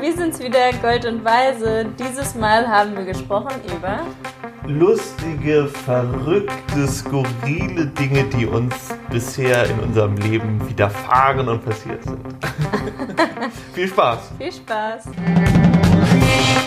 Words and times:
wir 0.00 0.16
sind's 0.16 0.40
wieder, 0.40 0.72
Gold 0.82 1.06
und 1.06 1.24
Weise. 1.24 1.86
Dieses 1.98 2.34
Mal 2.34 2.68
haben 2.68 2.96
wir 2.96 3.04
gesprochen 3.04 3.60
über 3.76 4.00
lustige, 4.66 5.68
verrückte, 5.68 6.86
skurrile 6.88 7.86
Dinge, 7.86 8.24
die 8.24 8.46
uns 8.46 8.74
bisher 9.10 9.68
in 9.70 9.80
unserem 9.80 10.16
Leben 10.16 10.68
widerfahren 10.68 11.48
und 11.48 11.64
passiert 11.64 12.02
sind. 12.02 12.20
Viel 13.74 13.88
Spaß! 13.88 14.32
Viel 14.38 14.52
Spaß! 14.52 15.04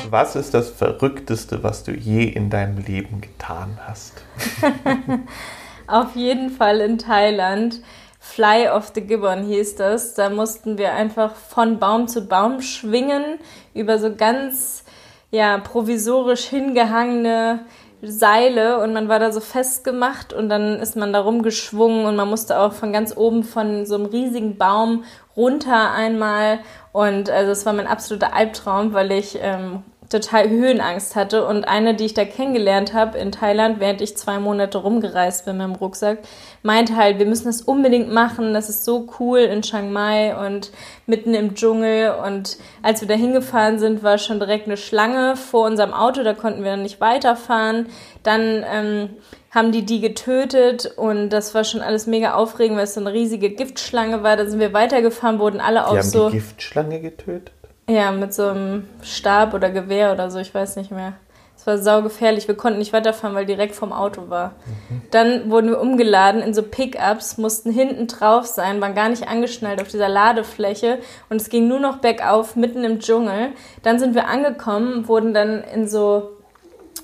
Was 0.09 0.35
ist 0.35 0.53
das 0.53 0.69
Verrückteste, 0.69 1.61
was 1.63 1.83
du 1.83 1.91
je 1.91 2.23
in 2.23 2.49
deinem 2.49 2.77
Leben 2.79 3.21
getan 3.21 3.77
hast? 3.85 4.23
Auf 5.87 6.15
jeden 6.15 6.49
Fall 6.49 6.81
in 6.81 6.97
Thailand. 6.97 7.81
Fly 8.19 8.67
of 8.69 8.91
the 8.93 9.01
Gibbon 9.01 9.43
hieß 9.43 9.75
das. 9.75 10.13
Da 10.13 10.29
mussten 10.29 10.77
wir 10.77 10.93
einfach 10.93 11.35
von 11.35 11.79
Baum 11.79 12.07
zu 12.07 12.27
Baum 12.27 12.61
schwingen 12.61 13.39
über 13.73 13.97
so 13.97 14.13
ganz 14.15 14.83
ja 15.31 15.57
provisorisch 15.57 16.45
hingehangene 16.45 17.65
Seile 18.01 18.79
und 18.79 18.93
man 18.93 19.09
war 19.09 19.19
da 19.19 19.31
so 19.31 19.41
festgemacht 19.41 20.31
und 20.31 20.47
dann 20.47 20.79
ist 20.79 20.95
man 20.95 21.11
da 21.11 21.19
rumgeschwungen 21.19 22.05
und 22.05 22.15
man 22.15 22.29
musste 22.29 22.57
auch 22.59 22.71
von 22.71 22.93
ganz 22.93 23.15
oben 23.15 23.43
von 23.43 23.85
so 23.85 23.95
einem 23.95 24.05
riesigen 24.05 24.57
Baum 24.57 25.03
runter 25.35 25.91
einmal 25.91 26.59
und 26.93 27.29
also 27.29 27.51
es 27.51 27.65
war 27.65 27.73
mein 27.73 27.87
absoluter 27.87 28.33
Albtraum, 28.33 28.93
weil 28.93 29.11
ich 29.11 29.37
ähm, 29.41 29.83
total 30.09 30.49
Höhenangst 30.49 31.15
hatte. 31.15 31.45
Und 31.45 31.67
eine, 31.67 31.95
die 31.95 32.05
ich 32.05 32.13
da 32.13 32.25
kennengelernt 32.25 32.93
habe 32.93 33.17
in 33.17 33.31
Thailand, 33.31 33.79
während 33.79 34.01
ich 34.01 34.17
zwei 34.17 34.39
Monate 34.39 34.79
rumgereist 34.79 35.45
bin 35.45 35.57
mit 35.57 35.67
dem 35.67 35.75
Rucksack, 35.75 36.19
meinte 36.63 36.95
halt, 36.95 37.19
wir 37.19 37.25
müssen 37.25 37.45
das 37.45 37.61
unbedingt 37.61 38.11
machen. 38.11 38.53
Das 38.53 38.69
ist 38.69 38.85
so 38.85 39.07
cool 39.19 39.39
in 39.39 39.61
Chiang 39.61 39.93
Mai 39.93 40.35
und 40.35 40.71
mitten 41.05 41.33
im 41.33 41.53
Dschungel. 41.55 42.15
Und 42.25 42.57
als 42.81 43.01
wir 43.01 43.07
da 43.07 43.13
hingefahren 43.13 43.79
sind, 43.79 44.03
war 44.03 44.17
schon 44.17 44.39
direkt 44.39 44.65
eine 44.65 44.77
Schlange 44.77 45.35
vor 45.35 45.65
unserem 45.65 45.93
Auto. 45.93 46.23
Da 46.23 46.33
konnten 46.33 46.63
wir 46.63 46.71
dann 46.71 46.83
nicht 46.83 46.99
weiterfahren. 46.99 47.87
Dann 48.23 48.65
ähm, 48.69 49.09
haben 49.51 49.71
die 49.71 49.85
die 49.85 50.01
getötet 50.01 50.85
und 50.97 51.29
das 51.29 51.55
war 51.55 51.63
schon 51.63 51.81
alles 51.81 52.05
mega 52.07 52.33
aufregend, 52.33 52.77
weil 52.77 52.83
es 52.83 52.93
so 52.93 52.99
eine 52.99 53.13
riesige 53.13 53.49
Giftschlange 53.49 54.21
war. 54.23 54.37
Da 54.37 54.45
sind 54.45 54.59
wir 54.59 54.73
weitergefahren, 54.73 55.39
wurden 55.39 55.59
alle 55.59 55.79
die 55.79 55.85
auf 55.85 55.97
haben 55.97 56.03
so. 56.03 56.29
Die 56.29 56.37
Giftschlange 56.37 56.99
getötet? 56.99 57.51
Ja, 57.89 58.11
mit 58.11 58.33
so 58.33 58.47
einem 58.47 58.87
Stab 59.01 59.53
oder 59.53 59.71
Gewehr 59.71 60.13
oder 60.13 60.29
so, 60.29 60.39
ich 60.39 60.53
weiß 60.53 60.75
nicht 60.75 60.91
mehr. 60.91 61.13
Es 61.59 61.67
war 61.67 61.77
saugefährlich. 61.77 62.47
Wir 62.47 62.55
konnten 62.55 62.79
nicht 62.79 62.93
weiterfahren, 62.93 63.35
weil 63.35 63.45
direkt 63.45 63.75
vom 63.75 63.91
Auto 63.91 64.29
war. 64.29 64.53
Mhm. 64.89 65.01
Dann 65.11 65.51
wurden 65.51 65.69
wir 65.69 65.81
umgeladen 65.81 66.41
in 66.41 66.53
so 66.53 66.63
Pickups, 66.63 67.37
mussten 67.37 67.69
hinten 67.69 68.07
drauf 68.07 68.45
sein, 68.45 68.79
waren 68.79 68.95
gar 68.95 69.09
nicht 69.09 69.27
angeschnallt 69.27 69.81
auf 69.81 69.89
dieser 69.89 70.07
Ladefläche 70.07 70.99
und 71.29 71.41
es 71.41 71.49
ging 71.49 71.67
nur 71.67 71.81
noch 71.81 71.97
bergauf, 71.97 72.55
mitten 72.55 72.85
im 72.85 72.99
Dschungel. 72.99 73.49
Dann 73.83 73.99
sind 73.99 74.15
wir 74.15 74.29
angekommen, 74.29 75.09
wurden 75.09 75.33
dann 75.33 75.61
in 75.63 75.89
so, 75.89 76.29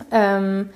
ähm, 0.09 0.69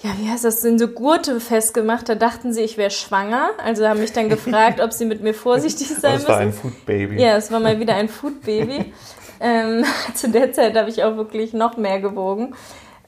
ja, 0.00 0.10
wie 0.18 0.30
heißt 0.30 0.44
das, 0.46 0.64
in 0.64 0.78
so 0.78 0.88
Gurte 0.88 1.40
festgemacht. 1.40 2.08
Da 2.08 2.14
dachten 2.14 2.54
sie, 2.54 2.62
ich 2.62 2.78
wäre 2.78 2.90
schwanger. 2.90 3.50
Also 3.62 3.86
haben 3.86 4.00
mich 4.00 4.12
dann 4.12 4.28
gefragt, 4.30 4.80
ob 4.80 4.94
sie 4.94 5.04
mit 5.04 5.22
mir 5.22 5.34
vorsichtig 5.34 5.88
sein 5.88 6.14
müssen. 6.14 6.26
Das 6.26 6.36
war 6.36 6.38
ein 6.38 6.54
Food 6.54 6.86
Baby. 6.86 7.20
Ja, 7.20 7.36
es 7.36 7.52
war 7.52 7.60
mal 7.60 7.78
wieder 7.80 7.96
ein 7.96 8.08
Food 8.08 8.40
Baby. 8.42 8.94
Ähm, 9.44 9.84
zu 10.14 10.30
der 10.30 10.52
Zeit 10.52 10.74
habe 10.76 10.88
ich 10.88 11.04
auch 11.04 11.16
wirklich 11.16 11.52
noch 11.52 11.76
mehr 11.76 12.00
gewogen. 12.00 12.54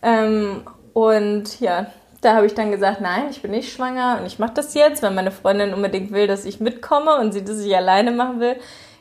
Ähm, 0.02 0.62
und 0.92 1.58
ja, 1.60 1.86
da 2.20 2.34
habe 2.34 2.46
ich 2.46 2.54
dann 2.54 2.70
gesagt, 2.70 3.00
nein, 3.00 3.24
ich 3.30 3.42
bin 3.42 3.50
nicht 3.50 3.72
schwanger 3.72 4.18
und 4.20 4.26
ich 4.26 4.38
mache 4.38 4.52
das 4.54 4.74
jetzt, 4.74 5.02
weil 5.02 5.12
meine 5.12 5.30
Freundin 5.30 5.72
unbedingt 5.72 6.12
will, 6.12 6.26
dass 6.26 6.44
ich 6.44 6.60
mitkomme 6.60 7.16
und 7.16 7.32
sie 7.32 7.42
das 7.42 7.56
nicht 7.58 7.74
alleine 7.74 8.12
machen 8.12 8.40
will. 8.40 8.56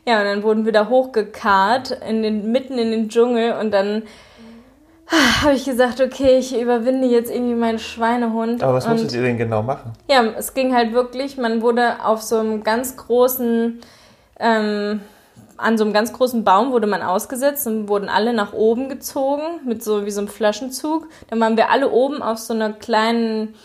Ja, 0.07 0.19
und 0.19 0.25
dann 0.25 0.43
wurden 0.43 0.65
wir 0.65 0.71
da 0.71 0.87
hochgekarrt, 0.87 1.99
in 2.07 2.23
den, 2.23 2.51
mitten 2.51 2.77
in 2.77 2.91
den 2.91 3.09
Dschungel 3.09 3.53
und 3.53 3.71
dann 3.71 4.03
habe 5.41 5.53
ich 5.53 5.65
gesagt, 5.65 6.01
okay, 6.01 6.37
ich 6.37 6.59
überwinde 6.59 7.07
jetzt 7.07 7.31
irgendwie 7.31 7.55
meinen 7.55 7.79
Schweinehund. 7.79 8.63
Aber 8.63 8.73
was 8.75 8.87
musstet 8.87 9.13
ihr 9.13 9.21
denn 9.21 9.37
genau 9.37 9.61
machen? 9.61 9.93
Ja, 10.09 10.23
es 10.37 10.53
ging 10.53 10.73
halt 10.73 10.93
wirklich, 10.93 11.37
man 11.37 11.61
wurde 11.61 12.03
auf 12.03 12.21
so 12.21 12.37
einem 12.37 12.63
ganz 12.63 12.97
großen, 12.97 13.81
ähm, 14.39 15.01
an 15.57 15.77
so 15.77 15.83
einem 15.83 15.93
ganz 15.93 16.13
großen 16.13 16.43
Baum 16.43 16.71
wurde 16.71 16.87
man 16.87 17.01
ausgesetzt 17.01 17.65
und 17.67 17.87
wurden 17.87 18.09
alle 18.09 18.33
nach 18.33 18.53
oben 18.53 18.89
gezogen 18.89 19.61
mit 19.65 19.83
so 19.83 20.05
wie 20.05 20.11
so 20.11 20.19
einem 20.19 20.27
Flaschenzug. 20.27 21.07
Dann 21.29 21.39
waren 21.39 21.57
wir 21.57 21.69
alle 21.69 21.89
oben 21.91 22.21
auf 22.21 22.37
so 22.37 22.53
einer 22.53 22.73
kleinen 22.73 23.55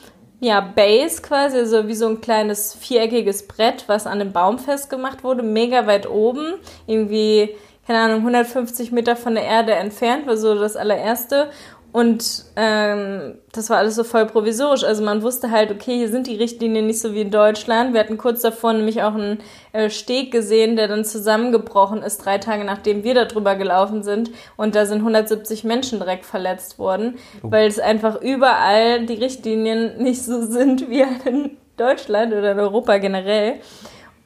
ja, 0.40 0.60
Base 0.60 1.20
quasi, 1.20 1.58
also 1.58 1.86
wie 1.86 1.94
so 1.94 2.06
ein 2.06 2.20
kleines 2.20 2.74
viereckiges 2.74 3.46
Brett, 3.46 3.84
was 3.88 4.06
an 4.06 4.18
dem 4.18 4.32
Baum 4.32 4.58
festgemacht 4.58 5.22
wurde, 5.22 5.42
mega 5.42 5.86
weit 5.86 6.08
oben, 6.08 6.54
irgendwie 6.86 7.54
keine 7.90 8.04
Ahnung, 8.04 8.18
150 8.18 8.92
Meter 8.92 9.16
von 9.16 9.34
der 9.34 9.44
Erde 9.44 9.74
entfernt, 9.74 10.26
war 10.28 10.36
so 10.36 10.54
das 10.54 10.76
allererste. 10.76 11.50
Und 11.92 12.44
ähm, 12.54 13.38
das 13.52 13.68
war 13.68 13.78
alles 13.78 13.96
so 13.96 14.04
voll 14.04 14.26
provisorisch. 14.26 14.84
Also 14.84 15.02
man 15.04 15.22
wusste 15.22 15.50
halt, 15.50 15.72
okay, 15.72 15.96
hier 15.96 16.08
sind 16.08 16.28
die 16.28 16.36
Richtlinien 16.36 16.86
nicht 16.86 17.00
so 17.00 17.14
wie 17.14 17.22
in 17.22 17.32
Deutschland. 17.32 17.92
Wir 17.92 18.00
hatten 18.00 18.16
kurz 18.16 18.42
davor 18.42 18.72
nämlich 18.72 19.02
auch 19.02 19.14
einen 19.14 19.38
äh, 19.72 19.90
Steg 19.90 20.30
gesehen, 20.30 20.76
der 20.76 20.86
dann 20.86 21.04
zusammengebrochen 21.04 22.02
ist, 22.02 22.24
drei 22.24 22.38
Tage 22.38 22.64
nachdem 22.64 23.02
wir 23.02 23.14
da 23.14 23.24
drüber 23.24 23.56
gelaufen 23.56 24.04
sind. 24.04 24.30
Und 24.56 24.76
da 24.76 24.86
sind 24.86 24.98
170 24.98 25.64
Menschen 25.64 25.98
direkt 25.98 26.26
verletzt 26.26 26.78
worden, 26.78 27.18
oh. 27.42 27.50
weil 27.50 27.66
es 27.66 27.80
einfach 27.80 28.20
überall 28.20 29.06
die 29.06 29.14
Richtlinien 29.14 30.00
nicht 30.00 30.22
so 30.22 30.42
sind 30.42 30.88
wie 30.88 31.04
in 31.24 31.56
Deutschland 31.76 32.32
oder 32.32 32.52
in 32.52 32.60
Europa 32.60 32.98
generell. 32.98 33.54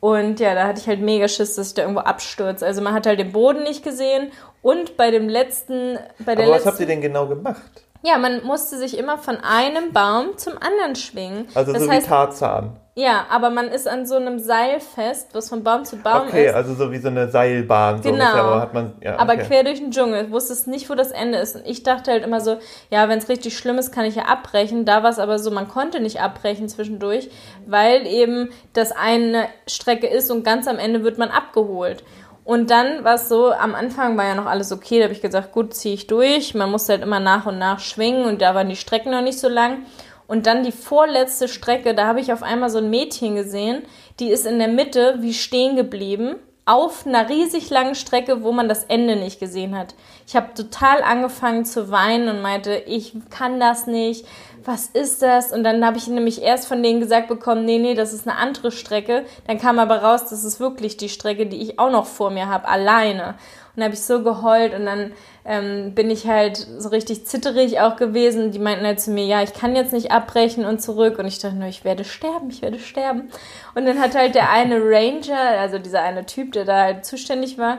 Und 0.00 0.38
ja, 0.38 0.54
da 0.54 0.66
hatte 0.66 0.80
ich 0.80 0.86
halt 0.86 1.00
mega 1.00 1.28
Schiss, 1.28 1.56
dass 1.56 1.68
ich 1.68 1.74
da 1.74 1.80
irgendwo 1.80 2.02
abstürze. 2.02 2.66
Also 2.66 2.82
man 2.82 2.92
hat 2.92 3.06
halt 3.06 3.20
den 3.20 3.32
Boden 3.32 3.62
nicht 3.62 3.82
gesehen 3.82 4.32
und 4.64 4.96
bei 4.96 5.10
dem 5.10 5.28
letzten, 5.28 5.98
bei 6.24 6.34
der 6.34 6.46
Aber 6.46 6.56
was 6.56 6.64
habt 6.64 6.80
ihr 6.80 6.86
denn 6.86 7.02
genau 7.02 7.26
gemacht? 7.26 7.84
Ja, 8.02 8.16
man 8.16 8.42
musste 8.44 8.78
sich 8.78 8.96
immer 8.98 9.18
von 9.18 9.36
einem 9.36 9.92
Baum 9.92 10.38
zum 10.38 10.54
anderen 10.54 10.96
schwingen. 10.96 11.46
Also 11.54 11.72
das 11.72 11.84
so 11.84 11.90
heißt, 11.90 12.06
wie 12.06 12.10
Tarzan. 12.10 12.76
Ja, 12.96 13.26
aber 13.28 13.50
man 13.50 13.68
ist 13.68 13.88
an 13.88 14.06
so 14.06 14.14
einem 14.14 14.38
Seil 14.38 14.78
fest, 14.78 15.30
was 15.32 15.48
von 15.48 15.64
Baum 15.64 15.84
zu 15.84 15.96
Baum 15.96 16.28
okay, 16.28 16.44
ist. 16.44 16.50
Okay, 16.50 16.50
also 16.50 16.74
so 16.74 16.92
wie 16.92 16.98
so 16.98 17.08
eine 17.08 17.28
Seilbahn. 17.28 18.02
So 18.02 18.10
genau. 18.10 18.24
aber 18.24 18.60
hat 18.60 18.72
man, 18.72 18.92
ja, 19.02 19.18
aber 19.18 19.36
quer 19.36 19.64
durch 19.64 19.80
den 19.80 19.90
Dschungel. 19.90 20.26
Ich 20.26 20.30
wusste 20.30 20.70
nicht, 20.70 20.88
wo 20.88 20.94
das 20.94 21.10
Ende 21.10 21.38
ist. 21.38 21.56
Und 21.56 21.66
ich 21.66 21.82
dachte 21.82 22.12
halt 22.12 22.24
immer 22.24 22.40
so, 22.40 22.58
ja, 22.90 23.08
wenn 23.08 23.18
es 23.18 23.28
richtig 23.28 23.58
schlimm 23.58 23.78
ist, 23.78 23.90
kann 23.90 24.04
ich 24.04 24.14
ja 24.14 24.26
abbrechen. 24.26 24.84
Da 24.84 25.02
war 25.02 25.10
es 25.10 25.18
aber 25.18 25.38
so, 25.38 25.50
man 25.50 25.68
konnte 25.68 26.00
nicht 26.00 26.20
abbrechen 26.20 26.68
zwischendurch, 26.68 27.30
weil 27.66 28.06
eben 28.06 28.50
das 28.74 28.92
eine 28.92 29.48
Strecke 29.66 30.06
ist 30.06 30.30
und 30.30 30.44
ganz 30.44 30.68
am 30.68 30.78
Ende 30.78 31.02
wird 31.02 31.18
man 31.18 31.30
abgeholt. 31.30 32.04
Und 32.44 32.70
dann 32.70 33.04
war 33.04 33.14
es 33.14 33.28
so, 33.28 33.52
am 33.52 33.74
Anfang 33.74 34.18
war 34.18 34.26
ja 34.26 34.34
noch 34.34 34.46
alles 34.46 34.70
okay, 34.70 34.98
da 34.98 35.04
habe 35.04 35.14
ich 35.14 35.22
gesagt, 35.22 35.52
gut, 35.52 35.74
ziehe 35.74 35.94
ich 35.94 36.06
durch. 36.06 36.54
Man 36.54 36.70
musste 36.70 36.92
halt 36.92 37.02
immer 37.02 37.20
nach 37.20 37.46
und 37.46 37.58
nach 37.58 37.80
schwingen 37.80 38.26
und 38.26 38.42
da 38.42 38.54
waren 38.54 38.68
die 38.68 38.76
Strecken 38.76 39.12
noch 39.12 39.22
nicht 39.22 39.38
so 39.38 39.48
lang. 39.48 39.78
Und 40.26 40.46
dann 40.46 40.62
die 40.62 40.72
vorletzte 40.72 41.48
Strecke, 41.48 41.94
da 41.94 42.06
habe 42.06 42.20
ich 42.20 42.32
auf 42.32 42.42
einmal 42.42 42.70
so 42.70 42.78
ein 42.78 42.90
Mädchen 42.90 43.34
gesehen, 43.34 43.82
die 44.20 44.30
ist 44.30 44.46
in 44.46 44.58
der 44.58 44.68
Mitte 44.68 45.16
wie 45.20 45.34
stehen 45.34 45.76
geblieben, 45.76 46.36
auf 46.66 47.06
einer 47.06 47.28
riesig 47.28 47.68
langen 47.68 47.94
Strecke, 47.94 48.42
wo 48.42 48.50
man 48.52 48.68
das 48.68 48.84
Ende 48.84 49.16
nicht 49.16 49.38
gesehen 49.38 49.76
hat. 49.76 49.94
Ich 50.26 50.34
habe 50.34 50.54
total 50.54 51.02
angefangen 51.02 51.66
zu 51.66 51.90
weinen 51.90 52.28
und 52.28 52.40
meinte, 52.40 52.74
ich 52.74 53.14
kann 53.28 53.60
das 53.60 53.86
nicht, 53.86 54.26
was 54.64 54.86
ist 54.86 55.22
das? 55.22 55.52
Und 55.52 55.64
dann 55.64 55.84
habe 55.84 55.98
ich 55.98 56.06
nämlich 56.06 56.42
erst 56.42 56.66
von 56.66 56.82
denen 56.82 57.00
gesagt 57.00 57.28
bekommen, 57.28 57.64
nee, 57.64 57.78
nee, 57.78 57.94
das 57.94 58.12
ist 58.12 58.26
eine 58.26 58.38
andere 58.38 58.70
Strecke. 58.70 59.24
Dann 59.46 59.58
kam 59.58 59.78
aber 59.78 59.98
raus, 59.98 60.28
das 60.30 60.44
ist 60.44 60.60
wirklich 60.60 60.96
die 60.96 61.08
Strecke, 61.08 61.46
die 61.46 61.60
ich 61.60 61.78
auch 61.78 61.90
noch 61.90 62.06
vor 62.06 62.30
mir 62.30 62.48
habe, 62.48 62.68
alleine. 62.68 63.28
Und 63.74 63.80
dann 63.80 63.84
habe 63.84 63.94
ich 63.94 64.02
so 64.02 64.22
geheult 64.22 64.72
und 64.72 64.86
dann 64.86 65.12
ähm, 65.44 65.94
bin 65.94 66.08
ich 66.08 66.26
halt 66.26 66.56
so 66.78 66.88
richtig 66.90 67.26
zitterig 67.26 67.80
auch 67.80 67.96
gewesen. 67.96 68.52
Die 68.52 68.58
meinten 68.58 68.86
halt 68.86 69.00
zu 69.00 69.10
mir, 69.10 69.26
ja, 69.26 69.42
ich 69.42 69.52
kann 69.52 69.74
jetzt 69.74 69.92
nicht 69.92 70.12
abbrechen 70.12 70.64
und 70.64 70.80
zurück. 70.80 71.18
Und 71.18 71.26
ich 71.26 71.40
dachte 71.40 71.56
nur, 71.56 71.68
ich 71.68 71.84
werde 71.84 72.04
sterben, 72.04 72.50
ich 72.50 72.62
werde 72.62 72.78
sterben. 72.78 73.30
Und 73.74 73.84
dann 73.84 74.00
hat 74.00 74.14
halt 74.14 74.34
der 74.34 74.50
eine 74.50 74.76
Ranger, 74.80 75.58
also 75.58 75.78
dieser 75.78 76.02
eine 76.02 76.24
Typ, 76.24 76.52
der 76.52 76.64
da 76.64 76.82
halt 76.82 77.04
zuständig 77.04 77.58
war, 77.58 77.78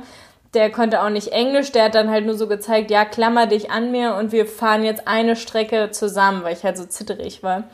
der 0.55 0.71
konnte 0.71 1.03
auch 1.03 1.09
nicht 1.09 1.27
Englisch, 1.27 1.71
der 1.71 1.85
hat 1.85 1.95
dann 1.95 2.09
halt 2.09 2.25
nur 2.25 2.35
so 2.35 2.47
gezeigt, 2.47 2.89
ja, 2.89 3.05
klammer 3.05 3.45
dich 3.45 3.69
an 3.69 3.91
mir 3.91 4.15
und 4.15 4.31
wir 4.31 4.45
fahren 4.45 4.83
jetzt 4.83 5.07
eine 5.07 5.35
Strecke 5.35 5.91
zusammen, 5.91 6.43
weil 6.43 6.53
ich 6.53 6.63
halt 6.63 6.77
so 6.77 6.85
zitterig 6.85 7.43
war. 7.43 7.65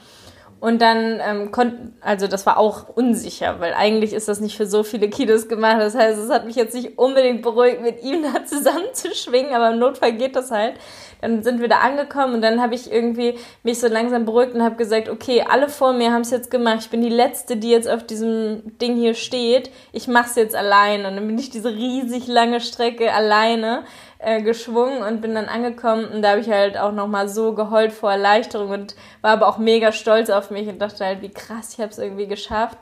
Und 0.61 0.79
dann 0.79 1.19
ähm, 1.27 1.51
konnten, 1.51 1.95
also 2.01 2.27
das 2.27 2.45
war 2.45 2.57
auch 2.57 2.87
unsicher, 2.87 3.59
weil 3.59 3.73
eigentlich 3.73 4.13
ist 4.13 4.27
das 4.27 4.39
nicht 4.39 4.55
für 4.55 4.67
so 4.67 4.83
viele 4.83 5.09
Kilos 5.09 5.47
gemacht. 5.47 5.77
Das 5.79 5.95
heißt, 5.95 6.19
es 6.19 6.29
hat 6.29 6.45
mich 6.45 6.55
jetzt 6.55 6.75
nicht 6.75 6.99
unbedingt 6.99 7.41
beruhigt, 7.41 7.81
mit 7.81 8.03
ihm 8.03 8.21
da 8.21 8.45
zusammenzuschwingen, 8.45 9.55
aber 9.55 9.71
im 9.71 9.79
Notfall 9.79 10.13
geht 10.13 10.35
das 10.35 10.51
halt. 10.51 10.75
Dann 11.19 11.41
sind 11.41 11.61
wir 11.61 11.67
da 11.67 11.79
angekommen 11.79 12.35
und 12.35 12.41
dann 12.43 12.61
habe 12.61 12.75
ich 12.75 12.91
irgendwie 12.91 13.39
mich 13.63 13.79
so 13.79 13.87
langsam 13.87 14.25
beruhigt 14.25 14.53
und 14.53 14.61
habe 14.61 14.75
gesagt, 14.75 15.09
okay, 15.09 15.43
alle 15.49 15.67
vor 15.67 15.93
mir 15.93 16.11
haben 16.11 16.21
es 16.21 16.29
jetzt 16.29 16.51
gemacht. 16.51 16.81
Ich 16.81 16.89
bin 16.91 17.01
die 17.01 17.09
Letzte, 17.09 17.57
die 17.57 17.71
jetzt 17.71 17.89
auf 17.89 18.03
diesem 18.03 18.77
Ding 18.77 18.95
hier 18.95 19.15
steht. 19.15 19.71
Ich 19.93 20.07
mache 20.07 20.29
es 20.29 20.35
jetzt 20.35 20.55
allein. 20.55 21.07
Und 21.07 21.15
dann 21.15 21.25
bin 21.25 21.39
ich 21.39 21.49
diese 21.49 21.69
riesig 21.69 22.27
lange 22.27 22.59
Strecke 22.59 23.11
alleine 23.11 23.83
äh, 24.21 24.41
geschwungen 24.41 25.01
und 25.03 25.21
bin 25.21 25.35
dann 25.35 25.45
angekommen 25.45 26.05
und 26.05 26.21
da 26.21 26.31
habe 26.31 26.41
ich 26.41 26.49
halt 26.49 26.77
auch 26.77 26.91
nochmal 26.91 27.27
so 27.27 27.53
geheult 27.53 27.91
vor 27.91 28.11
Erleichterung 28.11 28.69
und 28.69 28.95
war 29.21 29.31
aber 29.31 29.47
auch 29.47 29.57
mega 29.57 29.91
stolz 29.91 30.29
auf 30.29 30.51
mich 30.51 30.67
und 30.67 30.79
dachte 30.79 31.05
halt, 31.05 31.21
wie 31.21 31.31
krass, 31.31 31.73
ich 31.73 31.79
habe 31.79 31.89
es 31.91 31.97
irgendwie 31.97 32.27
geschafft. 32.27 32.77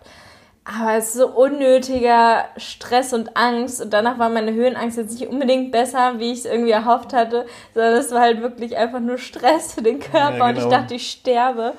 Aber 0.66 0.94
es 0.94 1.08
ist 1.08 1.14
so 1.14 1.28
unnötiger 1.28 2.46
Stress 2.58 3.14
und 3.14 3.36
Angst. 3.36 3.82
Und 3.82 3.92
danach 3.92 4.20
war 4.20 4.30
meine 4.30 4.54
Höhenangst 4.54 4.98
jetzt 4.98 5.20
nicht 5.20 5.28
unbedingt 5.28 5.72
besser, 5.72 6.20
wie 6.20 6.32
ich 6.32 6.40
es 6.40 6.46
irgendwie 6.46 6.72
erhofft 6.72 7.12
hatte, 7.12 7.48
sondern 7.74 7.94
es 7.96 8.12
war 8.12 8.22
halt 8.22 8.42
wirklich 8.42 8.78
einfach 8.78 9.00
nur 9.00 9.18
Stress 9.18 9.74
für 9.74 9.82
den 9.82 10.00
Körper. 10.00 10.20
Ja, 10.20 10.30
genau. 10.32 10.46
Und 10.46 10.58
ich 10.58 10.64
genau. 10.64 10.78
dachte, 10.78 10.94
ich 10.94 11.10
sterbe. 11.10 11.74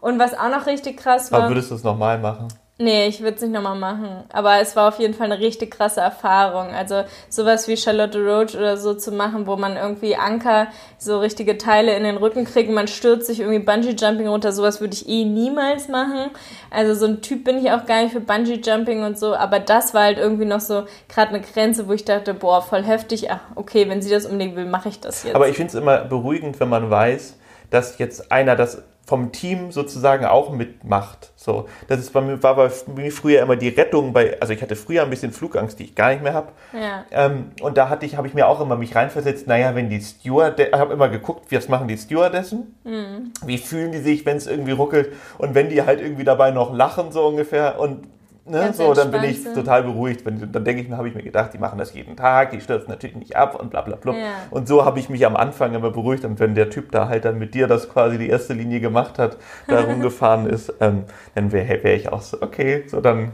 Und 0.00 0.18
was 0.18 0.34
auch 0.34 0.50
noch 0.50 0.66
richtig 0.66 0.98
krass 0.98 1.32
war. 1.32 1.40
Aber 1.40 1.50
würdest 1.50 1.70
du 1.70 1.76
es 1.76 1.84
nochmal 1.84 2.18
machen? 2.18 2.48
Nee, 2.78 3.06
ich 3.06 3.22
würde 3.22 3.36
es 3.36 3.40
nicht 3.40 3.54
nochmal 3.54 3.78
machen. 3.78 4.24
Aber 4.30 4.60
es 4.60 4.76
war 4.76 4.88
auf 4.88 4.98
jeden 4.98 5.14
Fall 5.14 5.32
eine 5.32 5.42
richtig 5.42 5.70
krasse 5.70 6.02
Erfahrung. 6.02 6.74
Also 6.74 7.04
sowas 7.30 7.68
wie 7.68 7.76
Charlotte 7.78 8.18
Roach 8.18 8.54
oder 8.54 8.76
so 8.76 8.92
zu 8.92 9.12
machen, 9.12 9.46
wo 9.46 9.56
man 9.56 9.76
irgendwie 9.76 10.14
Anker, 10.14 10.66
so 10.98 11.18
richtige 11.20 11.56
Teile 11.56 11.96
in 11.96 12.04
den 12.04 12.18
Rücken 12.18 12.44
kriegt, 12.44 12.70
man 12.70 12.86
stürzt 12.86 13.28
sich 13.28 13.40
irgendwie 13.40 13.60
Bungee-Jumping 13.60 14.28
runter, 14.28 14.52
sowas 14.52 14.82
würde 14.82 14.92
ich 14.92 15.08
eh 15.08 15.24
niemals 15.24 15.88
machen. 15.88 16.30
Also 16.70 16.92
so 16.92 17.06
ein 17.06 17.22
Typ 17.22 17.44
bin 17.44 17.56
ich 17.56 17.70
auch 17.70 17.86
gar 17.86 18.02
nicht 18.02 18.12
für 18.12 18.20
Bungee-Jumping 18.20 19.04
und 19.04 19.18
so. 19.18 19.34
Aber 19.34 19.58
das 19.58 19.94
war 19.94 20.02
halt 20.02 20.18
irgendwie 20.18 20.44
noch 20.44 20.60
so 20.60 20.84
gerade 21.08 21.30
eine 21.30 21.40
Grenze, 21.40 21.88
wo 21.88 21.94
ich 21.94 22.04
dachte, 22.04 22.34
boah, 22.34 22.60
voll 22.60 22.82
heftig. 22.82 23.30
Ach, 23.30 23.40
okay, 23.54 23.88
wenn 23.88 24.02
sie 24.02 24.10
das 24.10 24.26
unbedingt 24.26 24.54
will, 24.54 24.66
mache 24.66 24.90
ich 24.90 25.00
das 25.00 25.22
jetzt. 25.22 25.34
Aber 25.34 25.48
ich 25.48 25.56
finde 25.56 25.68
es 25.68 25.74
immer 25.74 26.04
beruhigend, 26.04 26.60
wenn 26.60 26.68
man 26.68 26.90
weiß, 26.90 27.38
dass 27.70 27.96
jetzt 27.96 28.30
einer 28.30 28.54
das 28.54 28.82
vom 29.06 29.30
Team 29.30 29.70
sozusagen 29.70 30.24
auch 30.24 30.50
mitmacht. 30.50 31.32
So, 31.36 31.66
das 31.86 32.00
ist 32.00 32.12
bei 32.12 32.20
mir, 32.20 32.42
war 32.42 32.56
bei 32.56 32.70
mir 32.94 33.12
früher 33.12 33.40
immer 33.40 33.54
die 33.54 33.68
Rettung 33.68 34.12
bei, 34.12 34.40
also 34.40 34.52
ich 34.52 34.60
hatte 34.60 34.74
früher 34.74 35.04
ein 35.04 35.10
bisschen 35.10 35.30
Flugangst, 35.30 35.78
die 35.78 35.84
ich 35.84 35.94
gar 35.94 36.10
nicht 36.10 36.22
mehr 36.24 36.34
habe. 36.34 36.48
Ja. 36.72 37.04
Ähm, 37.12 37.52
und 37.60 37.78
da 37.78 37.88
hatte 37.88 38.04
ich, 38.04 38.16
habe 38.16 38.26
ich 38.26 38.34
mir 38.34 38.48
auch 38.48 38.60
immer 38.60 38.76
mich 38.76 38.96
reinversetzt, 38.96 39.46
naja, 39.46 39.76
wenn 39.76 39.88
die 39.88 40.00
Steward, 40.00 40.58
ich 40.58 40.72
habe 40.72 40.92
immer 40.92 41.08
geguckt, 41.08 41.46
was 41.52 41.68
machen 41.68 41.86
die 41.86 41.96
Stewardessen? 41.96 42.74
Mhm. 42.82 43.32
Wie 43.44 43.58
fühlen 43.58 43.92
die 43.92 44.00
sich, 44.00 44.26
wenn 44.26 44.36
es 44.36 44.48
irgendwie 44.48 44.72
ruckelt? 44.72 45.12
Und 45.38 45.54
wenn 45.54 45.68
die 45.68 45.82
halt 45.82 46.00
irgendwie 46.00 46.24
dabei 46.24 46.50
noch 46.50 46.74
lachen, 46.74 47.12
so 47.12 47.26
ungefähr, 47.26 47.78
und 47.78 48.08
Ne? 48.48 48.72
So, 48.72 48.94
dann 48.94 49.10
bin 49.10 49.24
ich 49.24 49.42
total 49.44 49.82
beruhigt. 49.82 50.24
Wenn, 50.24 50.52
dann 50.52 50.64
denke 50.64 50.82
ich 50.82 50.88
mir, 50.88 50.96
habe 50.96 51.08
ich 51.08 51.14
mir 51.14 51.22
gedacht, 51.22 51.52
die 51.52 51.58
machen 51.58 51.78
das 51.78 51.92
jeden 51.94 52.16
Tag, 52.16 52.50
die 52.50 52.60
stürzen 52.60 52.88
natürlich 52.88 53.16
nicht 53.16 53.36
ab 53.36 53.58
und 53.58 53.70
bla 53.70 53.80
bla 53.80 53.96
bla. 53.96 54.14
Ja. 54.14 54.32
Und 54.50 54.68
so 54.68 54.84
habe 54.84 54.98
ich 55.00 55.08
mich 55.08 55.26
am 55.26 55.36
Anfang 55.36 55.74
immer 55.74 55.90
beruhigt. 55.90 56.24
Und 56.24 56.38
wenn 56.38 56.54
der 56.54 56.70
Typ 56.70 56.92
da 56.92 57.08
halt 57.08 57.24
dann 57.24 57.38
mit 57.38 57.54
dir 57.54 57.66
das 57.66 57.88
quasi 57.88 58.18
die 58.18 58.28
erste 58.28 58.54
Linie 58.54 58.80
gemacht 58.80 59.18
hat, 59.18 59.36
da 59.66 59.80
rumgefahren 59.80 60.46
ist, 60.50 60.72
ähm, 60.80 61.04
dann 61.34 61.50
wäre 61.52 61.82
wär 61.82 61.96
ich 61.96 62.12
auch 62.12 62.22
so, 62.22 62.40
okay, 62.40 62.84
so 62.86 63.00
dann 63.00 63.32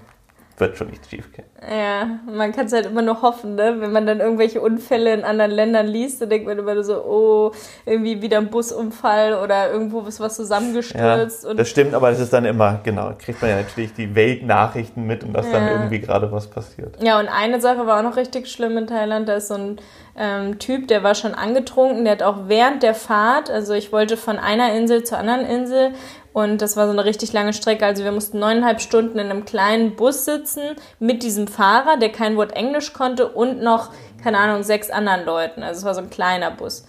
wird 0.59 0.77
schon 0.77 0.89
nicht 0.89 1.09
schief 1.09 1.33
gehen. 1.33 1.45
Ja, 1.61 2.19
man 2.27 2.53
kann 2.53 2.67
es 2.67 2.73
halt 2.73 2.87
immer 2.87 3.03
nur 3.03 3.23
hoffen, 3.23 3.55
ne? 3.55 3.77
Wenn 3.79 3.93
man 3.93 4.07
dann 4.07 4.21
irgendwelche 4.21 4.61
Unfälle 4.61 5.15
in 5.15 5.25
anderen 5.25 5.51
Ländern 5.51 5.87
liest, 5.87 6.21
dann 6.21 6.31
denkt 6.31 6.47
man 6.47 6.59
immer 6.59 6.83
so, 6.83 7.05
oh, 7.05 7.53
irgendwie 7.87 8.21
wieder 8.21 8.39
ein 8.39 8.51
Busunfall 8.51 9.35
oder 9.35 9.71
irgendwo 9.71 10.01
ist 10.03 10.21
was 10.21 10.37
zusammengestürzt. 10.37 11.45
Ja, 11.45 11.55
das 11.55 11.69
stimmt, 11.69 11.95
aber 11.95 12.11
das 12.11 12.21
ist 12.21 12.33
dann 12.33 12.45
immer, 12.45 12.81
genau, 12.83 13.13
kriegt 13.19 13.41
man 13.41 13.51
ja 13.51 13.57
natürlich 13.57 13.93
die 13.95 14.15
Weltnachrichten 14.15 15.07
mit 15.07 15.25
und 15.25 15.33
dass 15.33 15.47
ja. 15.47 15.53
dann 15.53 15.69
irgendwie 15.69 16.01
gerade 16.01 16.31
was 16.33 16.49
passiert. 16.49 17.03
Ja, 17.03 17.19
und 17.21 17.29
eine 17.29 17.61
Sache 17.61 17.87
war 17.87 17.99
auch 17.99 18.03
noch 18.03 18.17
richtig 18.17 18.49
schlimm 18.49 18.77
in 18.77 18.87
Thailand, 18.87 19.29
da 19.29 19.35
ist 19.35 19.49
so 19.49 19.55
ein 19.55 19.77
ähm, 20.17 20.59
Typ, 20.59 20.89
der 20.89 21.03
war 21.03 21.15
schon 21.15 21.35
angetrunken, 21.35 22.05
der 22.05 22.15
hat 22.15 22.23
auch 22.23 22.49
während 22.49 22.83
der 22.83 22.95
Fahrt, 22.95 23.51
also 23.51 23.73
ich 23.73 23.93
wollte 23.93 24.17
von 24.17 24.39
einer 24.39 24.75
Insel 24.75 25.05
zur 25.05 25.19
anderen 25.19 25.47
Insel 25.47 25.93
und 26.32 26.62
das 26.62 26.76
war 26.76 26.87
so 26.87 26.93
eine 26.93 27.05
richtig 27.05 27.32
lange 27.32 27.52
Strecke. 27.52 27.84
Also 27.84 28.05
wir 28.05 28.12
mussten 28.12 28.38
neuneinhalb 28.38 28.81
Stunden 28.81 29.19
in 29.19 29.31
einem 29.31 29.44
kleinen 29.44 29.96
Bus 29.96 30.25
sitzen 30.25 30.62
mit 30.99 31.23
diesem 31.23 31.46
Fahrer, 31.46 31.99
der 31.99 32.11
kein 32.11 32.37
Wort 32.37 32.52
Englisch 32.52 32.93
konnte 32.93 33.29
und 33.29 33.62
noch, 33.62 33.90
keine 34.23 34.38
Ahnung, 34.38 34.62
sechs 34.62 34.90
anderen 34.90 35.25
Leuten. 35.26 35.62
Also 35.62 35.81
es 35.81 35.84
war 35.84 35.94
so 35.94 36.00
ein 36.00 36.11
kleiner 36.11 36.50
Bus. 36.50 36.87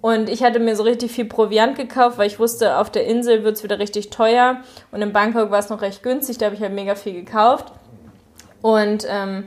Und 0.00 0.28
ich 0.28 0.44
hatte 0.44 0.60
mir 0.60 0.76
so 0.76 0.82
richtig 0.82 1.12
viel 1.12 1.24
Proviant 1.24 1.76
gekauft, 1.76 2.18
weil 2.18 2.26
ich 2.26 2.38
wusste, 2.38 2.76
auf 2.76 2.90
der 2.90 3.06
Insel 3.06 3.42
wird 3.42 3.56
es 3.56 3.64
wieder 3.64 3.78
richtig 3.78 4.10
teuer. 4.10 4.58
Und 4.92 5.02
in 5.02 5.12
Bangkok 5.12 5.50
war 5.50 5.58
es 5.58 5.70
noch 5.70 5.80
recht 5.80 6.02
günstig, 6.02 6.38
da 6.38 6.46
habe 6.46 6.54
ich 6.54 6.60
halt 6.60 6.74
mega 6.74 6.94
viel 6.94 7.14
gekauft. 7.14 7.72
Und 8.60 9.06
ähm, 9.08 9.44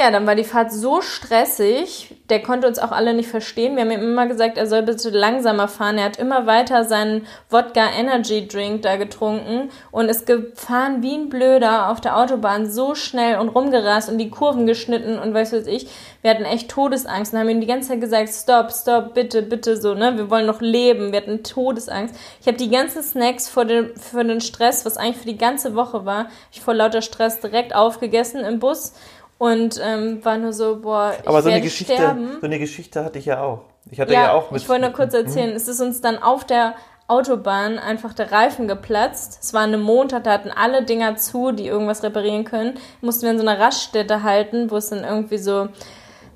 ja, 0.00 0.10
dann 0.10 0.26
war 0.26 0.34
die 0.34 0.44
Fahrt 0.44 0.72
so 0.72 1.02
stressig, 1.02 2.14
der 2.30 2.42
konnte 2.42 2.66
uns 2.66 2.78
auch 2.78 2.90
alle 2.90 3.12
nicht 3.12 3.28
verstehen. 3.28 3.76
Wir 3.76 3.82
haben 3.82 3.90
ihm 3.90 4.00
immer 4.00 4.26
gesagt, 4.26 4.56
er 4.56 4.66
soll 4.66 4.82
bitte 4.82 5.10
langsamer 5.10 5.68
fahren. 5.68 5.98
Er 5.98 6.06
hat 6.06 6.16
immer 6.16 6.46
weiter 6.46 6.84
seinen 6.84 7.26
Wodka 7.50 7.90
Energy 7.98 8.48
Drink 8.48 8.80
da 8.80 8.96
getrunken 8.96 9.70
und 9.90 10.08
ist 10.08 10.24
gefahren 10.24 11.02
wie 11.02 11.14
ein 11.14 11.28
Blöder 11.28 11.90
auf 11.90 12.00
der 12.00 12.16
Autobahn 12.16 12.70
so 12.70 12.94
schnell 12.94 13.38
und 13.38 13.50
rumgerast 13.50 14.08
und 14.08 14.16
die 14.16 14.30
Kurven 14.30 14.66
geschnitten 14.66 15.18
und 15.18 15.34
weiß 15.34 15.52
was 15.52 15.66
ich. 15.66 15.86
Wir 16.22 16.30
hatten 16.30 16.44
echt 16.44 16.70
Todesangst 16.70 17.34
und 17.34 17.38
haben 17.38 17.50
ihm 17.50 17.60
die 17.60 17.66
ganze 17.66 17.90
Zeit 17.90 18.00
gesagt, 18.00 18.30
stopp, 18.30 18.72
stopp, 18.72 19.12
bitte, 19.12 19.42
bitte 19.42 19.76
so, 19.76 19.92
ne? 19.92 20.16
Wir 20.16 20.30
wollen 20.30 20.46
noch 20.46 20.62
leben. 20.62 21.12
Wir 21.12 21.20
hatten 21.20 21.42
Todesangst. 21.42 22.14
Ich 22.40 22.46
habe 22.46 22.56
die 22.56 22.70
ganzen 22.70 23.02
Snacks 23.02 23.50
vor 23.50 23.66
den, 23.66 23.94
für 23.96 24.24
den 24.24 24.40
Stress, 24.40 24.86
was 24.86 24.96
eigentlich 24.96 25.18
für 25.18 25.28
die 25.28 25.36
ganze 25.36 25.74
Woche 25.74 26.06
war, 26.06 26.28
ich 26.52 26.62
vor 26.62 26.72
lauter 26.72 27.02
Stress 27.02 27.40
direkt 27.40 27.74
aufgegessen 27.74 28.40
im 28.40 28.60
Bus 28.60 28.94
und 29.40 29.80
ähm, 29.82 30.22
war 30.22 30.36
nur 30.36 30.52
so, 30.52 30.80
boah, 30.80 31.14
ich 31.18 31.26
Aber 31.26 31.40
so 31.40 31.48
eine 31.48 31.62
Geschichte, 31.62 31.94
sterben. 31.94 32.36
so 32.38 32.46
eine 32.46 32.58
Geschichte 32.58 33.02
hatte 33.02 33.18
ich 33.18 33.24
ja 33.24 33.42
auch. 33.42 33.62
Ich 33.90 33.98
hatte 33.98 34.12
ja, 34.12 34.24
ja 34.24 34.32
auch 34.32 34.50
mit. 34.50 34.60
Ich 34.60 34.68
wollte 34.68 34.82
nur 34.82 34.92
kurz 34.92 35.14
erzählen, 35.14 35.48
mhm. 35.48 35.56
es 35.56 35.66
ist 35.66 35.80
uns 35.80 36.02
dann 36.02 36.22
auf 36.22 36.44
der 36.44 36.74
Autobahn 37.08 37.78
einfach 37.78 38.12
der 38.12 38.30
Reifen 38.32 38.68
geplatzt. 38.68 39.38
Es 39.42 39.54
war 39.54 39.62
eine 39.62 39.78
Montag, 39.78 40.24
da 40.24 40.32
hatten 40.32 40.50
alle 40.50 40.84
Dinger 40.84 41.16
zu, 41.16 41.52
die 41.52 41.66
irgendwas 41.66 42.02
reparieren 42.02 42.44
können. 42.44 42.74
Mussten 43.00 43.22
wir 43.22 43.30
in 43.30 43.38
so 43.38 43.46
einer 43.46 43.58
Raststätte 43.58 44.22
halten, 44.22 44.70
wo 44.70 44.76
es 44.76 44.90
dann 44.90 45.04
irgendwie 45.04 45.38
so 45.38 45.70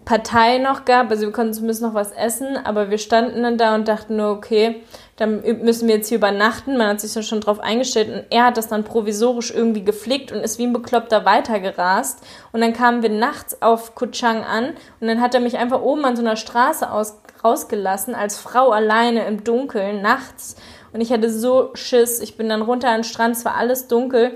Partei 0.04 0.58
noch 0.58 0.84
gab. 0.84 1.10
Also 1.10 1.24
wir 1.24 1.32
konnten 1.32 1.54
zumindest 1.54 1.82
noch 1.82 1.94
was 1.94 2.12
essen, 2.12 2.56
aber 2.56 2.90
wir 2.90 2.98
standen 2.98 3.42
dann 3.42 3.56
da 3.56 3.74
und 3.74 3.88
dachten 3.88 4.16
nur, 4.16 4.30
okay, 4.30 4.82
dann 5.16 5.42
müssen 5.62 5.88
wir 5.88 5.96
jetzt 5.96 6.08
hier 6.08 6.18
übernachten. 6.18 6.76
Man 6.76 6.88
hat 6.88 7.00
sich 7.00 7.12
dann 7.12 7.22
schon 7.22 7.40
drauf 7.40 7.60
eingestellt 7.60 8.08
und 8.08 8.24
er 8.30 8.46
hat 8.46 8.56
das 8.56 8.68
dann 8.68 8.84
provisorisch 8.84 9.50
irgendwie 9.50 9.84
geflickt 9.84 10.32
und 10.32 10.38
ist 10.38 10.58
wie 10.58 10.66
ein 10.66 10.72
Bekloppter 10.72 11.24
weitergerast. 11.24 12.20
Und 12.52 12.60
dann 12.60 12.72
kamen 12.72 13.02
wir 13.02 13.10
nachts 13.10 13.62
auf 13.62 13.94
Kuchang 13.94 14.44
an 14.44 14.70
und 15.00 15.06
dann 15.06 15.20
hat 15.20 15.34
er 15.34 15.40
mich 15.40 15.56
einfach 15.56 15.80
oben 15.80 16.04
an 16.04 16.16
so 16.16 16.22
einer 16.22 16.36
Straße 16.36 16.90
aus, 16.90 17.20
rausgelassen, 17.42 18.14
als 18.14 18.38
Frau 18.38 18.70
alleine 18.70 19.26
im 19.26 19.44
Dunkeln, 19.44 20.02
nachts. 20.02 20.56
Und 20.92 21.00
ich 21.00 21.12
hatte 21.12 21.30
so 21.30 21.70
Schiss. 21.74 22.20
Ich 22.20 22.36
bin 22.36 22.48
dann 22.48 22.62
runter 22.62 22.88
an 22.88 22.98
den 22.98 23.04
Strand, 23.04 23.36
es 23.36 23.44
war 23.44 23.54
alles 23.54 23.88
dunkel 23.88 24.32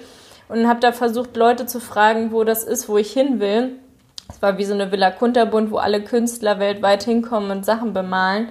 und 0.48 0.66
habe 0.68 0.80
da 0.80 0.92
versucht, 0.92 1.36
Leute 1.36 1.66
zu 1.66 1.80
fragen, 1.80 2.32
wo 2.32 2.44
das 2.44 2.64
ist, 2.64 2.88
wo 2.88 2.96
ich 2.98 3.12
hin 3.12 3.40
will. 3.40 3.76
Es 4.28 4.42
war 4.42 4.58
wie 4.58 4.64
so 4.64 4.74
eine 4.74 4.92
Villa 4.92 5.10
Kunterbund, 5.10 5.70
wo 5.70 5.78
alle 5.78 6.02
Künstler 6.02 6.58
weltweit 6.58 7.02
hinkommen 7.02 7.50
und 7.50 7.64
Sachen 7.64 7.92
bemalen. 7.92 8.48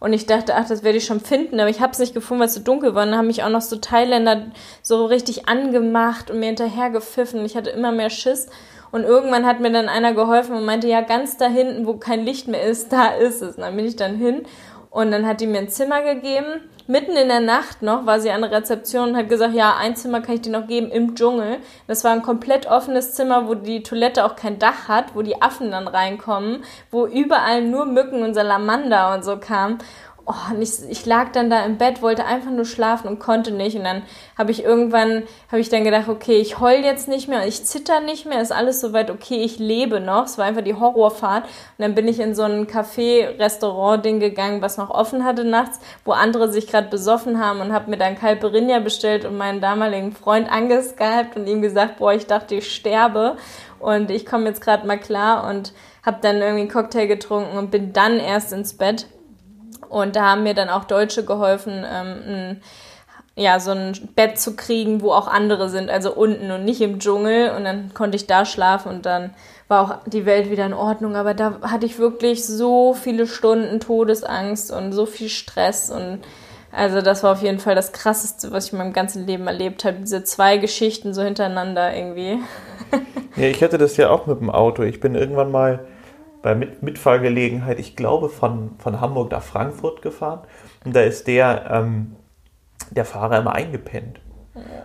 Und 0.00 0.12
ich 0.12 0.26
dachte, 0.26 0.54
ach, 0.54 0.66
das 0.68 0.84
werde 0.84 0.98
ich 0.98 1.06
schon 1.06 1.20
finden, 1.20 1.58
aber 1.58 1.70
ich 1.70 1.80
habe 1.80 1.92
es 1.92 1.98
nicht 1.98 2.14
gefunden, 2.14 2.40
weil 2.40 2.48
es 2.48 2.54
so 2.54 2.60
dunkel 2.60 2.94
war. 2.94 3.02
Und 3.02 3.10
dann 3.10 3.18
haben 3.18 3.26
mich 3.26 3.42
auch 3.42 3.50
noch 3.50 3.60
so 3.60 3.76
Thailänder 3.76 4.46
so 4.80 5.06
richtig 5.06 5.48
angemacht 5.48 6.30
und 6.30 6.38
mir 6.38 6.46
hinterher 6.46 6.90
gepfiffen. 6.90 7.44
Ich 7.44 7.56
hatte 7.56 7.70
immer 7.70 7.92
mehr 7.92 8.10
Schiss. 8.10 8.48
Und 8.90 9.02
irgendwann 9.02 9.44
hat 9.44 9.60
mir 9.60 9.70
dann 9.70 9.88
einer 9.88 10.14
geholfen 10.14 10.56
und 10.56 10.64
meinte, 10.64 10.88
ja, 10.88 11.02
ganz 11.02 11.36
da 11.36 11.46
hinten, 11.46 11.86
wo 11.86 11.94
kein 11.94 12.24
Licht 12.24 12.48
mehr 12.48 12.62
ist, 12.62 12.92
da 12.92 13.08
ist 13.08 13.42
es. 13.42 13.56
Und 13.56 13.62
dann 13.62 13.76
bin 13.76 13.86
ich 13.86 13.96
dann 13.96 14.16
hin 14.16 14.46
und 14.90 15.10
dann 15.10 15.26
hat 15.26 15.40
die 15.40 15.46
mir 15.46 15.58
ein 15.58 15.68
Zimmer 15.68 16.02
gegeben. 16.02 16.62
Mitten 16.86 17.16
in 17.16 17.28
der 17.28 17.40
Nacht 17.40 17.82
noch 17.82 18.06
war 18.06 18.18
sie 18.18 18.30
an 18.30 18.40
der 18.40 18.50
Rezeption 18.50 19.10
und 19.10 19.16
hat 19.16 19.28
gesagt, 19.28 19.52
ja, 19.52 19.76
ein 19.76 19.94
Zimmer 19.94 20.22
kann 20.22 20.36
ich 20.36 20.40
dir 20.40 20.52
noch 20.52 20.66
geben 20.66 20.90
im 20.90 21.14
Dschungel. 21.14 21.58
Das 21.86 22.02
war 22.02 22.12
ein 22.12 22.22
komplett 22.22 22.66
offenes 22.66 23.12
Zimmer, 23.12 23.46
wo 23.46 23.54
die 23.54 23.82
Toilette 23.82 24.24
auch 24.24 24.36
kein 24.36 24.58
Dach 24.58 24.88
hat, 24.88 25.14
wo 25.14 25.20
die 25.20 25.42
Affen 25.42 25.70
dann 25.70 25.86
reinkommen, 25.86 26.64
wo 26.90 27.06
überall 27.06 27.62
nur 27.62 27.84
Mücken 27.84 28.22
und 28.22 28.32
Salamander 28.32 29.14
und 29.14 29.22
so 29.22 29.36
kamen 29.36 29.78
oh, 30.28 30.54
und 30.54 30.62
ich, 30.62 30.70
ich 30.88 31.06
lag 31.06 31.32
dann 31.32 31.50
da 31.50 31.64
im 31.64 31.78
Bett, 31.78 32.02
wollte 32.02 32.24
einfach 32.24 32.50
nur 32.50 32.66
schlafen 32.66 33.08
und 33.08 33.18
konnte 33.18 33.50
nicht. 33.50 33.76
Und 33.76 33.84
dann 33.84 34.02
habe 34.36 34.50
ich 34.50 34.62
irgendwann, 34.62 35.22
habe 35.50 35.60
ich 35.60 35.70
dann 35.70 35.84
gedacht, 35.84 36.08
okay, 36.08 36.36
ich 36.36 36.60
heul 36.60 36.84
jetzt 36.84 37.08
nicht 37.08 37.28
mehr, 37.28 37.46
ich 37.46 37.64
zitter 37.64 38.00
nicht 38.00 38.26
mehr, 38.26 38.40
ist 38.40 38.52
alles 38.52 38.80
soweit 38.80 39.10
okay, 39.10 39.42
ich 39.42 39.58
lebe 39.58 40.00
noch. 40.00 40.26
Es 40.26 40.38
war 40.38 40.44
einfach 40.44 40.62
die 40.62 40.74
Horrorfahrt. 40.74 41.44
Und 41.44 41.50
dann 41.78 41.94
bin 41.94 42.06
ich 42.06 42.20
in 42.20 42.34
so 42.34 42.42
ein 42.42 42.66
Café-Restaurant-Ding 42.66 44.20
gegangen, 44.20 44.62
was 44.62 44.76
noch 44.76 44.90
offen 44.90 45.24
hatte 45.24 45.44
nachts, 45.44 45.80
wo 46.04 46.12
andere 46.12 46.52
sich 46.52 46.66
gerade 46.66 46.88
besoffen 46.88 47.40
haben 47.40 47.60
und 47.60 47.72
habe 47.72 47.90
mir 47.90 47.98
dann 47.98 48.18
Calperinia 48.18 48.80
bestellt 48.80 49.24
und 49.24 49.36
meinen 49.36 49.60
damaligen 49.60 50.12
Freund 50.12 50.50
angeskypt 50.50 51.36
und 51.36 51.46
ihm 51.46 51.62
gesagt, 51.62 51.96
boah, 51.98 52.12
ich 52.12 52.26
dachte, 52.26 52.56
ich 52.56 52.72
sterbe. 52.72 53.36
Und 53.80 54.10
ich 54.10 54.26
komme 54.26 54.46
jetzt 54.46 54.60
gerade 54.60 54.86
mal 54.86 54.98
klar 54.98 55.48
und 55.48 55.72
habe 56.04 56.18
dann 56.20 56.36
irgendwie 56.36 56.62
einen 56.62 56.70
Cocktail 56.70 57.06
getrunken 57.06 57.56
und 57.56 57.70
bin 57.70 57.92
dann 57.92 58.18
erst 58.18 58.52
ins 58.52 58.74
Bett. 58.74 59.06
Und 59.88 60.16
da 60.16 60.30
haben 60.30 60.42
mir 60.42 60.54
dann 60.54 60.68
auch 60.68 60.84
Deutsche 60.84 61.24
geholfen, 61.24 61.72
ähm, 61.72 62.22
ein, 62.26 62.62
ja, 63.36 63.60
so 63.60 63.70
ein 63.70 63.92
Bett 64.16 64.38
zu 64.38 64.56
kriegen, 64.56 65.00
wo 65.00 65.12
auch 65.12 65.28
andere 65.28 65.68
sind, 65.68 65.90
also 65.90 66.12
unten 66.12 66.50
und 66.50 66.64
nicht 66.64 66.80
im 66.80 66.98
Dschungel. 66.98 67.52
Und 67.56 67.64
dann 67.64 67.94
konnte 67.94 68.16
ich 68.16 68.26
da 68.26 68.44
schlafen 68.44 68.90
und 68.90 69.06
dann 69.06 69.34
war 69.68 69.82
auch 69.82 70.10
die 70.10 70.26
Welt 70.26 70.50
wieder 70.50 70.66
in 70.66 70.74
Ordnung. 70.74 71.14
Aber 71.16 71.34
da 71.34 71.60
hatte 71.62 71.86
ich 71.86 71.98
wirklich 71.98 72.44
so 72.46 72.94
viele 72.94 73.26
Stunden 73.26 73.80
Todesangst 73.80 74.72
und 74.72 74.92
so 74.92 75.06
viel 75.06 75.28
Stress 75.28 75.90
und 75.90 76.20
also 76.70 77.00
das 77.00 77.22
war 77.22 77.32
auf 77.32 77.42
jeden 77.42 77.60
Fall 77.60 77.74
das 77.74 77.92
Krasseste, 77.92 78.52
was 78.52 78.66
ich 78.66 78.72
in 78.72 78.78
meinem 78.78 78.92
ganzen 78.92 79.26
Leben 79.26 79.46
erlebt 79.46 79.84
habe. 79.84 79.98
Diese 80.00 80.22
zwei 80.24 80.58
Geschichten 80.58 81.14
so 81.14 81.22
hintereinander 81.22 81.96
irgendwie. 81.96 82.38
Ja, 83.36 83.44
ich 83.44 83.62
hatte 83.62 83.78
das 83.78 83.96
ja 83.96 84.10
auch 84.10 84.26
mit 84.26 84.40
dem 84.40 84.50
Auto. 84.50 84.82
Ich 84.82 85.00
bin 85.00 85.14
irgendwann 85.14 85.50
mal 85.50 85.86
bei 86.42 86.54
Mit 86.54 86.82
Mitfahrgelegenheit, 86.82 87.78
ich 87.78 87.96
glaube, 87.96 88.28
von, 88.28 88.76
von 88.78 89.00
Hamburg 89.00 89.30
nach 89.30 89.42
Frankfurt 89.42 90.02
gefahren. 90.02 90.40
Und 90.84 90.94
da 90.94 91.00
ist 91.00 91.26
der, 91.26 91.68
ähm, 91.70 92.16
der 92.90 93.04
Fahrer 93.04 93.38
immer 93.38 93.54
eingepennt. 93.54 94.20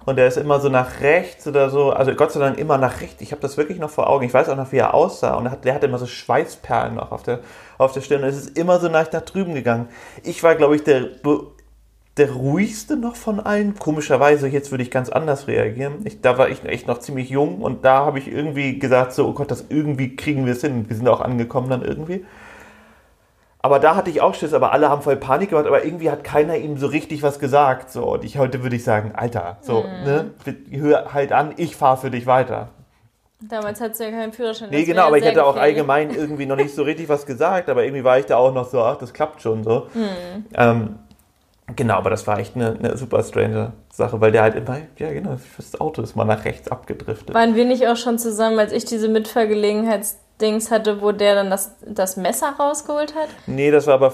Und 0.06 0.18
der 0.18 0.28
ist 0.28 0.38
immer 0.38 0.60
so 0.60 0.70
nach 0.70 1.02
rechts 1.02 1.48
oder 1.48 1.70
so, 1.70 1.92
also 1.92 2.14
Gott 2.14 2.32
sei 2.32 2.40
Dank 2.40 2.58
immer 2.58 2.78
nach 2.78 3.02
rechts. 3.02 3.22
Ich 3.22 3.32
habe 3.32 3.42
das 3.42 3.58
wirklich 3.58 3.80
noch 3.80 3.90
vor 3.90 4.10
Augen. 4.10 4.26
Ich 4.26 4.34
weiß 4.34 4.50
auch 4.50 4.56
noch, 4.56 4.72
wie 4.72 4.78
er 4.78 4.94
aussah. 4.94 5.36
Und 5.36 5.46
er 5.46 5.52
hat, 5.52 5.66
der 5.66 5.74
hatte 5.74 5.88
immer 5.88 5.98
so 5.98 6.06
Schweißperlen 6.06 6.96
noch 6.96 7.12
auf 7.12 7.24
der, 7.24 7.40
auf 7.78 7.94
der 7.94 8.02
Stirn. 8.02 8.24
Und 8.24 8.30
es 8.30 8.38
ist 8.38 8.58
immer 8.58 8.80
so 8.80 8.90
nach, 8.90 9.12
nach 9.12 9.22
drüben 9.22 9.54
gegangen. 9.54 9.88
Ich 10.24 10.44
war, 10.44 10.56
glaube 10.56 10.76
ich, 10.76 10.84
der, 10.84 11.08
der 12.18 12.32
ruhigste 12.32 12.96
noch 12.96 13.16
von 13.16 13.40
allen. 13.40 13.78
Komischerweise, 13.80 14.48
jetzt 14.48 14.72
würde 14.72 14.84
ich 14.84 14.92
ganz 14.92 15.10
anders 15.10 15.48
reagieren. 15.48 16.02
Ich, 16.04 16.22
da 16.22 16.38
war 16.38 16.50
ich 16.50 16.64
echt 16.64 16.88
noch 16.88 17.00
ziemlich 17.00 17.30
jung 17.30 17.62
und 17.62 17.86
da 17.86 18.06
habe 18.06 18.20
ich 18.20 18.32
irgendwie 18.32 18.78
gesagt, 18.78 19.14
so, 19.14 19.28
oh 19.28 19.34
Gott, 19.34 19.50
das 19.50 19.66
irgendwie 19.70 20.16
kriegen 20.16 20.46
wir 20.46 20.54
es 20.54 20.62
hin. 20.62 20.88
Wir 20.88 20.96
sind 20.96 21.08
auch 21.08 21.22
angekommen 21.22 21.70
dann 21.70 21.84
irgendwie. 21.84 22.26
Aber 23.66 23.80
da 23.80 23.96
hatte 23.96 24.10
ich 24.10 24.20
auch 24.20 24.36
Schiss, 24.36 24.54
aber 24.54 24.74
alle 24.74 24.90
haben 24.90 25.02
voll 25.02 25.16
Panik 25.16 25.50
gemacht, 25.50 25.66
aber 25.66 25.86
irgendwie 25.86 26.12
hat 26.12 26.26
keiner 26.26 26.58
ihm 26.58 26.78
so 26.78 26.88
richtig 26.88 27.24
was 27.24 27.40
gesagt. 27.40 27.92
So, 27.92 28.14
und 28.14 28.26
ich 28.26 28.38
heute 28.38 28.62
würde 28.62 28.76
ich 28.76 28.84
sagen, 28.84 29.14
Alter, 29.16 29.58
so, 29.62 29.84
mhm. 29.84 30.04
ne, 30.04 30.32
hör 30.72 31.14
halt 31.14 31.32
an, 31.32 31.54
ich 31.56 31.78
fahre 31.78 31.98
für 31.98 32.12
dich 32.12 32.26
weiter. 32.26 32.70
Damals 33.50 33.82
hattest 33.82 34.00
du 34.00 34.06
ja 34.06 34.12
keinen 34.12 34.32
Führerschein. 34.32 34.70
Nee, 34.70 34.84
genau, 34.84 35.08
aber 35.08 35.18
ich 35.18 35.26
hätte 35.26 35.46
auch 35.46 35.58
allgemein 35.58 36.12
irgendwie 36.12 36.46
noch 36.46 36.56
nicht 36.56 36.74
so 36.74 36.84
richtig 36.84 37.10
was 37.10 37.26
gesagt, 37.26 37.70
aber 37.70 37.84
irgendwie 37.84 38.04
war 38.04 38.20
ich 38.20 38.26
da 38.26 38.38
auch 38.38 38.54
noch 38.54 38.70
so, 38.70 38.82
ach, 38.82 38.98
das 38.98 39.14
klappt 39.14 39.42
schon 39.42 39.64
so. 39.64 39.88
Mhm. 39.94 40.46
Ähm, 40.56 41.00
genau, 41.76 41.96
aber 41.96 42.10
das 42.10 42.28
war 42.28 42.40
echt 42.40 42.56
eine, 42.56 42.78
eine 42.78 42.98
super 42.98 43.24
strange 43.24 43.74
Sache, 43.92 44.20
weil 44.22 44.32
der 44.32 44.44
halt 44.44 44.56
immer, 44.56 44.80
ja 44.98 45.12
genau, 45.12 45.38
das 45.58 45.80
Auto 45.80 46.02
ist 46.02 46.16
mal 46.16 46.26
nach 46.26 46.46
rechts 46.46 46.70
abgedriftet. 46.70 47.34
Waren 47.34 47.56
wir 47.56 47.66
nicht 47.66 47.88
auch 47.88 47.98
schon 47.98 48.18
zusammen, 48.20 48.60
als 48.60 48.72
ich 48.72 48.86
diese 48.86 49.08
Mitfahrgelegenheits 49.08 50.18
Dings 50.42 50.72
hatte, 50.72 51.02
wo 51.02 51.12
der 51.12 51.36
dann 51.36 51.50
das, 51.50 51.76
das 51.86 52.18
Messer 52.18 52.56
rausgeholt 52.60 53.16
hat? 53.16 53.30
Nee, 53.48 53.72
das 53.72 53.88
war 53.88 53.96
aber 53.96 54.12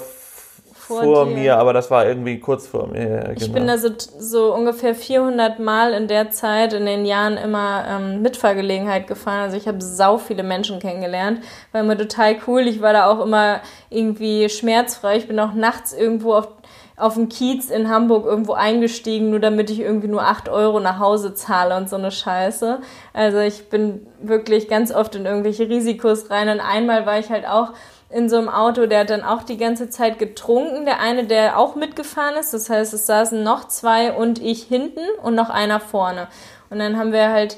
vor, 0.90 1.04
vor 1.04 1.26
mir, 1.26 1.58
aber 1.58 1.72
das 1.72 1.92
war 1.92 2.08
irgendwie 2.08 2.40
kurz 2.40 2.68
vor 2.68 2.88
mir. 2.88 3.08
Ja, 3.08 3.20
genau. 3.22 3.34
Ich 3.38 3.54
bin 3.54 3.68
da 3.68 3.78
so, 3.78 3.90
so 4.18 4.54
ungefähr 4.56 4.96
400 4.96 5.60
Mal 5.60 5.94
in 5.94 6.08
der 6.08 6.32
Zeit, 6.32 6.74
in 6.74 6.86
den 6.86 7.06
Jahren 7.06 7.38
immer 7.38 7.86
ähm, 7.88 8.22
Mitfahrgelegenheit 8.24 9.06
gefahren. 9.06 9.44
Also 9.44 9.56
ich 9.56 9.68
habe 9.68 9.82
sau 9.82 10.18
viele 10.18 10.42
Menschen 10.42 10.80
kennengelernt. 10.80 11.42
War 11.72 11.82
immer 11.82 11.98
total 11.98 12.38
cool. 12.48 12.62
Ich 12.62 12.82
war 12.82 12.94
da 12.94 13.06
auch 13.06 13.24
immer 13.24 13.62
irgendwie 13.92 14.50
schmerzfrei. 14.50 15.18
Ich 15.18 15.28
bin 15.28 15.40
auch 15.40 15.54
nachts 15.54 15.94
irgendwo 15.94 16.34
auf 16.34 16.59
auf 17.00 17.16
dem 17.16 17.30
Kiez 17.30 17.70
in 17.70 17.90
Hamburg 17.90 18.26
irgendwo 18.26 18.54
eingestiegen, 18.54 19.30
nur 19.30 19.40
damit 19.40 19.70
ich 19.70 19.80
irgendwie 19.80 20.08
nur 20.08 20.24
8 20.24 20.50
Euro 20.50 20.80
nach 20.80 21.00
Hause 21.00 21.34
zahle 21.34 21.78
und 21.78 21.90
so 21.90 21.96
eine 21.96 22.12
Scheiße. 22.12 22.80
Also 23.14 23.40
ich 23.40 23.70
bin 23.70 24.06
wirklich 24.22 24.68
ganz 24.68 24.92
oft 24.92 25.16
in 25.16 25.26
irgendwelche 25.26 25.70
Risikos 25.70 26.30
rein 26.30 26.50
und 26.50 26.60
einmal 26.60 27.06
war 27.06 27.20
ich 27.20 27.30
halt 27.30 27.48
auch 27.48 27.74
in 28.10 28.28
so 28.28 28.38
einem 28.38 28.50
Auto, 28.50 28.88
der 28.88 29.02
hat 29.02 29.12
dann 29.12 29.24
auch 29.24 29.44
die 29.44 29.58
ganze 29.58 29.90
Zeit 29.90 30.18
getrunken, 30.18 30.86
der 30.86 31.00
eine, 31.00 31.26
der 31.26 31.60
auch 31.60 31.76
mitgefahren 31.76 32.36
ist. 32.36 32.54
Das 32.54 32.70
heißt, 32.70 32.94
es 32.94 33.06
saßen 33.06 33.44
noch 33.44 33.68
zwei 33.68 34.14
und 34.14 34.42
ich 34.42 34.64
hinten 34.64 35.06
und 35.22 35.36
noch 35.36 35.50
einer 35.50 35.80
vorne. 35.80 36.28
Und 36.72 36.80
dann 36.80 36.98
haben 36.98 37.12
wir 37.12 37.30
halt 37.30 37.58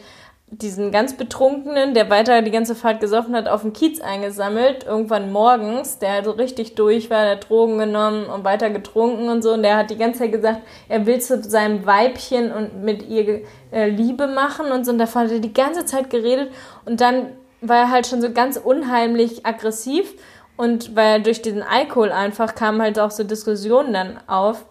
diesen 0.54 0.92
ganz 0.92 1.14
Betrunkenen, 1.14 1.94
der 1.94 2.10
weiter 2.10 2.42
die 2.42 2.52
ganze 2.52 2.76
Fahrt 2.76 3.00
gesoffen 3.00 3.34
hat, 3.36 3.48
auf 3.48 3.62
dem 3.62 3.72
Kiez 3.72 4.02
eingesammelt, 4.02 4.84
irgendwann 4.86 5.32
morgens, 5.32 5.98
der 5.98 6.12
halt 6.12 6.26
so 6.26 6.32
richtig 6.32 6.76
durch 6.76 7.10
war, 7.10 7.24
der 7.24 7.38
Drogen 7.38 7.78
genommen 7.78 8.26
und 8.26 8.44
weiter 8.44 8.70
getrunken 8.70 9.30
und 9.30 9.42
so, 9.42 9.54
und 9.54 9.64
der 9.64 9.78
hat 9.78 9.90
die 9.90 9.98
ganze 9.98 10.20
Zeit 10.20 10.34
gesagt, 10.34 10.60
er 10.90 11.06
will 11.06 11.22
zu 11.22 11.42
seinem 11.42 11.86
Weibchen 11.86 12.52
und 12.52 12.84
mit 12.84 13.08
ihr 13.08 13.44
äh, 13.72 13.90
Liebe 13.90 14.28
machen 14.28 14.72
und 14.74 14.86
so, 14.86 14.92
und 14.92 14.98
davon 14.98 15.24
hat 15.24 15.32
er 15.32 15.40
die 15.40 15.54
ganze 15.54 15.86
Zeit 15.86 16.10
geredet, 16.10 16.52
und 16.86 17.00
dann 17.00 17.28
war 17.62 17.78
er 17.78 17.92
halt 17.92 18.08
schon 18.08 18.22
so 18.22 18.32
ganz 18.32 18.58
unheimlich 18.58 19.46
aggressiv, 19.46 20.14
und 20.58 20.98
weil 20.98 21.24
durch 21.24 21.42
diesen 21.42 21.64
Alkohol 21.64 22.12
einfach 22.12 22.56
kamen 22.56 22.82
halt 22.82 23.00
auch 23.00 23.12
so 23.12 23.24
Diskussionen 23.24 23.94
dann 23.94 24.20
auf, 24.28 24.66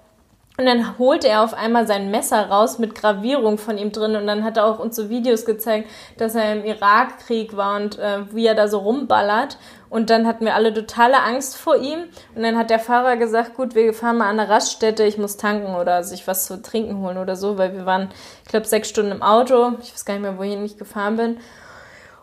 und 0.61 0.67
dann 0.67 0.99
holte 0.99 1.27
er 1.27 1.43
auf 1.43 1.55
einmal 1.55 1.87
sein 1.87 2.11
Messer 2.11 2.51
raus 2.51 2.79
mit 2.79 2.95
Gravierung 2.95 3.57
von 3.57 3.79
ihm 3.79 3.93
drin 3.93 4.15
und 4.15 4.27
dann 4.27 4.45
hat 4.45 4.59
er 4.59 4.67
auch 4.67 4.79
uns 4.79 4.95
so 4.95 5.09
Videos 5.09 5.47
gezeigt, 5.47 5.89
dass 6.19 6.35
er 6.35 6.53
im 6.53 6.67
Irakkrieg 6.67 7.57
war 7.57 7.77
und 7.77 7.99
äh, 7.99 8.19
wie 8.33 8.47
er 8.47 8.55
da 8.55 8.69
so 8.69 8.79
rumballert. 8.79 9.57
Und 9.89 10.11
dann 10.11 10.27
hatten 10.27 10.45
wir 10.45 10.55
alle 10.55 10.75
totale 10.75 11.23
Angst 11.23 11.57
vor 11.57 11.77
ihm. 11.77 12.01
Und 12.35 12.43
dann 12.43 12.59
hat 12.59 12.69
der 12.69 12.79
Fahrer 12.79 13.17
gesagt, 13.17 13.57
gut, 13.57 13.75
wir 13.75 13.95
fahren 13.95 14.19
mal 14.19 14.29
an 14.29 14.39
eine 14.39 14.51
Raststätte, 14.51 15.03
ich 15.03 15.17
muss 15.17 15.39
tanken 15.39 15.75
oder 15.75 16.05
sich 16.05 16.27
was 16.27 16.45
zu 16.45 16.61
trinken 16.61 16.99
holen 16.99 17.17
oder 17.17 17.37
so, 17.37 17.57
weil 17.57 17.73
wir 17.73 17.87
waren, 17.87 18.11
ich 18.45 18.51
glaube, 18.51 18.67
sechs 18.67 18.91
Stunden 18.91 19.13
im 19.13 19.23
Auto. 19.23 19.73
Ich 19.81 19.95
weiß 19.95 20.05
gar 20.05 20.15
nicht 20.15 20.23
mehr, 20.23 20.37
wohin 20.37 20.63
ich 20.65 20.77
gefahren 20.77 21.17
bin. 21.17 21.39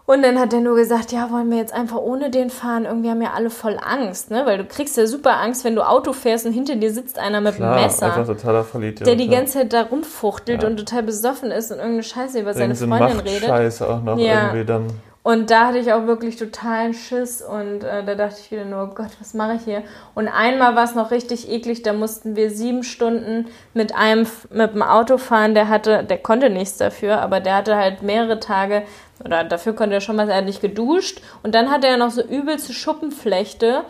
Und 0.10 0.22
dann 0.24 0.40
hat 0.40 0.54
er 0.54 0.62
nur 0.62 0.78
gesagt, 0.78 1.12
ja, 1.12 1.32
wollen 1.32 1.52
wir 1.52 1.58
jetzt 1.58 1.74
einfach 1.74 1.98
ohne 1.98 2.30
den 2.30 2.50
fahren? 2.50 2.86
Irgendwie 2.86 3.10
haben 3.10 3.22
ja 3.22 3.34
alle 3.36 3.50
voll 3.50 3.78
Angst, 3.78 4.32
ne? 4.32 4.46
Weil 4.46 4.58
du 4.58 4.64
kriegst 4.64 4.96
ja 4.96 5.06
super 5.06 5.42
Angst, 5.42 5.66
wenn 5.66 5.76
du 5.76 5.86
Auto 5.86 6.14
fährst 6.14 6.46
und 6.46 6.54
hinter 6.54 6.78
dir 6.78 6.94
sitzt 6.94 7.20
einer 7.20 7.42
mit 7.42 7.56
Klar, 7.56 7.74
einem 7.74 7.84
Messer. 7.84 8.06
Einfach 8.06 8.26
totaler 8.26 8.64
Vollidiot, 8.64 9.06
der 9.06 9.16
die 9.18 9.28
ganze 9.28 9.60
Zeit 9.60 9.74
da 9.74 9.82
rumfuchtelt 9.82 10.64
ja. 10.64 10.70
und 10.70 10.78
total 10.78 11.04
besoffen 11.04 11.52
ist 11.52 11.72
und 11.72 11.80
irgendeine 11.80 12.04
Scheiße 12.04 12.40
über 12.40 12.54
seine 12.54 12.74
Freundin 12.74 13.20
redet. 13.20 13.50
Scheiße 13.50 13.86
auch 13.86 14.02
noch 14.02 14.18
ja. 14.18 14.46
irgendwie 14.46 14.64
dann. 14.64 14.88
Und 15.28 15.52
da 15.52 15.68
hatte 15.68 15.80
ich 15.80 15.92
auch 15.92 16.08
wirklich 16.08 16.38
totalen 16.38 16.94
Schiss 16.94 17.42
und 17.42 17.84
äh, 17.84 18.02
da 18.06 18.16
dachte 18.16 18.38
ich 18.40 18.50
wieder 18.50 18.64
nur, 18.64 18.84
oh 18.84 18.96
Gott, 18.96 19.12
was 19.20 19.34
mache 19.34 19.56
ich 19.56 19.64
hier? 19.64 19.84
Und 20.16 20.30
einmal 20.30 20.78
war 20.78 20.86
es 20.86 20.96
noch 20.96 21.12
richtig 21.12 21.52
eklig, 21.52 21.82
da 21.82 21.92
mussten 21.92 22.38
wir 22.38 22.50
sieben 22.50 22.82
Stunden 22.82 23.48
mit 23.74 23.94
einem 23.94 24.26
mit 24.52 24.74
dem 24.74 24.82
Auto 24.82 25.18
fahren, 25.18 25.54
der 25.54 25.68
hatte, 25.68 26.06
der 26.06 26.20
konnte 26.20 26.50
nichts 26.50 26.78
dafür, 26.78 27.20
aber 27.20 27.42
der 27.42 27.56
hatte 27.56 27.76
halt 27.76 28.04
mehrere 28.04 28.40
Tage 28.40 28.84
oder 29.22 29.44
dafür 29.44 29.74
konnte 29.74 29.96
er 29.96 30.02
schon 30.02 30.16
mal, 30.16 30.30
er 30.30 30.44
geduscht. 30.44 31.20
Und 31.44 31.54
dann 31.54 31.72
hatte 31.72 31.88
er 31.88 31.98
noch 31.98 32.12
so 32.12 32.22
übelste 32.22 32.72
Schuppenflechte. 32.72 33.84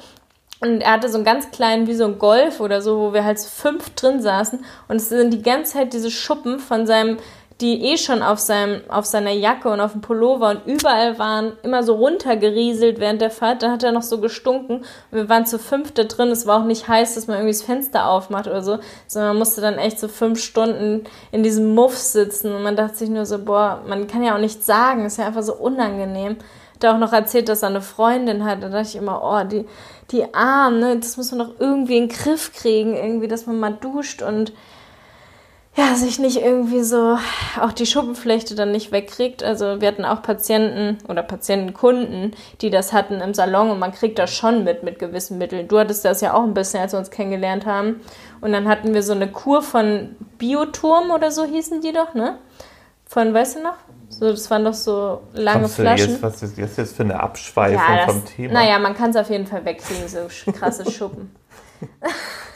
Und 0.59 0.81
er 0.81 0.93
hatte 0.93 1.07
so 1.07 1.17
einen 1.17 1.25
ganz 1.25 1.51
kleinen, 1.51 1.85
wie 1.85 1.93
so 1.93 2.05
ein 2.05 2.17
Golf 2.17 2.61
oder 2.61 2.81
so, 2.81 2.97
wo 2.97 3.13
wir 3.13 3.23
halt 3.23 3.39
fünf 3.39 3.91
drin 3.91 4.23
saßen. 4.23 4.65
Und 4.87 4.95
es 4.95 5.09
sind 5.09 5.31
die 5.31 5.43
ganze 5.43 5.73
Zeit 5.73 5.93
diese 5.93 6.09
Schuppen 6.09 6.57
von 6.57 6.87
seinem 6.87 7.17
die 7.61 7.85
eh 7.85 7.97
schon 7.97 8.21
auf, 8.21 8.37
seinem, 8.37 8.81
auf 8.87 9.05
seiner 9.05 9.31
Jacke 9.31 9.69
und 9.69 9.81
auf 9.81 9.93
dem 9.93 10.01
Pullover 10.01 10.49
und 10.49 10.67
überall 10.67 11.17
waren, 11.17 11.53
immer 11.63 11.81
so 11.81 11.95
runtergerieselt 11.95 12.99
während 12.99 13.19
der 13.19 13.31
Fahrt. 13.31 13.63
Dann 13.63 13.71
hat 13.71 13.81
er 13.81 13.91
noch 13.91 14.03
so 14.03 14.19
gestunken. 14.19 14.77
Und 14.77 14.85
wir 15.11 15.27
waren 15.27 15.47
zu 15.47 15.57
fünfte 15.57 16.05
drin. 16.05 16.29
Es 16.29 16.45
war 16.45 16.61
auch 16.61 16.65
nicht 16.65 16.87
heiß, 16.87 17.15
dass 17.15 17.25
man 17.25 17.37
irgendwie 17.37 17.53
das 17.53 17.63
Fenster 17.63 18.09
aufmacht 18.09 18.45
oder 18.45 18.61
so, 18.61 18.77
sondern 19.07 19.31
man 19.31 19.39
musste 19.39 19.61
dann 19.61 19.79
echt 19.79 19.99
so 19.99 20.07
fünf 20.07 20.39
Stunden 20.39 21.05
in 21.31 21.41
diesem 21.41 21.73
Muff 21.73 21.97
sitzen. 21.97 22.53
Und 22.53 22.61
man 22.61 22.75
dachte 22.75 22.97
sich 22.97 23.09
nur 23.09 23.25
so, 23.25 23.39
boah, 23.39 23.81
man 23.87 24.05
kann 24.05 24.23
ja 24.23 24.35
auch 24.35 24.39
nichts 24.39 24.67
sagen. 24.67 25.05
Ist 25.05 25.17
ja 25.17 25.25
einfach 25.25 25.43
so 25.43 25.55
unangenehm. 25.55 26.37
Hat 26.75 26.83
er 26.83 26.93
auch 26.93 26.99
noch 26.99 27.13
erzählt, 27.13 27.49
dass 27.49 27.63
er 27.63 27.69
eine 27.69 27.81
Freundin 27.81 28.45
hat. 28.45 28.61
Da 28.61 28.69
dachte 28.69 28.89
ich 28.89 28.95
immer, 28.97 29.23
oh, 29.23 29.47
die, 29.47 29.65
die 30.11 30.31
Arm, 30.31 30.79
ne, 30.79 30.97
das 30.97 31.17
muss 31.17 31.31
man 31.31 31.39
doch 31.39 31.55
irgendwie 31.59 31.97
in 31.97 32.07
den 32.07 32.15
Griff 32.15 32.53
kriegen, 32.53 32.95
irgendwie, 32.95 33.27
dass 33.27 33.47
man 33.47 33.59
mal 33.59 33.73
duscht 33.73 34.21
und 34.21 34.53
ja, 35.77 35.93
sich 35.93 36.17
nicht 36.17 36.41
irgendwie 36.41 36.81
so 36.81 37.19
auch 37.61 37.71
die 37.71 37.85
Schuppenflechte 37.85 38.55
dann 38.55 38.71
nicht 38.71 38.91
wegkriegt. 38.91 39.43
Also 39.43 39.79
wir 39.79 39.87
hatten 39.87 40.05
auch 40.05 40.23
Patienten 40.23 40.97
oder 41.07 41.21
Patientenkunden, 41.21 42.35
die 42.61 42.71
das 42.71 42.93
hatten 42.93 43.21
im 43.21 43.35
Salon 43.35 43.69
und 43.69 43.77
man 43.77 43.91
kriegt 43.91 44.17
das 44.17 44.33
schon 44.33 44.63
mit 44.63 44.81
mit 44.81 44.97
gewissen 44.97 45.37
Mitteln. 45.37 45.67
Du 45.67 45.77
hattest 45.77 46.03
das 46.03 46.21
ja 46.21 46.33
auch 46.33 46.43
ein 46.43 46.55
bisschen, 46.55 46.81
als 46.81 46.93
wir 46.93 46.99
uns 46.99 47.11
kennengelernt 47.11 47.67
haben. 47.67 48.01
Und 48.41 48.53
dann 48.53 48.67
hatten 48.67 48.95
wir 48.95 49.03
so 49.03 49.13
eine 49.13 49.31
Kur 49.31 49.61
von 49.61 50.15
Bioturm 50.39 51.11
oder 51.11 51.29
so 51.29 51.45
hießen 51.45 51.81
die 51.81 51.93
doch, 51.93 52.15
ne? 52.15 52.39
Von, 53.05 53.33
weißt 53.33 53.57
du 53.57 53.63
noch? 53.63 53.77
So, 54.09 54.31
das 54.31 54.49
waren 54.49 54.65
doch 54.65 54.73
so 54.73 55.21
lange 55.33 55.61
Kommst 55.61 55.75
Flaschen. 55.75 56.11
Jetzt, 56.11 56.23
was 56.23 56.41
ist 56.41 56.57
jetzt 56.57 56.95
für 56.95 57.03
eine 57.03 57.19
Abschweifung 57.19 57.77
ja, 57.77 58.05
das, 58.05 58.15
vom 58.15 58.25
Thema? 58.25 58.53
Naja, 58.53 58.79
man 58.79 58.95
kann 58.95 59.11
es 59.11 59.15
auf 59.15 59.29
jeden 59.29 59.45
Fall 59.45 59.63
wegkriegen, 59.63 60.07
so 60.07 60.51
krasse 60.51 60.89
Schuppen. 60.89 61.31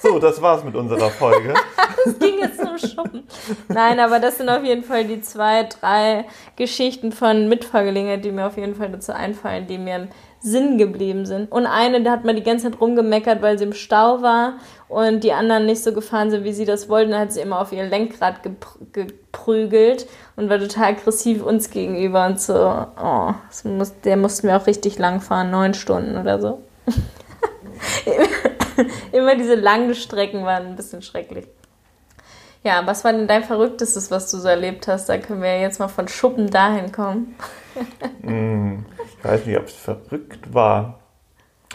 So, 0.01 0.17
das 0.17 0.41
war's 0.41 0.63
mit 0.63 0.75
unserer 0.75 1.11
Folge. 1.11 1.53
das 2.05 2.17
ging 2.17 2.39
jetzt 2.39 2.59
zum 2.59 2.77
Shoppen. 2.77 3.23
Nein, 3.67 3.99
aber 3.99 4.19
das 4.19 4.37
sind 4.37 4.49
auf 4.49 4.63
jeden 4.63 4.83
Fall 4.83 5.05
die 5.05 5.21
zwei, 5.21 5.63
drei 5.63 6.25
Geschichten 6.55 7.11
von 7.11 7.47
Mitfahrgelegenheit, 7.47 8.25
die 8.25 8.31
mir 8.31 8.47
auf 8.47 8.57
jeden 8.57 8.73
Fall 8.73 8.89
dazu 8.89 9.13
einfallen, 9.13 9.67
die 9.67 9.77
mir 9.77 9.95
im 9.97 10.07
Sinn 10.39 10.79
geblieben 10.79 11.27
sind. 11.27 11.51
Und 11.51 11.67
eine, 11.67 12.01
da 12.01 12.11
hat 12.11 12.25
man 12.25 12.35
die 12.35 12.41
ganze 12.41 12.71
Zeit 12.71 12.81
rumgemeckert, 12.81 13.43
weil 13.43 13.59
sie 13.59 13.65
im 13.65 13.73
Stau 13.73 14.23
war 14.23 14.53
und 14.89 15.23
die 15.23 15.33
anderen 15.33 15.67
nicht 15.67 15.83
so 15.83 15.93
gefahren 15.93 16.31
sind, 16.31 16.43
wie 16.45 16.53
sie 16.53 16.65
das 16.65 16.89
wollten. 16.89 17.11
Dann 17.11 17.21
hat 17.21 17.33
sie 17.33 17.41
immer 17.41 17.61
auf 17.61 17.71
ihr 17.71 17.83
Lenkrad 17.83 18.37
geprügelt 18.91 20.07
und 20.35 20.49
war 20.49 20.57
total 20.57 20.93
aggressiv 20.93 21.43
uns 21.43 21.69
gegenüber 21.69 22.25
und 22.25 22.41
so, 22.41 22.55
oh, 22.55 23.33
muss, 23.65 23.93
der 24.01 24.17
mussten 24.17 24.47
wir 24.47 24.57
auch 24.57 24.65
richtig 24.65 24.97
lang 24.97 25.21
fahren, 25.21 25.51
neun 25.51 25.75
Stunden 25.75 26.17
oder 26.17 26.41
so. 26.41 26.63
Immer 29.11 29.35
diese 29.35 29.55
langen 29.55 29.93
Strecken 29.95 30.43
waren 30.43 30.67
ein 30.67 30.75
bisschen 30.75 31.01
schrecklich. 31.01 31.47
Ja, 32.63 32.85
was 32.85 33.03
war 33.03 33.11
denn 33.11 33.27
dein 33.27 33.43
Verrücktestes, 33.43 34.11
was 34.11 34.29
du 34.29 34.37
so 34.37 34.47
erlebt 34.47 34.87
hast? 34.87 35.09
Da 35.09 35.17
können 35.17 35.41
wir 35.41 35.59
jetzt 35.59 35.79
mal 35.79 35.87
von 35.87 36.07
Schuppen 36.07 36.51
dahin 36.51 36.91
kommen. 36.91 37.35
Hm, 38.21 38.85
ich 39.17 39.25
weiß 39.25 39.45
nicht, 39.45 39.57
ob 39.57 39.65
es 39.65 39.73
verrückt 39.73 40.53
war. 40.53 40.99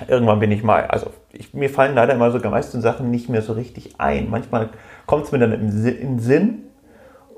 Irgendwann 0.06 0.38
bin 0.38 0.52
ich 0.52 0.62
mal, 0.62 0.86
also 0.86 1.10
ich, 1.32 1.54
mir 1.54 1.70
fallen 1.70 1.94
leider 1.94 2.14
immer 2.14 2.30
sogar 2.30 2.52
meisten 2.52 2.82
Sachen 2.82 3.10
nicht 3.10 3.28
mehr 3.28 3.42
so 3.42 3.54
richtig 3.54 3.98
ein. 3.98 4.30
Manchmal 4.30 4.68
kommt 5.06 5.24
es 5.24 5.32
mir 5.32 5.38
dann 5.38 5.52
im, 5.52 5.86
im 5.86 6.18
Sinn 6.18 6.65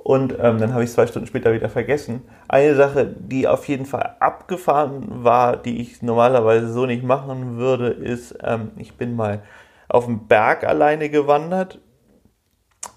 und 0.09 0.33
ähm, 0.41 0.59
dann 0.59 0.73
habe 0.73 0.85
ich 0.85 0.91
zwei 0.91 1.07
Stunden 1.07 1.27
später 1.27 1.53
wieder 1.53 1.69
vergessen. 1.69 2.23
Eine 2.49 2.75
Sache, 2.75 3.05
die 3.05 3.47
auf 3.47 3.69
jeden 3.69 3.85
Fall 3.85 4.17
abgefahren 4.21 5.05
war, 5.23 5.59
die 5.59 5.83
ich 5.83 6.01
normalerweise 6.01 6.73
so 6.73 6.87
nicht 6.87 7.05
machen 7.05 7.59
würde, 7.59 7.89
ist, 7.89 8.35
ähm, 8.43 8.71
ich 8.77 8.97
bin 8.97 9.15
mal 9.15 9.43
auf 9.87 10.07
dem 10.07 10.27
Berg 10.27 10.65
alleine 10.65 11.11
gewandert 11.11 11.79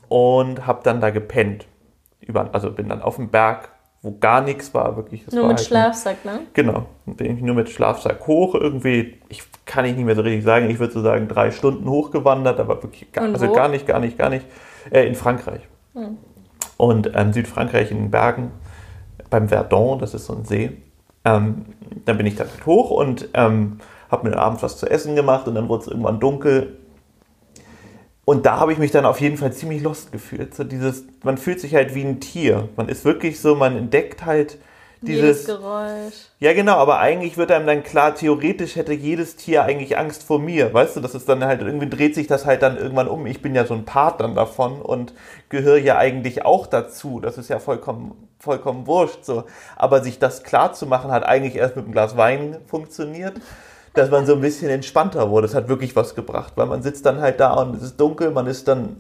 und 0.08 0.66
habe 0.66 0.84
dann 0.84 1.02
da 1.02 1.10
gepennt. 1.10 1.68
über, 2.22 2.50
also 2.54 2.72
bin 2.72 2.88
dann 2.88 3.02
auf 3.02 3.18
dem 3.18 3.28
Berg, 3.28 3.74
wo 4.02 4.18
gar 4.18 4.40
nichts 4.40 4.74
war, 4.74 4.96
wirklich. 4.96 5.30
Nur 5.34 5.42
war 5.42 5.50
mit 5.50 5.58
halt 5.58 5.68
Schlafsack, 5.68 6.24
ne? 6.24 6.40
Genau. 6.54 6.86
Bin 7.06 7.36
ich 7.36 7.44
nur 7.44 7.56
mit 7.56 7.68
Schlafsack 7.68 8.26
hoch 8.26 8.56
irgendwie. 8.56 9.20
Ich 9.28 9.44
kann 9.66 9.84
ich 9.84 9.98
nicht 9.98 10.06
mehr 10.06 10.16
so 10.16 10.22
richtig 10.22 10.46
sagen. 10.46 10.70
Ich 10.70 10.80
würde 10.80 10.94
so 10.94 11.02
sagen, 11.02 11.28
drei 11.28 11.52
Stunden 11.52 11.90
hochgewandert, 11.90 12.58
aber 12.62 12.82
wirklich 12.82 13.12
gar, 13.12 13.26
also 13.26 13.52
gar 13.52 13.68
nicht, 13.68 13.86
gar 13.86 14.00
nicht, 14.00 14.18
gar 14.18 14.30
nicht. 14.30 14.46
Äh, 14.90 15.08
in 15.08 15.16
Frankreich. 15.16 15.68
Hm. 15.94 16.18
Und 16.82 17.12
ähm, 17.14 17.32
Südfrankreich 17.32 17.92
in 17.92 17.98
den 17.98 18.10
Bergen, 18.10 18.50
beim 19.30 19.50
Verdon, 19.50 20.00
das 20.00 20.16
ist 20.16 20.26
so 20.26 20.34
ein 20.34 20.46
See. 20.46 20.78
Ähm, 21.24 21.66
dann 22.06 22.18
bin 22.18 22.26
ich 22.26 22.36
da 22.36 22.46
halt 22.46 22.66
hoch 22.66 22.90
und 22.90 23.30
ähm, 23.36 23.78
habe 24.10 24.28
mir 24.28 24.36
abends 24.36 24.64
was 24.64 24.78
zu 24.78 24.90
essen 24.90 25.16
gemacht 25.16 25.48
und 25.48 25.54
dann 25.54 25.70
wurde 25.70 25.84
es 25.84 25.88
irgendwann 25.90 26.20
dunkel. 26.20 26.80
Und 28.26 28.48
da 28.48 28.60
habe 28.60 28.74
ich 28.74 28.80
mich 28.80 28.90
dann 28.90 29.06
auf 29.06 29.22
jeden 29.22 29.38
Fall 29.38 29.54
ziemlich 29.54 29.84
lost 29.84 30.12
gefühlt. 30.12 30.56
So 30.56 30.64
dieses, 30.64 31.04
man 31.24 31.38
fühlt 31.38 31.60
sich 31.60 31.76
halt 31.76 31.94
wie 31.94 32.04
ein 32.04 32.20
Tier. 32.20 32.68
Man 32.78 32.90
ist 32.90 33.06
wirklich 33.06 33.40
so, 33.40 33.54
man 33.54 33.78
entdeckt 33.78 34.26
halt 34.26 34.58
Jedes 35.02 35.40
dieses. 35.40 35.46
Geräusch. 35.48 36.14
Ja, 36.40 36.54
genau, 36.54 36.76
aber 36.76 37.00
eigentlich 37.00 37.38
wird 37.38 37.52
einem 37.52 37.66
dann 37.66 37.84
klar, 37.84 38.14
theoretisch 38.16 38.76
hätte 38.76 38.94
jedes 38.94 39.36
Tier 39.36 39.64
eigentlich 39.64 39.98
Angst 39.98 40.24
vor 40.24 40.40
mir. 40.40 40.74
Weißt 40.74 40.96
du, 40.96 41.00
das 41.00 41.16
ist 41.16 41.28
dann 41.28 41.44
halt, 41.44 41.62
irgendwie 41.62 41.90
dreht 41.90 42.14
sich 42.16 42.28
das 42.28 42.46
halt 42.46 42.62
dann 42.62 42.78
irgendwann 42.78 43.08
um. 43.08 43.26
Ich 43.26 43.42
bin 43.42 43.56
ja 43.56 43.66
so 43.66 43.74
ein 43.74 43.86
Part 43.86 44.22
dann 44.22 44.36
davon 44.36 44.82
und 44.82 45.14
gehöre 45.50 45.78
ja 45.78 45.98
eigentlich 45.98 46.46
auch 46.46 46.68
dazu. 46.68 47.20
Das 47.20 47.38
ist 47.38 47.50
ja 47.50 47.60
vollkommen, 47.60 48.14
vollkommen 48.40 48.86
wurscht, 48.88 49.26
so. 49.26 49.46
Aber 49.76 50.04
sich 50.04 50.20
das 50.20 50.44
klar 50.44 50.74
zu 50.74 50.86
machen, 50.86 51.12
hat 51.12 51.24
eigentlich 51.26 51.56
erst 51.56 51.76
mit 51.76 51.86
einem 51.86 51.94
Glas 51.94 52.16
Wein 52.18 52.58
funktioniert. 52.68 53.34
Dass 53.94 54.10
man 54.10 54.26
so 54.26 54.36
ein 54.36 54.42
bisschen 54.42 54.70
entspannter 54.70 55.30
wurde. 55.30 55.48
Das 55.48 55.56
hat 55.56 55.68
wirklich 55.68 55.98
was 55.98 56.16
gebracht, 56.16 56.54
weil 56.56 56.66
man 56.66 56.82
sitzt 56.82 57.06
dann 57.06 57.20
halt 57.20 57.42
da 57.42 57.56
und 57.56 57.76
es 57.76 57.82
ist 57.82 58.00
dunkel, 58.00 58.32
man 58.32 58.48
ist 58.48 58.68
dann 58.70 58.96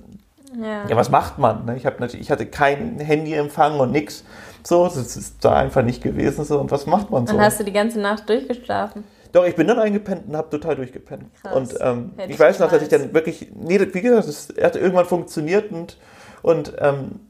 Ja. 0.61 0.85
ja, 0.85 0.95
was 0.97 1.09
macht 1.09 1.37
man? 1.37 1.63
ne? 1.63 1.77
Ich, 1.77 1.85
hab 1.85 2.01
natürlich, 2.01 2.25
ich 2.25 2.31
hatte 2.31 2.45
kein 2.45 2.99
Handyempfang 2.99 3.79
und 3.79 3.91
nix. 3.93 4.25
So, 4.63 4.85
das 4.85 5.17
ist 5.17 5.43
da 5.43 5.55
einfach 5.55 5.83
nicht 5.83 6.03
gewesen. 6.03 6.45
So, 6.45 6.59
und 6.59 6.71
was 6.71 6.85
macht 6.85 7.09
man 7.09 7.27
so? 7.27 7.33
Dann 7.33 7.43
hast 7.43 7.59
du 7.59 7.63
die 7.63 7.73
ganze 7.73 7.99
Nacht 7.99 8.29
durchgeschlafen. 8.29 9.03
Doch, 9.31 9.45
ich 9.45 9.55
bin 9.55 9.67
dann 9.67 9.79
eingepennt 9.79 10.27
und 10.27 10.35
habe 10.35 10.49
total 10.49 10.75
durchgepennt. 10.75 11.25
Krass. 11.41 11.55
Und 11.55 11.75
ähm, 11.79 12.11
ich 12.27 12.39
weiß 12.39 12.59
noch, 12.59 12.69
dass 12.69 12.81
ich 12.81 12.89
dann 12.89 13.13
wirklich, 13.13 13.51
nee, 13.55 13.79
wie 13.79 14.01
gesagt, 14.01 14.27
es 14.27 14.53
hat 14.61 14.75
irgendwann 14.75 15.05
funktioniert 15.05 15.71
und, 15.71 15.97
und 16.41 16.73
ähm, 16.79 17.21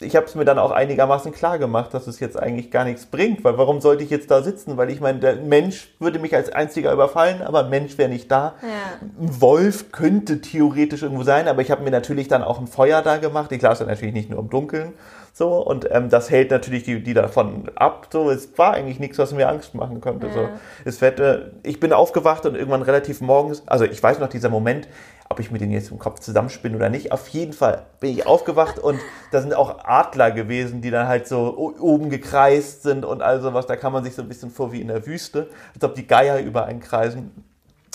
ich 0.00 0.16
habe 0.16 0.26
es 0.26 0.34
mir 0.34 0.44
dann 0.44 0.58
auch 0.58 0.70
einigermaßen 0.70 1.32
klar 1.32 1.58
gemacht, 1.58 1.94
dass 1.94 2.06
es 2.06 2.18
jetzt 2.18 2.36
eigentlich 2.38 2.70
gar 2.70 2.84
nichts 2.84 3.06
bringt, 3.06 3.44
weil 3.44 3.58
warum 3.58 3.80
sollte 3.80 4.02
ich 4.02 4.10
jetzt 4.10 4.30
da 4.30 4.42
sitzen? 4.42 4.76
Weil 4.76 4.90
ich 4.90 5.00
meine, 5.00 5.20
der 5.20 5.36
Mensch 5.36 5.94
würde 5.98 6.18
mich 6.18 6.34
als 6.34 6.50
einziger 6.50 6.92
überfallen, 6.92 7.42
aber 7.42 7.64
ein 7.64 7.70
Mensch 7.70 7.96
wäre 7.96 8.08
nicht 8.08 8.30
da. 8.30 8.54
Ja. 8.62 8.68
Ein 9.00 9.40
Wolf 9.40 9.92
könnte 9.92 10.40
theoretisch 10.40 11.02
irgendwo 11.02 11.22
sein, 11.22 11.46
aber 11.48 11.62
ich 11.62 11.70
habe 11.70 11.82
mir 11.82 11.90
natürlich 11.90 12.28
dann 12.28 12.42
auch 12.42 12.60
ein 12.60 12.66
Feuer 12.66 13.02
da 13.02 13.18
gemacht. 13.18 13.52
Ich 13.52 13.62
las 13.62 13.78
ja 13.78 13.86
natürlich 13.86 14.14
nicht 14.14 14.30
nur 14.30 14.40
im 14.40 14.50
Dunkeln. 14.50 14.94
So, 15.36 15.60
und 15.60 15.90
ähm, 15.90 16.10
das 16.10 16.30
hält 16.30 16.52
natürlich 16.52 16.84
die, 16.84 17.02
die 17.02 17.12
davon 17.12 17.68
ab. 17.74 18.06
So, 18.12 18.30
es 18.30 18.56
war 18.56 18.74
eigentlich 18.74 19.00
nichts, 19.00 19.18
was 19.18 19.32
mir 19.32 19.48
Angst 19.48 19.74
machen 19.74 20.00
könnte. 20.00 20.30
So, 20.30 20.42
Ja. 20.42 20.50
es 20.84 21.00
wird, 21.00 21.18
äh, 21.18 21.50
ich 21.64 21.80
bin 21.80 21.92
aufgewacht 21.92 22.46
und 22.46 22.54
irgendwann 22.54 22.82
relativ 22.82 23.20
morgens, 23.20 23.64
also 23.66 23.84
ich 23.84 24.00
weiß 24.00 24.20
noch 24.20 24.28
dieser 24.28 24.48
Moment, 24.48 24.86
ob 25.28 25.40
ich 25.40 25.50
mir 25.50 25.58
den 25.58 25.72
jetzt 25.72 25.90
im 25.90 25.98
Kopf 25.98 26.20
zusammenspinne 26.20 26.76
oder 26.76 26.88
nicht. 26.88 27.10
Auf 27.10 27.26
jeden 27.30 27.52
Fall 27.52 27.82
bin 27.98 28.10
ich 28.12 28.28
aufgewacht 28.28 28.78
und 28.78 29.00
da 29.32 29.40
sind 29.40 29.54
auch 29.54 29.84
Adler 29.84 30.30
gewesen, 30.30 30.82
die 30.82 30.92
dann 30.92 31.08
halt 31.08 31.26
so 31.26 31.58
oben 31.58 32.10
gekreist 32.10 32.84
sind 32.84 33.04
und 33.04 33.20
all 33.20 33.40
sowas. 33.40 33.66
Da 33.66 33.74
kam 33.74 33.92
man 33.92 34.04
sich 34.04 34.14
so 34.14 34.22
ein 34.22 34.28
bisschen 34.28 34.52
vor 34.52 34.70
wie 34.70 34.80
in 34.80 34.86
der 34.86 35.04
Wüste, 35.04 35.48
als 35.74 35.82
ob 35.82 35.96
die 35.96 36.06
Geier 36.06 36.38
über 36.38 36.66
einen 36.66 36.78
kreisen 36.78 37.32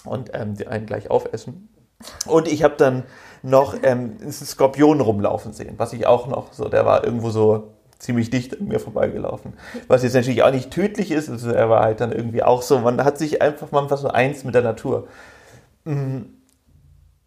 und 0.03 0.31
ähm, 0.33 0.55
die 0.57 0.67
einen 0.67 0.85
gleich 0.85 1.09
aufessen. 1.09 1.69
Und 2.25 2.47
ich 2.47 2.63
habe 2.63 2.75
dann 2.77 3.03
noch 3.41 3.75
ähm, 3.83 4.17
einen 4.21 4.31
Skorpion 4.31 5.01
rumlaufen 5.01 5.53
sehen, 5.53 5.75
was 5.77 5.93
ich 5.93 6.05
auch 6.07 6.27
noch 6.27 6.53
so, 6.53 6.67
der 6.69 6.85
war 6.85 7.03
irgendwo 7.03 7.29
so 7.29 7.73
ziemlich 7.97 8.29
dicht 8.29 8.59
an 8.59 8.67
mir 8.67 8.79
vorbeigelaufen. 8.79 9.53
Was 9.87 10.03
jetzt 10.03 10.13
natürlich 10.13 10.43
auch 10.43 10.51
nicht 10.51 10.71
tödlich 10.71 11.11
ist, 11.11 11.29
also 11.29 11.51
er 11.51 11.69
war 11.69 11.83
halt 11.83 11.99
dann 11.99 12.11
irgendwie 12.11 12.43
auch 12.43 12.61
so, 12.61 12.79
man 12.79 13.03
hat 13.03 13.17
sich 13.17 13.41
einfach 13.41 13.71
mal 13.71 13.89
was 13.89 14.01
so 14.01 14.07
eins 14.07 14.43
mit 14.43 14.55
der 14.55 14.61
Natur. 14.61 15.07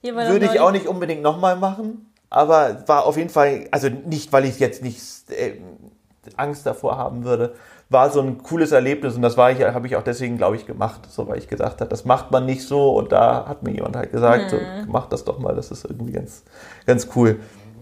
War 0.02 0.29
Würde 0.29 0.47
ich 0.47 0.61
auch 0.61 0.73
nicht 0.73 0.87
unbedingt 0.87 1.23
nochmal 1.23 1.57
machen, 1.57 2.12
aber 2.31 2.88
war 2.88 3.05
auf 3.07 3.16
jeden 3.16 3.29
Fall, 3.29 3.68
also 3.70 3.88
nicht, 3.88 4.33
weil 4.33 4.46
ich 4.46 4.59
jetzt 4.59 4.83
nicht 4.83 5.01
äh, 5.31 5.61
Angst 6.37 6.66
davor 6.66 6.96
haben 6.96 7.25
würde, 7.25 7.55
war 7.92 8.11
so 8.11 8.20
ein 8.20 8.42
cooles 8.42 8.72
Erlebnis 8.72 9.14
und 9.14 9.22
das 9.22 9.37
war 9.37 9.50
ich, 9.50 9.62
habe 9.62 9.87
ich 9.87 9.96
auch 9.96 10.02
deswegen, 10.02 10.37
glaube 10.37 10.57
ich, 10.57 10.66
gemacht, 10.66 11.00
so 11.09 11.28
weil 11.28 11.38
ich 11.38 11.48
gesagt 11.48 11.81
habe, 11.81 11.90
das 11.90 12.05
macht 12.05 12.31
man 12.31 12.46
nicht 12.46 12.66
so 12.66 12.94
und 12.96 13.12
da 13.12 13.46
hat 13.46 13.62
mir 13.62 13.72
jemand 13.72 13.96
halt 13.96 14.12
gesagt, 14.12 14.50
so, 14.50 14.59
mach 14.87 15.07
das 15.07 15.24
doch 15.24 15.38
mal, 15.38 15.55
das 15.55 15.70
ist 15.70 15.85
irgendwie 15.85 16.12
ganz, 16.12 16.42
ganz 16.87 17.09
cool. 17.14 17.40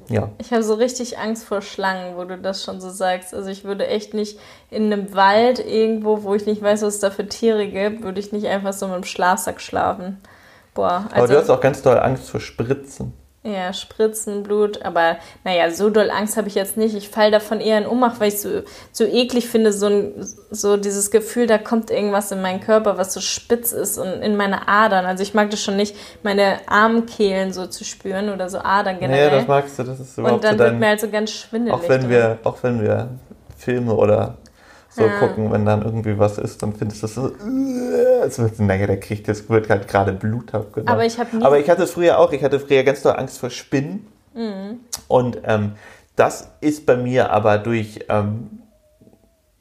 Ja. 0.09 0.29
Ich 0.39 0.53
habe 0.53 0.65
so 0.65 0.75
richtig 0.75 1.19
Angst 1.19 1.45
vor 1.45 1.63
Schlangen, 1.63 2.17
wo 2.17 2.25
du 2.25 2.37
das 2.37 2.65
schon 2.65 2.81
so 2.81 2.91
sagst. 2.91 3.33
Also 3.33 3.49
ich 3.49 3.63
würde 3.63 3.87
echt 3.87 4.13
nicht 4.13 4.41
in 4.69 4.93
einem 4.93 5.15
Wald 5.15 5.65
irgendwo, 5.65 6.25
wo 6.25 6.35
ich 6.35 6.47
nicht 6.47 6.61
weiß, 6.61 6.83
was 6.83 6.95
es 6.95 7.01
da 7.01 7.11
für 7.11 7.29
Tiere 7.29 7.69
gibt, 7.69 8.03
würde 8.03 8.19
ich 8.19 8.33
nicht 8.33 8.49
einfach 8.49 8.73
so 8.73 8.89
mit 8.89 8.97
dem 8.97 9.05
Schlafsack 9.05 9.61
schlafen. 9.61 10.19
Boah, 10.75 11.05
Aber 11.11 11.23
also 11.23 11.35
du 11.35 11.41
hast 11.41 11.51
auch 11.51 11.61
ganz 11.61 11.83
doll 11.83 11.99
Angst 11.99 12.29
vor 12.29 12.41
Spritzen. 12.41 13.13
Ja, 13.43 13.73
Spritzen, 13.73 14.43
Blut, 14.43 14.83
aber 14.83 15.17
naja, 15.45 15.71
so 15.71 15.89
doll 15.89 16.11
Angst 16.11 16.37
habe 16.37 16.49
ich 16.49 16.55
jetzt 16.55 16.77
nicht. 16.77 16.95
Ich 16.95 17.09
falle 17.09 17.31
davon 17.31 17.61
eher 17.61 17.79
in 17.79 17.87
Ohnmacht, 17.87 18.21
weil 18.21 18.29
ich 18.29 18.39
so, 18.41 18.63
so 18.93 19.05
eklig 19.05 19.49
finde, 19.49 19.73
so, 19.73 19.87
ein, 19.87 20.13
so 20.51 20.77
dieses 20.77 21.11
Gefühl, 21.11 21.47
da 21.47 21.57
kommt 21.57 21.91
irgendwas 21.91 22.31
in 22.33 22.43
meinen 22.43 22.61
Körper, 22.61 22.99
was 22.99 23.15
so 23.15 23.21
spitz 23.21 23.73
ist 23.73 23.97
und 23.97 24.09
in 24.09 24.37
meine 24.37 24.69
Adern. 24.69 25.07
Also 25.07 25.23
ich 25.23 25.33
mag 25.33 25.49
das 25.51 25.63
schon 25.63 25.77
nicht, 25.77 25.97
meine 26.23 26.59
Armkehlen 26.67 27.55
so 27.55 27.67
zu 27.67 27.83
spüren 27.85 28.29
oder 28.29 28.51
so 28.51 28.59
Adern 28.59 28.99
generell. 29.01 29.29
Naja, 29.29 29.39
das 29.39 29.49
magst 29.49 29.79
du, 29.79 29.85
das 29.85 30.01
ist 30.01 30.19
überhaupt 30.19 30.35
und 30.37 30.45
dann 30.45 30.59
so 30.59 30.65
wird 30.65 30.73
dein, 30.73 30.79
mir 30.79 30.87
halt 30.89 31.01
so 31.01 31.09
ganz 31.09 31.31
schwindelig. 31.31 31.75
auch 31.75 31.89
wenn 31.89 32.11
wir, 32.11 32.39
auch 32.45 32.63
wenn 32.63 32.83
wir 32.83 33.09
Filme 33.57 33.95
oder 33.95 34.37
so 34.91 35.05
Ja. 35.05 35.19
gucken, 35.19 35.51
wenn 35.51 35.65
dann 35.65 35.83
irgendwie 35.83 36.19
was 36.19 36.37
ist, 36.37 36.63
dann 36.63 36.75
findest 36.75 37.03
du 37.03 37.07
das 37.07 37.15
so, 37.15 37.29
äh, 37.29 38.00
wird, 38.39 38.59
naja, 38.61 38.87
der 38.87 39.01
kriegt 39.01 39.29
jetzt, 39.29 39.49
wird 39.51 39.69
halt 39.69 39.89
gerade 39.89 40.13
Blut 40.13 40.55
abgenommen. 40.55 40.89
Aber 40.89 41.05
ich 41.05 41.19
habe 41.19 41.45
Aber 41.45 41.59
ich 41.59 41.69
hatte 41.69 41.83
es 41.83 41.93
früher 41.93 42.19
auch, 42.19 42.33
ich 42.33 42.43
hatte 42.43 42.61
früher 42.61 42.83
ganz 42.85 43.03
doll 43.03 43.17
Angst 43.17 43.39
vor 43.39 43.51
Spinnen. 43.51 44.07
Mhm. 44.35 44.81
Und 45.09 45.39
ähm, 45.45 45.73
das 46.17 46.51
ist 46.61 46.87
bei 46.87 46.97
mir 46.97 47.31
aber 47.31 47.59
durch, 47.59 48.01
ähm, 48.09 48.63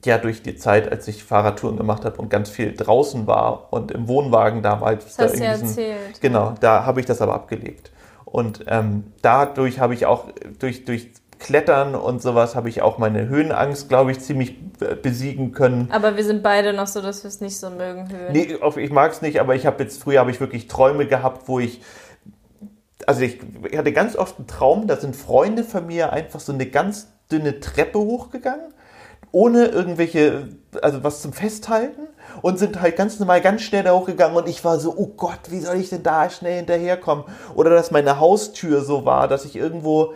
ja, 0.05 0.17
durch 0.17 0.41
die 0.43 0.55
Zeit, 0.55 0.91
als 0.91 1.07
ich 1.07 1.23
Fahrradtouren 1.23 1.77
gemacht 1.77 2.05
habe 2.05 2.17
und 2.21 2.29
ganz 2.29 2.49
viel 2.49 2.73
draußen 2.75 3.27
war 3.27 3.73
und 3.73 3.91
im 3.91 4.07
Wohnwagen 4.07 4.61
damals. 4.61 5.05
Das 5.05 5.15
da 5.15 5.23
hast 5.23 5.39
du 5.39 5.43
ja 5.43 5.51
erzählt. 5.51 6.21
Genau, 6.21 6.55
da 6.59 6.85
habe 6.85 6.99
ich 6.99 7.05
das 7.05 7.21
aber 7.21 7.33
abgelegt. 7.33 7.91
Und 8.25 8.65
ähm, 8.67 9.11
dadurch 9.21 9.79
habe 9.79 9.93
ich 9.93 10.05
auch, 10.05 10.25
durch, 10.59 10.85
durch 10.85 11.09
Klettern 11.39 11.95
und 11.95 12.21
sowas, 12.21 12.55
habe 12.55 12.69
ich 12.69 12.81
auch 12.81 12.97
meine 12.97 13.29
Höhenangst, 13.29 13.87
glaube 13.89 14.11
ich, 14.11 14.19
ziemlich 14.19 14.55
besiegen 15.01 15.53
können. 15.53 15.89
Aber 15.91 16.17
wir 16.17 16.23
sind 16.23 16.43
beide 16.43 16.73
noch 16.73 16.87
so, 16.87 17.01
dass 17.01 17.23
wir 17.23 17.29
es 17.29 17.41
nicht 17.41 17.57
so 17.57 17.69
mögen, 17.69 18.09
Höhen. 18.09 18.33
Nee, 18.33 18.57
ich 18.77 18.91
mag 18.91 19.11
es 19.11 19.21
nicht, 19.21 19.39
aber 19.39 19.55
ich 19.55 19.65
habe 19.65 19.81
jetzt, 19.81 20.03
früher 20.03 20.19
habe 20.19 20.31
ich 20.31 20.39
wirklich 20.39 20.67
Träume 20.67 21.07
gehabt, 21.07 21.47
wo 21.47 21.59
ich, 21.59 21.81
also 23.07 23.21
ich, 23.21 23.39
ich 23.71 23.77
hatte 23.77 23.93
ganz 23.93 24.15
oft 24.15 24.37
einen 24.37 24.47
Traum, 24.47 24.87
da 24.87 24.97
sind 24.97 25.15
Freunde 25.15 25.63
von 25.63 25.87
mir 25.87 26.11
einfach 26.11 26.41
so 26.41 26.51
eine 26.51 26.65
ganz 26.65 27.07
dünne 27.31 27.59
Treppe 27.61 27.99
hochgegangen, 27.99 28.73
ohne 29.31 29.65
irgendwelche, 29.65 30.49
also 30.81 31.03
was 31.03 31.21
zum 31.21 31.33
Festhalten 31.33 32.01
und 32.41 32.59
sind 32.59 32.81
halt 32.81 32.95
ganz 32.95 33.19
normal 33.19 33.41
ganz 33.41 33.61
schnell 33.61 33.83
da 33.83 33.93
hochgegangen 33.93 34.35
und 34.35 34.47
ich 34.47 34.65
war 34.65 34.79
so, 34.79 34.93
oh 34.95 35.07
Gott, 35.07 35.39
wie 35.49 35.59
soll 35.59 35.77
ich 35.77 35.89
denn 35.89 36.03
da 36.03 36.29
schnell 36.29 36.57
hinterherkommen? 36.57 37.25
Oder 37.55 37.69
dass 37.69 37.91
meine 37.91 38.19
Haustür 38.19 38.81
so 38.81 39.05
war, 39.05 39.27
dass 39.27 39.45
ich 39.45 39.55
irgendwo 39.55 40.13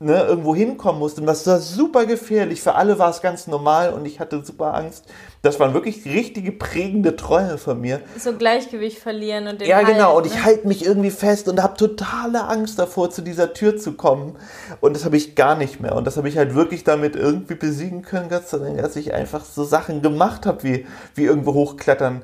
ne, 0.00 0.22
irgendwo 0.22 0.56
hinkommen 0.56 0.98
musste. 0.98 1.20
Und 1.20 1.26
das 1.26 1.46
war 1.46 1.60
super 1.60 2.06
gefährlich. 2.06 2.62
Für 2.62 2.74
alle 2.74 2.98
war 2.98 3.10
es 3.10 3.20
ganz 3.20 3.46
normal 3.46 3.92
und 3.92 4.06
ich 4.06 4.18
hatte 4.18 4.42
super 4.42 4.74
Angst. 4.74 5.04
Das 5.42 5.60
waren 5.60 5.74
wirklich 5.74 6.04
richtige 6.06 6.52
prägende 6.52 7.16
Träume 7.16 7.58
von 7.58 7.80
mir. 7.80 8.00
So 8.18 8.32
Gleichgewicht 8.32 8.98
verlieren 8.98 9.46
und 9.46 9.60
den 9.60 9.68
Ja, 9.68 9.76
Halt, 9.76 9.88
genau. 9.88 10.16
Und 10.16 10.26
ich 10.26 10.34
ne? 10.34 10.44
halte 10.44 10.66
mich 10.66 10.84
irgendwie 10.84 11.10
fest 11.10 11.48
und 11.48 11.62
habe 11.62 11.76
totale 11.76 12.44
Angst 12.44 12.78
davor, 12.78 13.10
zu 13.10 13.20
dieser 13.20 13.52
Tür 13.52 13.76
zu 13.76 13.92
kommen. 13.92 14.36
Und 14.80 14.96
das 14.96 15.04
habe 15.04 15.18
ich 15.18 15.34
gar 15.34 15.54
nicht 15.54 15.80
mehr. 15.80 15.94
Und 15.94 16.06
das 16.06 16.16
habe 16.16 16.28
ich 16.28 16.38
halt 16.38 16.54
wirklich 16.54 16.82
damit 16.82 17.14
irgendwie 17.14 17.54
besiegen 17.54 18.00
können, 18.02 18.30
Gott 18.30 18.48
sei 18.48 18.58
Dank, 18.58 18.78
dass 18.78 18.96
ich 18.96 19.12
einfach 19.12 19.44
so 19.44 19.64
Sachen 19.64 20.00
gemacht 20.00 20.46
habe, 20.46 20.62
wie, 20.62 20.86
wie 21.14 21.24
irgendwo 21.24 21.52
hochklettern. 21.52 22.22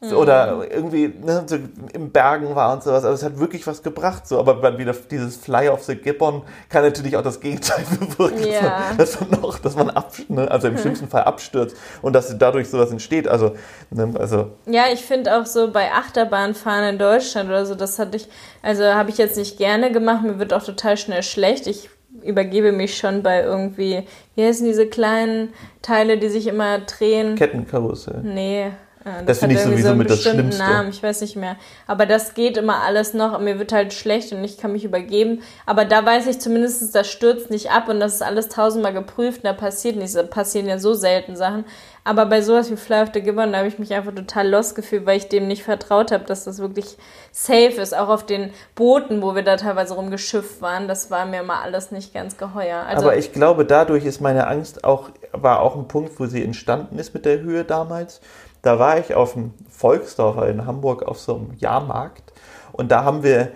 Mhm. 0.00 0.16
Oder 0.16 0.64
irgendwie 0.70 1.08
ne, 1.08 1.42
so 1.46 1.56
im 1.92 2.10
Bergen 2.10 2.54
war 2.54 2.72
und 2.72 2.84
sowas. 2.84 3.04
Also 3.04 3.14
es 3.14 3.24
hat 3.24 3.40
wirklich 3.40 3.66
was 3.66 3.82
gebracht. 3.82 4.28
So. 4.28 4.38
Aber 4.38 4.54
dann 4.54 4.78
wieder 4.78 4.94
dieses 5.10 5.36
Fly 5.36 5.68
of 5.68 5.82
the 5.82 5.96
Gibbon 5.96 6.42
kann 6.68 6.84
natürlich 6.84 7.16
auch 7.16 7.22
das 7.22 7.40
Gegenteil 7.40 7.84
bewirken. 8.16 8.46
Ja. 8.46 8.92
Dass 8.96 9.20
man 9.20 9.40
noch, 9.40 9.58
dass 9.58 9.74
man 9.74 9.90
absch 9.90 10.22
ne, 10.28 10.48
also 10.48 10.68
im 10.68 10.78
schlimmsten 10.78 11.08
Fall 11.08 11.24
abstürzt 11.24 11.76
und 12.00 12.12
dass 12.12 12.36
dadurch 12.38 12.68
sowas 12.68 12.92
entsteht. 12.92 13.26
Also, 13.26 13.56
ne, 13.90 14.14
also 14.18 14.52
Ja, 14.66 14.84
ich 14.92 15.04
finde 15.04 15.36
auch 15.36 15.46
so 15.46 15.72
bei 15.72 15.90
Achterbahnfahren 15.90 16.90
in 16.90 16.98
Deutschland 16.98 17.48
oder 17.48 17.66
so, 17.66 17.74
das 17.74 17.98
hatte 17.98 18.18
ich, 18.18 18.28
also 18.62 18.84
habe 18.84 19.10
ich 19.10 19.18
jetzt 19.18 19.36
nicht 19.36 19.58
gerne 19.58 19.90
gemacht, 19.90 20.22
mir 20.22 20.38
wird 20.38 20.54
auch 20.54 20.62
total 20.62 20.96
schnell 20.96 21.24
schlecht. 21.24 21.66
Ich 21.66 21.90
übergebe 22.22 22.70
mich 22.70 22.96
schon 22.96 23.24
bei 23.24 23.42
irgendwie, 23.42 24.04
wie 24.36 24.44
heißen 24.44 24.64
diese 24.64 24.86
kleinen 24.86 25.52
Teile, 25.82 26.18
die 26.18 26.28
sich 26.28 26.46
immer 26.46 26.78
drehen? 26.80 27.34
Kettenkarussell. 27.34 28.20
Nee, 28.22 28.70
Das 29.04 29.42
hat 29.42 29.48
finde 29.48 29.54
ich 29.54 29.62
sowieso 29.62 29.88
einen 29.90 29.98
mit 29.98 30.10
das 30.10 30.22
Schlimmste. 30.22 30.62
Namen, 30.62 30.90
ich 30.90 31.02
weiß 31.02 31.20
nicht 31.20 31.36
mehr. 31.36 31.56
Aber 31.86 32.06
das 32.06 32.34
geht 32.34 32.56
immer 32.56 32.82
alles 32.82 33.14
noch. 33.14 33.38
Mir 33.38 33.58
wird 33.58 33.72
halt 33.72 33.92
schlecht 33.92 34.32
und 34.32 34.42
ich 34.44 34.58
kann 34.58 34.72
mich 34.72 34.84
übergeben. 34.84 35.42
Aber 35.66 35.84
da 35.84 36.04
weiß 36.04 36.26
ich 36.26 36.40
zumindest, 36.40 36.94
das 36.94 37.08
stürzt 37.08 37.50
nicht 37.50 37.70
ab 37.70 37.88
und 37.88 38.00
das 38.00 38.14
ist 38.14 38.22
alles 38.22 38.48
tausendmal 38.48 38.92
geprüft 38.92 39.38
und 39.38 39.44
da 39.44 39.52
passiert 39.52 39.96
nichts. 39.96 40.14
Da 40.14 40.22
passieren 40.24 40.68
ja 40.68 40.78
so 40.78 40.94
selten 40.94 41.36
Sachen. 41.36 41.64
Aber 42.08 42.24
bei 42.24 42.40
sowas 42.40 42.70
wie 42.70 42.76
Fly 42.76 43.02
of 43.02 43.10
the 43.12 43.20
Giver, 43.20 43.46
da 43.46 43.58
habe 43.58 43.68
ich 43.68 43.78
mich 43.78 43.92
einfach 43.92 44.14
total 44.14 44.48
lost 44.48 44.74
gefühlt, 44.74 45.04
weil 45.04 45.18
ich 45.18 45.28
dem 45.28 45.46
nicht 45.46 45.62
vertraut 45.62 46.10
habe, 46.10 46.24
dass 46.24 46.44
das 46.44 46.58
wirklich 46.58 46.96
safe 47.32 47.80
ist. 47.82 47.94
Auch 47.94 48.08
auf 48.08 48.24
den 48.24 48.50
Booten, 48.74 49.20
wo 49.20 49.34
wir 49.34 49.42
da 49.42 49.56
teilweise 49.56 49.92
rumgeschifft 49.92 50.62
waren, 50.62 50.88
das 50.88 51.10
war 51.10 51.26
mir 51.26 51.42
mal 51.42 51.60
alles 51.60 51.90
nicht 51.90 52.14
ganz 52.14 52.38
geheuer. 52.38 52.86
Also, 52.88 53.08
Aber 53.08 53.18
ich 53.18 53.32
glaube, 53.34 53.66
dadurch 53.66 54.06
ist 54.06 54.22
meine 54.22 54.46
Angst 54.46 54.84
auch, 54.84 55.10
war 55.32 55.60
auch 55.60 55.76
ein 55.76 55.86
Punkt, 55.86 56.18
wo 56.18 56.24
sie 56.24 56.42
entstanden 56.42 56.98
ist 56.98 57.12
mit 57.12 57.26
der 57.26 57.40
Höhe 57.40 57.64
damals. 57.64 58.22
Da 58.62 58.78
war 58.78 58.98
ich 58.98 59.14
auf 59.14 59.34
dem 59.34 59.52
Volksdorfer 59.70 60.48
in 60.48 60.66
Hamburg 60.66 61.02
auf 61.02 61.18
so 61.20 61.36
einem 61.36 61.54
Jahrmarkt 61.58 62.32
und 62.72 62.90
da 62.90 63.04
haben 63.04 63.22
wir 63.22 63.52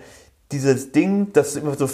dieses 0.51 0.91
Ding, 0.91 1.33
das 1.33 1.55
immer 1.55 1.75
so, 1.75 1.89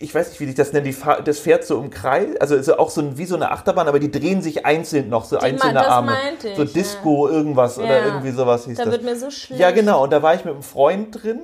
ich 0.00 0.14
weiß 0.14 0.30
nicht, 0.30 0.40
wie 0.40 0.44
ich 0.44 0.54
das 0.54 0.72
nenne, 0.72 0.92
das 1.24 1.38
fährt 1.38 1.64
so 1.64 1.78
im 1.80 1.90
Kreis, 1.90 2.36
also 2.40 2.54
ist 2.54 2.68
auch 2.70 2.90
so 2.90 3.00
ein, 3.00 3.18
wie 3.18 3.24
so 3.24 3.34
eine 3.36 3.50
Achterbahn, 3.50 3.88
aber 3.88 3.98
die 3.98 4.10
drehen 4.10 4.42
sich 4.42 4.64
einzeln 4.64 5.08
noch, 5.08 5.24
so 5.24 5.36
Die 5.38 5.44
einzelne 5.44 5.74
das 5.74 5.86
Arme. 5.86 6.12
ich, 6.42 6.56
so 6.56 6.62
ja. 6.62 6.68
Disco, 6.72 7.28
irgendwas 7.28 7.78
oder 7.78 7.98
Ja. 7.98 8.04
irgendwie 8.06 8.30
sowas 8.30 8.64
hieß 8.66 8.78
da 8.78 8.84
das. 8.84 8.92
wird 8.92 9.04
mir 9.04 9.16
so 9.16 9.30
schlecht. 9.30 9.60
Ja, 9.60 9.70
genau. 9.72 10.04
Und 10.04 10.10
da 10.12 10.22
war 10.22 10.34
ich 10.34 10.44
mit 10.44 10.54
einem 10.54 10.62
Freund 10.62 11.22
drin. 11.22 11.40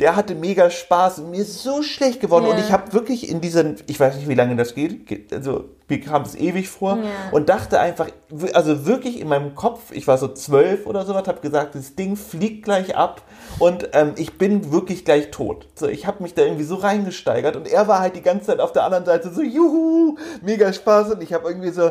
Der 0.00 0.16
hatte 0.16 0.34
mega 0.34 0.70
Spaß 0.70 1.20
und 1.20 1.30
mir 1.30 1.42
ist 1.42 1.62
so 1.62 1.82
schlecht 1.84 2.20
geworden. 2.20 2.46
Ja. 2.46 2.50
Und 2.52 2.58
ich 2.58 2.72
habe 2.72 2.92
wirklich 2.92 3.28
in 3.28 3.40
diesen, 3.40 3.76
ich 3.86 4.00
weiß 4.00 4.16
nicht, 4.16 4.28
wie 4.28 4.34
lange 4.34 4.56
das 4.56 4.74
geht, 4.74 5.06
geht- 5.06 5.32
also 5.32 5.66
mir 5.88 6.00
kam 6.00 6.22
es 6.22 6.34
ewig 6.34 6.68
vor 6.68 6.96
Ja. 6.98 7.04
und 7.32 7.48
dachte 7.48 7.78
einfach, 7.80 8.08
also 8.52 8.86
wirklich 8.86 9.20
in 9.20 9.28
meinem 9.28 9.54
Kopf, 9.54 9.90
ich 9.90 10.06
war 10.06 10.18
so 10.18 10.28
zwölf 10.28 10.86
oder 10.86 11.04
sowas, 11.04 11.26
habe 11.28 11.40
gesagt, 11.40 11.74
das 11.74 11.94
Ding 11.94 12.16
fliegt 12.16 12.64
gleich 12.64 12.96
ab 12.96 13.22
und 13.58 13.90
ähm, 13.92 14.12
ich 14.16 14.38
bin 14.38 14.72
wirklich 14.72 15.04
gleich 15.04 15.30
tot. 15.30 15.68
So, 15.74 15.86
ich 15.86 16.06
habe 16.06 16.22
mich 16.22 16.34
da 16.34 16.42
irgendwie 16.42 16.64
so 16.64 16.76
reingesteigert 16.76 17.56
und 17.56 17.68
er 17.68 17.86
war 17.86 18.00
halt 18.00 18.16
die 18.16 18.22
ganze 18.22 18.46
Zeit 18.46 18.60
auf 18.60 18.72
der 18.72 18.84
anderen 18.84 19.04
Seite 19.04 19.32
so, 19.32 19.42
juhu, 19.42 20.16
mega 20.42 20.72
Spaß 20.72 21.12
und 21.12 21.22
ich 21.22 21.32
habe 21.32 21.48
irgendwie 21.48 21.70
so, 21.70 21.90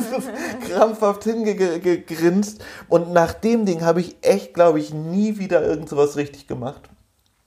so 0.00 0.22
krampfhaft 0.68 1.24
hingegrinst. 1.24 2.62
Und 2.88 3.12
nach 3.12 3.32
dem 3.32 3.64
Ding 3.66 3.82
habe 3.84 4.00
ich 4.00 4.16
echt, 4.22 4.54
glaube 4.54 4.80
ich, 4.80 4.92
nie 4.92 5.38
wieder 5.38 5.62
irgend 5.62 5.88
sowas 5.88 6.16
richtig 6.16 6.46
gemacht. 6.46 6.82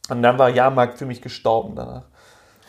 Und 0.09 0.23
dann 0.23 0.39
war 0.39 0.49
Jahrmarkt 0.49 0.97
für 0.97 1.05
mich 1.05 1.21
gestorben 1.21 1.75
danach. 1.75 2.05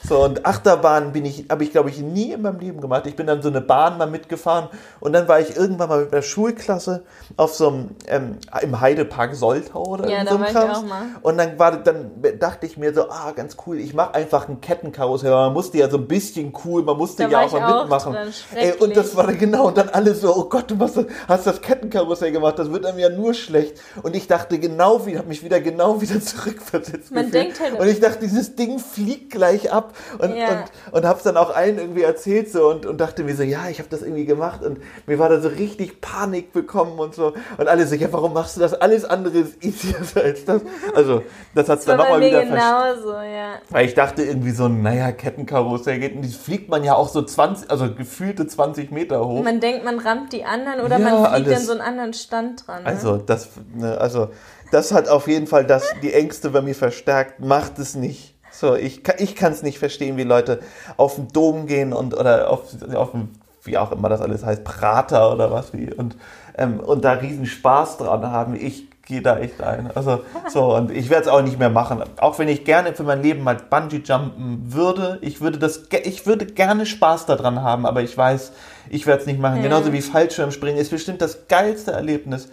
So, 0.08 0.24
und 0.24 0.46
Achterbahn 0.46 1.12
bin 1.12 1.24
ich, 1.26 1.44
habe 1.50 1.62
ich, 1.62 1.72
glaube 1.72 1.90
ich, 1.90 1.98
nie 1.98 2.32
in 2.32 2.42
meinem 2.42 2.58
Leben 2.58 2.80
gemacht. 2.80 3.06
Ich 3.06 3.16
bin 3.16 3.26
dann 3.26 3.42
so 3.42 3.48
eine 3.48 3.60
Bahn 3.60 3.98
mal 3.98 4.06
mitgefahren 4.06 4.68
und 4.98 5.12
dann 5.12 5.28
war 5.28 5.40
ich 5.40 5.56
irgendwann 5.56 5.88
mal 5.88 6.00
mit 6.02 6.12
der 6.12 6.22
Schulklasse 6.22 7.02
auf 7.36 7.54
so 7.54 7.68
einem, 7.68 7.90
ähm, 8.06 8.38
im 8.62 8.80
Heidepark 8.80 9.34
Soltau 9.34 9.84
oder 9.84 10.08
Ja, 10.08 10.24
so 10.26 10.36
einem 10.36 10.46
Krams. 10.46 10.84
Und 11.22 11.36
dann 11.36 11.58
war, 11.58 11.76
dann 11.76 12.10
dachte 12.38 12.66
ich 12.66 12.78
mir 12.78 12.94
so, 12.94 13.10
ah, 13.10 13.32
ganz 13.32 13.56
cool, 13.66 13.78
ich 13.78 13.92
mache 13.92 14.14
einfach 14.14 14.48
ein 14.48 14.60
Kettenkarussell. 14.60 15.30
Man 15.30 15.52
musste 15.52 15.78
ja 15.78 15.90
so 15.90 15.98
ein 15.98 16.08
bisschen 16.08 16.54
cool, 16.64 16.82
man 16.82 16.96
musste 16.96 17.24
Da 17.24 17.28
ja 17.28 17.40
auch 17.42 17.52
mal 17.52 17.72
auch 17.72 17.82
mitmachen. 17.82 18.16
Ey, 18.54 18.72
und 18.72 18.96
das 18.96 19.14
war 19.16 19.26
dann 19.26 19.38
genau, 19.38 19.66
und 19.68 19.76
dann 19.76 19.90
alle 19.90 20.14
so, 20.14 20.34
oh 20.34 20.44
Gott, 20.48 20.70
du 20.70 20.76
machst, 20.76 20.98
hast 21.28 21.46
das 21.46 21.60
Kettenkarussell 21.60 22.32
gemacht, 22.32 22.58
das 22.58 22.70
wird 22.72 22.86
einem 22.86 22.98
ja 22.98 23.10
nur 23.10 23.34
schlecht. 23.34 23.78
Und 24.02 24.16
ich 24.16 24.26
dachte 24.26 24.58
genau 24.58 25.04
wie, 25.06 25.18
habe 25.18 25.28
mich 25.28 25.44
wieder 25.44 25.60
genau 25.60 26.00
wieder 26.00 26.20
zurückversetzt. 26.20 27.10
Man 27.12 27.26
gefühlt. 27.26 27.34
denkt 27.34 27.60
halt- 27.60 27.78
und 27.78 27.86
ich 27.86 28.00
dachte, 28.00 28.20
dieses 28.20 28.56
Ding 28.56 28.78
fliegt 28.78 29.30
gleich 29.30 29.70
ab. 29.72 29.89
Und, 30.18 30.37
Ja. 30.37 30.48
und, 30.90 30.94
und 30.98 31.05
hab's 31.07 31.22
dann 31.22 31.37
auch 31.37 31.55
allen 31.55 31.79
irgendwie 31.79 32.03
erzählt 32.03 32.50
so 32.50 32.68
und, 32.70 32.87
und 32.87 32.98
dachte 33.00 33.24
mir 33.24 33.35
so, 33.37 33.42
ja, 33.42 33.68
ich 33.70 33.79
habe 33.79 33.88
das 33.88 34.03
irgendwie 34.03 34.24
gemacht 34.24 34.62
und 34.62 34.79
mir 35.07 35.18
war 35.18 35.29
da 35.29 35.40
so 35.40 35.48
richtig 35.48 36.00
Panik 36.00 36.53
bekommen 36.53 36.98
und 36.98 37.14
so. 37.14 37.33
Und 37.59 37.68
alle 37.68 37.87
so, 37.87 37.94
ja, 37.94 38.12
warum 38.12 38.33
machst 38.33 38.57
du 38.57 38.61
das? 38.61 38.74
Alles 38.74 39.05
andere 39.05 39.38
ist 39.38 39.64
easier 39.64 39.96
als 40.22 40.44
das. 40.44 40.62
Also, 40.94 41.22
das 41.55 41.68
hat's 41.68 41.85
Das 41.85 41.96
dann 41.96 41.98
nochmal 41.98 42.20
wieder 42.20 42.44
genauso, 42.44 43.12
ja. 43.14 43.55
Weil 43.70 43.87
ich 43.87 43.94
dachte 43.94 44.22
irgendwie 44.22 44.50
so, 44.50 44.68
naja, 44.68 45.12
Kettenkarussell 45.12 45.98
geht 45.98 46.14
und 46.16 46.22
die 46.22 46.29
fliegt 46.29 46.68
man 46.68 46.85
ja 46.85 46.94
auch 46.94 47.09
so 47.09 47.22
20, 47.22 47.70
also 47.70 47.94
gefühlte 47.94 48.46
20 48.46 48.90
Meter 48.90 49.26
hoch. 49.26 49.42
Man 49.42 49.61
denkt, 49.61 49.85
man 49.85 49.98
rammt 49.98 50.33
die 50.33 50.44
anderen 50.44 50.81
oder 50.81 50.98
Ja, 50.98 51.05
man 51.11 51.33
fliegt 51.33 51.46
alles. 51.48 51.59
an 51.61 51.64
so 51.66 51.72
einen 51.72 51.81
anderen 51.81 52.12
Stand 52.14 52.66
dran. 52.66 52.83
Ne? 52.83 52.88
Also 52.88 53.16
das, 53.16 53.48
ne, 53.74 53.98
also 53.98 54.29
das 54.70 54.92
hat 54.92 55.09
auf 55.09 55.26
jeden 55.29 55.46
Fall 55.46 55.64
das, 55.66 55.92
die 56.03 56.12
Ängste 56.12 56.50
bei 56.50 56.62
mir 56.62 56.74
verstärkt. 56.74 57.40
Macht 57.40 57.79
es 57.79 57.94
nicht. 57.96 58.35
So, 58.52 58.74
ich, 58.74 59.02
kann- 59.04 59.16
ich 59.18 59.36
kann 59.36 59.52
es 59.52 59.62
nicht 59.62 59.78
verstehen, 59.78 60.16
wie 60.16 60.24
Leute 60.24 60.60
auf 60.96 61.14
den 61.16 61.28
Dom 61.28 61.66
gehen 61.66 61.92
und 61.92 62.14
oder 62.14 62.50
auf, 62.50 62.62
auf 62.94 63.12
den, 63.12 63.28
wie 63.64 63.78
auch 63.78 63.92
immer 63.92 64.08
das 64.08 64.20
alles 64.20 64.44
heißt, 64.44 64.64
Prater 64.64 65.32
oder 65.32 65.50
was 65.52 65.72
wie 65.72 65.92
und, 65.92 66.16
ähm, 66.56 66.80
und 66.80 67.04
da 67.04 67.12
riesen 67.12 67.46
Spaß 67.46 67.98
dran 67.98 68.26
haben. 68.30 68.54
Ich 68.54 68.88
gehe 69.02 69.22
da 69.22 69.38
echt 69.38 69.60
ein. 69.62 69.90
Also 69.94 70.20
so 70.48 70.74
und 70.76 70.90
ich 70.92 71.10
werde 71.10 71.22
es 71.24 71.28
auch 71.28 71.42
nicht 71.42 71.58
mehr 71.58 71.70
machen. 71.70 72.02
Auch 72.20 72.38
wenn 72.38 72.48
ich 72.48 72.64
gerne 72.64 72.94
für 72.94 73.02
mein 73.02 73.22
Leben 73.22 73.42
mal 73.42 73.56
Bungee 73.56 74.02
jumpen 74.04 74.72
würde, 74.72 75.18
ich 75.20 75.40
würde 75.40 75.58
das, 75.58 75.82
ich 76.04 76.26
würde 76.26 76.46
gerne 76.46 76.86
Spaß 76.86 77.26
daran 77.26 77.62
haben, 77.62 77.86
aber 77.86 78.02
ich 78.02 78.16
weiß, 78.16 78.52
ich 78.88 79.06
werde 79.06 79.20
es 79.22 79.26
nicht 79.26 79.40
machen. 79.40 79.56
Ja. 79.56 79.62
Genauso 79.62 79.92
wie 79.92 80.00
Fallschirmspringen 80.00 80.80
ist 80.80 80.90
bestimmt 80.90 81.20
das 81.22 81.48
geilste 81.48 81.92
Erlebnis. 81.92 82.48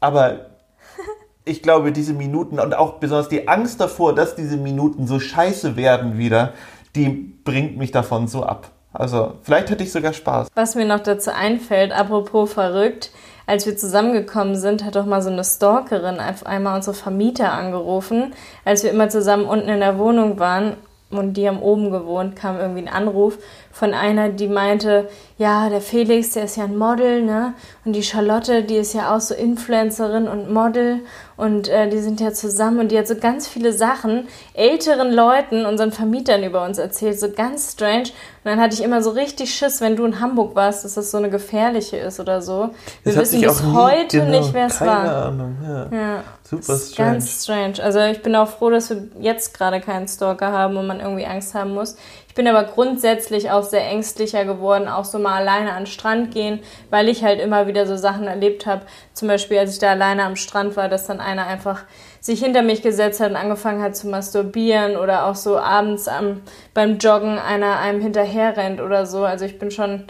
Aber 0.00 0.47
ich 1.48 1.62
glaube, 1.62 1.92
diese 1.92 2.12
Minuten 2.12 2.60
und 2.60 2.76
auch 2.76 2.94
besonders 2.94 3.28
die 3.28 3.48
Angst 3.48 3.80
davor, 3.80 4.14
dass 4.14 4.36
diese 4.36 4.56
Minuten 4.56 5.06
so 5.06 5.18
scheiße 5.18 5.76
werden 5.76 6.18
wieder, 6.18 6.52
die 6.94 7.08
bringt 7.08 7.76
mich 7.76 7.90
davon 7.90 8.28
so 8.28 8.42
ab. 8.42 8.70
Also, 8.92 9.34
vielleicht 9.42 9.70
hätte 9.70 9.84
ich 9.84 9.92
sogar 9.92 10.12
Spaß. 10.12 10.48
Was 10.54 10.74
mir 10.74 10.86
noch 10.86 11.00
dazu 11.00 11.30
einfällt, 11.32 11.92
apropos 11.92 12.52
verrückt, 12.52 13.10
als 13.46 13.64
wir 13.64 13.76
zusammengekommen 13.76 14.56
sind, 14.56 14.84
hat 14.84 14.96
doch 14.96 15.06
mal 15.06 15.22
so 15.22 15.30
eine 15.30 15.44
Stalkerin 15.44 16.20
auf 16.20 16.44
einmal 16.44 16.76
unsere 16.76 16.94
Vermieter 16.94 17.52
angerufen. 17.52 18.34
Als 18.64 18.82
wir 18.82 18.90
immer 18.90 19.08
zusammen 19.08 19.44
unten 19.44 19.68
in 19.68 19.80
der 19.80 19.98
Wohnung 19.98 20.38
waren 20.38 20.74
und 21.10 21.34
die 21.34 21.48
haben 21.48 21.60
oben 21.60 21.90
gewohnt, 21.90 22.36
kam 22.36 22.58
irgendwie 22.58 22.82
ein 22.82 22.92
Anruf 22.92 23.38
von 23.78 23.94
einer, 23.94 24.28
die 24.28 24.48
meinte, 24.48 25.08
ja, 25.38 25.68
der 25.68 25.80
Felix, 25.80 26.32
der 26.32 26.44
ist 26.46 26.56
ja 26.56 26.64
ein 26.64 26.76
Model, 26.76 27.22
ne? 27.22 27.54
Und 27.84 27.92
die 27.92 28.02
Charlotte, 28.02 28.64
die 28.64 28.74
ist 28.74 28.92
ja 28.92 29.14
auch 29.14 29.20
so 29.20 29.36
Influencerin 29.36 30.26
und 30.26 30.52
Model 30.52 30.98
und 31.36 31.68
äh, 31.68 31.88
die 31.88 31.98
sind 32.00 32.20
ja 32.20 32.32
zusammen 32.32 32.80
und 32.80 32.90
die 32.90 32.98
hat 32.98 33.06
so 33.06 33.14
ganz 33.14 33.46
viele 33.46 33.72
Sachen 33.72 34.26
älteren 34.54 35.12
Leuten, 35.12 35.64
unseren 35.64 35.92
Vermietern 35.92 36.42
über 36.42 36.64
uns 36.64 36.78
erzählt, 36.78 37.20
so 37.20 37.30
ganz 37.30 37.74
strange. 37.74 38.08
Und 38.42 38.50
dann 38.50 38.60
hatte 38.60 38.74
ich 38.74 38.82
immer 38.82 39.00
so 39.00 39.10
richtig 39.10 39.54
Schiss, 39.54 39.80
wenn 39.80 39.94
du 39.94 40.04
in 40.06 40.18
Hamburg 40.18 40.56
warst, 40.56 40.84
dass 40.84 40.94
das 40.94 41.12
so 41.12 41.18
eine 41.18 41.30
gefährliche 41.30 41.98
ist 41.98 42.18
oder 42.18 42.42
so. 42.42 42.70
Wir 43.04 43.14
wissen 43.14 43.40
bis 43.40 43.62
heute 43.62 44.18
genau, 44.18 44.40
nicht, 44.40 44.52
wer 44.52 44.66
es 44.66 44.78
keine 44.78 44.90
war. 44.90 45.26
Ahnung, 45.26 45.56
ja. 45.62 45.86
Ja. 45.96 46.24
Super 46.42 46.62
Das 46.66 46.90
strange. 46.90 47.10
Ganz 47.10 47.44
strange. 47.44 47.74
Also 47.80 48.00
ich 48.00 48.22
bin 48.22 48.34
auch 48.34 48.48
froh, 48.48 48.70
dass 48.70 48.90
wir 48.90 49.04
jetzt 49.20 49.56
gerade 49.56 49.80
keinen 49.80 50.08
Stalker 50.08 50.50
haben 50.50 50.76
und 50.76 50.86
man 50.88 50.98
irgendwie 50.98 51.26
Angst 51.26 51.54
haben 51.54 51.74
muss. 51.74 51.96
Ich 52.38 52.44
bin 52.44 52.54
aber 52.54 52.68
grundsätzlich 52.68 53.50
auch 53.50 53.64
sehr 53.64 53.84
ängstlicher 53.84 54.44
geworden, 54.44 54.86
auch 54.86 55.04
so 55.04 55.18
mal 55.18 55.38
alleine 55.38 55.72
an 55.72 55.80
den 55.82 55.86
Strand 55.86 56.30
gehen, 56.30 56.60
weil 56.88 57.08
ich 57.08 57.24
halt 57.24 57.40
immer 57.40 57.66
wieder 57.66 57.84
so 57.84 57.96
Sachen 57.96 58.28
erlebt 58.28 58.64
habe. 58.64 58.82
Zum 59.12 59.26
Beispiel, 59.26 59.58
als 59.58 59.72
ich 59.72 59.80
da 59.80 59.90
alleine 59.90 60.22
am 60.22 60.36
Strand 60.36 60.76
war, 60.76 60.88
dass 60.88 61.08
dann 61.08 61.18
einer 61.18 61.48
einfach 61.48 61.80
sich 62.20 62.38
hinter 62.38 62.62
mich 62.62 62.80
gesetzt 62.82 63.18
hat 63.18 63.30
und 63.30 63.36
angefangen 63.36 63.82
hat 63.82 63.96
zu 63.96 64.06
masturbieren 64.06 64.96
oder 64.96 65.26
auch 65.26 65.34
so 65.34 65.58
abends 65.58 66.06
am, 66.06 66.42
beim 66.74 66.98
Joggen 66.98 67.40
einer 67.40 67.80
einem 67.80 68.00
hinterher 68.00 68.56
rennt 68.56 68.80
oder 68.80 69.04
so. 69.04 69.24
Also 69.24 69.44
ich 69.44 69.58
bin 69.58 69.72
schon 69.72 70.04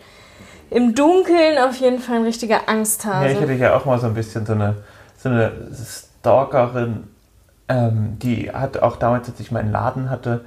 im 0.68 0.94
Dunkeln 0.94 1.56
auf 1.56 1.76
jeden 1.76 1.98
Fall 1.98 2.16
ein 2.16 2.24
richtiger 2.24 2.56
Ja, 2.56 2.62
Angsthase. 2.66 3.32
ich 3.32 3.40
hatte 3.40 3.54
ja 3.54 3.74
auch 3.74 3.86
mal 3.86 3.98
so 3.98 4.06
ein 4.06 4.12
bisschen 4.12 4.44
so 4.44 4.52
eine, 4.52 4.74
so 5.16 5.30
eine 5.30 5.50
Stalkerin, 6.20 7.04
ähm, 7.70 8.18
die 8.18 8.50
hat 8.52 8.82
auch 8.82 8.96
damals, 8.96 9.30
als 9.30 9.40
ich 9.40 9.50
meinen 9.50 9.72
Laden 9.72 10.10
hatte, 10.10 10.42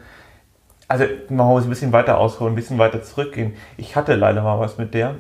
also 0.92 1.06
man 1.30 1.48
muss 1.48 1.64
ein 1.64 1.70
bisschen 1.70 1.94
weiter 1.94 2.18
ausholen, 2.18 2.52
ein 2.52 2.56
bisschen 2.58 2.78
weiter 2.78 3.02
zurückgehen. 3.02 3.54
Ich 3.78 3.96
hatte 3.96 4.14
leider 4.16 4.42
mal 4.42 4.60
was 4.60 4.78
mit 4.78 4.94
der 4.94 5.16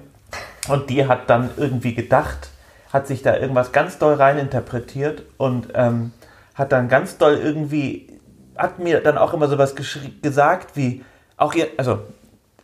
und 0.68 0.90
die 0.90 1.08
hat 1.08 1.30
dann 1.30 1.50
irgendwie 1.56 1.96
gedacht, 1.96 2.50
hat 2.92 3.08
sich 3.08 3.22
da 3.22 3.38
irgendwas 3.38 3.72
ganz 3.72 3.98
doll 3.98 4.16
reininterpretiert 4.16 5.24
und 5.38 5.70
ähm, 5.74 6.12
hat 6.56 6.74
dann 6.74 6.90
ganz 6.90 7.18
doll 7.18 7.36
irgendwie, 7.42 8.20
hat 8.58 8.80
mir 8.80 9.00
dann 9.00 9.18
auch 9.18 9.34
immer 9.34 9.48
sowas 9.48 9.74
gesagt 10.22 10.76
wie, 10.76 11.06
auch 11.38 11.54
ihr, 11.54 11.68
also 11.78 12.00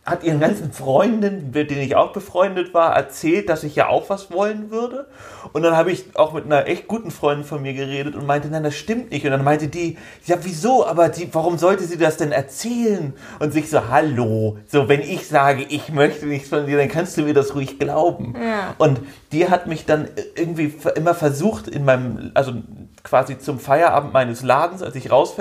hat 0.08 0.24
ihren 0.24 0.40
ganzen 0.40 0.72
Freunden, 0.72 1.50
mit 1.52 1.70
denen 1.70 1.82
ich 1.82 1.96
auch 1.96 2.12
befreundet 2.12 2.74
war, 2.74 2.94
erzählt, 2.94 3.48
dass 3.48 3.64
ich 3.64 3.76
ja 3.76 3.88
auch 3.88 4.08
was 4.10 4.30
wollen 4.30 4.70
würde. 4.70 5.06
Und 5.52 5.62
dann 5.62 5.76
habe 5.76 5.90
ich 5.90 6.04
auch 6.14 6.32
mit 6.32 6.44
einer 6.44 6.66
echt 6.66 6.88
guten 6.88 7.10
Freundin 7.10 7.44
von 7.44 7.62
mir 7.62 7.74
geredet 7.74 8.14
und 8.14 8.26
meinte, 8.26 8.48
nein, 8.48 8.62
das 8.62 8.76
stimmt 8.76 9.10
nicht. 9.10 9.24
Und 9.24 9.32
dann 9.32 9.44
meinte 9.44 9.68
die, 9.68 9.96
ja, 10.26 10.36
wieso? 10.42 10.86
Aber 10.86 11.08
die, 11.08 11.32
warum 11.32 11.58
sollte 11.58 11.84
sie 11.84 11.98
das 11.98 12.16
denn 12.16 12.32
erzählen? 12.32 13.14
Und 13.38 13.52
sich 13.52 13.70
so, 13.70 13.88
hallo, 13.88 14.58
so, 14.66 14.88
wenn 14.88 15.00
ich 15.00 15.26
sage, 15.26 15.64
ich 15.68 15.90
möchte 15.90 16.26
nichts 16.26 16.48
von 16.48 16.66
dir, 16.66 16.76
dann 16.76 16.88
kannst 16.88 17.16
du 17.16 17.22
mir 17.22 17.34
das 17.34 17.54
ruhig 17.54 17.78
glauben. 17.78 18.34
Ja. 18.40 18.74
Und 18.78 19.00
die 19.32 19.48
hat 19.48 19.66
mich 19.66 19.84
dann 19.84 20.08
irgendwie 20.34 20.74
immer 20.94 21.14
versucht, 21.14 21.68
in 21.68 21.84
meinem, 21.84 22.30
also 22.34 22.52
quasi 23.02 23.38
zum 23.38 23.58
Feierabend 23.58 24.12
meines 24.12 24.42
Ladens, 24.42 24.82
als 24.82 24.94
ich 24.94 25.10
raus 25.10 25.36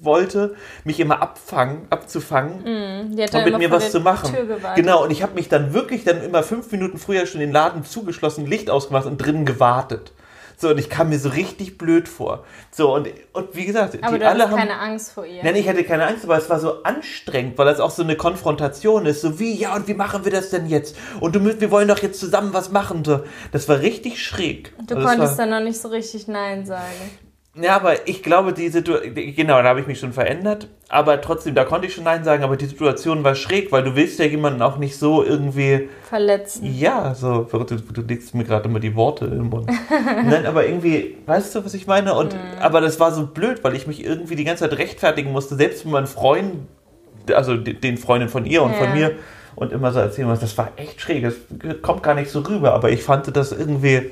wollte, 0.00 0.54
mich 0.84 0.98
immer 0.98 1.20
abfangen, 1.20 1.86
abzufangen 1.90 2.62
Mm, 2.64 3.18
und 3.18 3.44
mit 3.44 3.58
mir 3.58 3.70
was 3.70 3.90
zu 3.90 4.00
machen. 4.00 4.34
Genau, 4.76 5.04
und 5.04 5.10
ich 5.10 5.22
habe 5.22 5.34
mich 5.34 5.48
dann 5.48 5.74
wirklich 5.74 6.04
dann 6.04 6.22
immer 6.22 6.42
fünf 6.42 6.70
Minuten 6.72 6.98
früher 6.98 7.26
schon 7.26 7.40
den 7.40 7.52
Laden 7.52 7.84
zugeschlossen, 7.84 8.46
Licht 8.46 8.70
ausgemacht 8.70 9.06
und 9.06 9.18
drinnen 9.18 9.44
gewartet. 9.44 10.12
So, 10.60 10.70
und 10.70 10.78
ich 10.78 10.90
kam 10.90 11.10
mir 11.10 11.20
so 11.20 11.28
richtig 11.28 11.78
blöd 11.78 12.08
vor. 12.08 12.44
So, 12.72 12.92
und, 12.92 13.08
und 13.32 13.54
wie 13.54 13.64
gesagt, 13.64 13.96
Aber 14.02 14.14
die 14.14 14.18
du 14.18 14.28
alle 14.28 14.50
haben. 14.50 14.56
keine 14.56 14.76
Angst 14.80 15.12
vor 15.12 15.24
ihr. 15.24 15.44
Nein, 15.44 15.54
ich 15.54 15.68
hatte 15.68 15.84
keine 15.84 16.04
Angst, 16.04 16.24
aber 16.24 16.36
es 16.36 16.50
war 16.50 16.58
so 16.58 16.82
anstrengend, 16.82 17.56
weil 17.58 17.66
das 17.66 17.78
auch 17.78 17.90
so 17.92 18.02
eine 18.02 18.16
Konfrontation 18.16 19.06
ist. 19.06 19.20
So 19.20 19.38
wie, 19.38 19.54
ja, 19.54 19.76
und 19.76 19.86
wie 19.86 19.94
machen 19.94 20.24
wir 20.24 20.32
das 20.32 20.50
denn 20.50 20.66
jetzt? 20.66 20.96
Und 21.20 21.36
du, 21.36 21.60
wir 21.60 21.70
wollen 21.70 21.86
doch 21.86 21.98
jetzt 22.02 22.18
zusammen 22.18 22.52
was 22.54 22.72
machen. 22.72 23.04
So. 23.04 23.20
Das 23.52 23.68
war 23.68 23.78
richtig 23.78 24.20
schräg. 24.20 24.72
Du 24.88 24.96
Also 24.96 25.06
konntest 25.06 25.38
war, 25.38 25.46
dann 25.46 25.50
noch 25.50 25.64
nicht 25.64 25.80
so 25.80 25.88
richtig 25.88 26.26
Nein 26.26 26.66
sagen. 26.66 26.82
Ja, 27.60 27.76
aber 27.76 28.06
ich 28.08 28.22
glaube, 28.22 28.52
die 28.52 28.68
Situation, 28.68 29.14
genau, 29.14 29.60
da 29.62 29.68
habe 29.68 29.80
ich 29.80 29.86
mich 29.86 29.98
schon 29.98 30.12
verändert. 30.12 30.68
Aber 30.88 31.20
trotzdem, 31.20 31.54
da 31.54 31.64
konnte 31.64 31.86
ich 31.86 31.94
schon 31.94 32.04
Nein 32.04 32.24
sagen, 32.24 32.42
aber 32.44 32.56
die 32.56 32.66
Situation 32.66 33.24
war 33.24 33.34
schräg, 33.34 33.72
weil 33.72 33.82
du 33.82 33.94
willst 33.96 34.18
ja 34.18 34.24
jemanden 34.26 34.62
auch 34.62 34.76
nicht 34.78 34.96
so 34.96 35.22
irgendwie, 35.24 35.88
Verletzen. 36.08 36.64
ja, 36.78 37.14
so, 37.14 37.42
du, 37.50 37.64
du 37.76 38.02
legst 38.02 38.34
mir 38.34 38.44
gerade 38.44 38.68
immer 38.68 38.80
die 38.80 38.94
Worte 38.94 39.24
im 39.26 39.48
Mund. 39.50 39.70
Nein, 40.24 40.46
aber 40.46 40.66
irgendwie, 40.66 41.16
weißt 41.26 41.54
du, 41.54 41.64
was 41.64 41.74
ich 41.74 41.86
meine? 41.86 42.14
Und, 42.14 42.36
aber 42.60 42.80
das 42.80 42.98
war 43.00 43.12
so 43.12 43.26
blöd, 43.26 43.62
weil 43.64 43.74
ich 43.74 43.86
mich 43.86 44.04
irgendwie 44.04 44.36
die 44.36 44.44
ganze 44.44 44.68
Zeit 44.68 44.78
rechtfertigen 44.78 45.32
musste, 45.32 45.56
selbst 45.56 45.84
wenn 45.84 45.92
mein 45.92 46.06
Freund, 46.06 46.54
also 47.34 47.56
de- 47.56 47.74
den 47.74 47.98
Freundin 47.98 48.28
von 48.28 48.46
ihr 48.46 48.62
und 48.62 48.72
Ja. 48.72 48.78
von 48.78 48.92
mir, 48.94 49.12
und 49.56 49.72
immer 49.72 49.90
so 49.90 49.98
erzählen 49.98 50.28
muss, 50.28 50.38
das 50.38 50.56
war 50.56 50.70
echt 50.76 51.00
schräg, 51.00 51.24
das 51.24 51.34
kommt 51.82 52.04
gar 52.04 52.14
nicht 52.14 52.30
so 52.30 52.40
rüber, 52.40 52.74
aber 52.74 52.90
ich 52.90 53.02
fand 53.02 53.36
das 53.36 53.50
irgendwie 53.50 54.08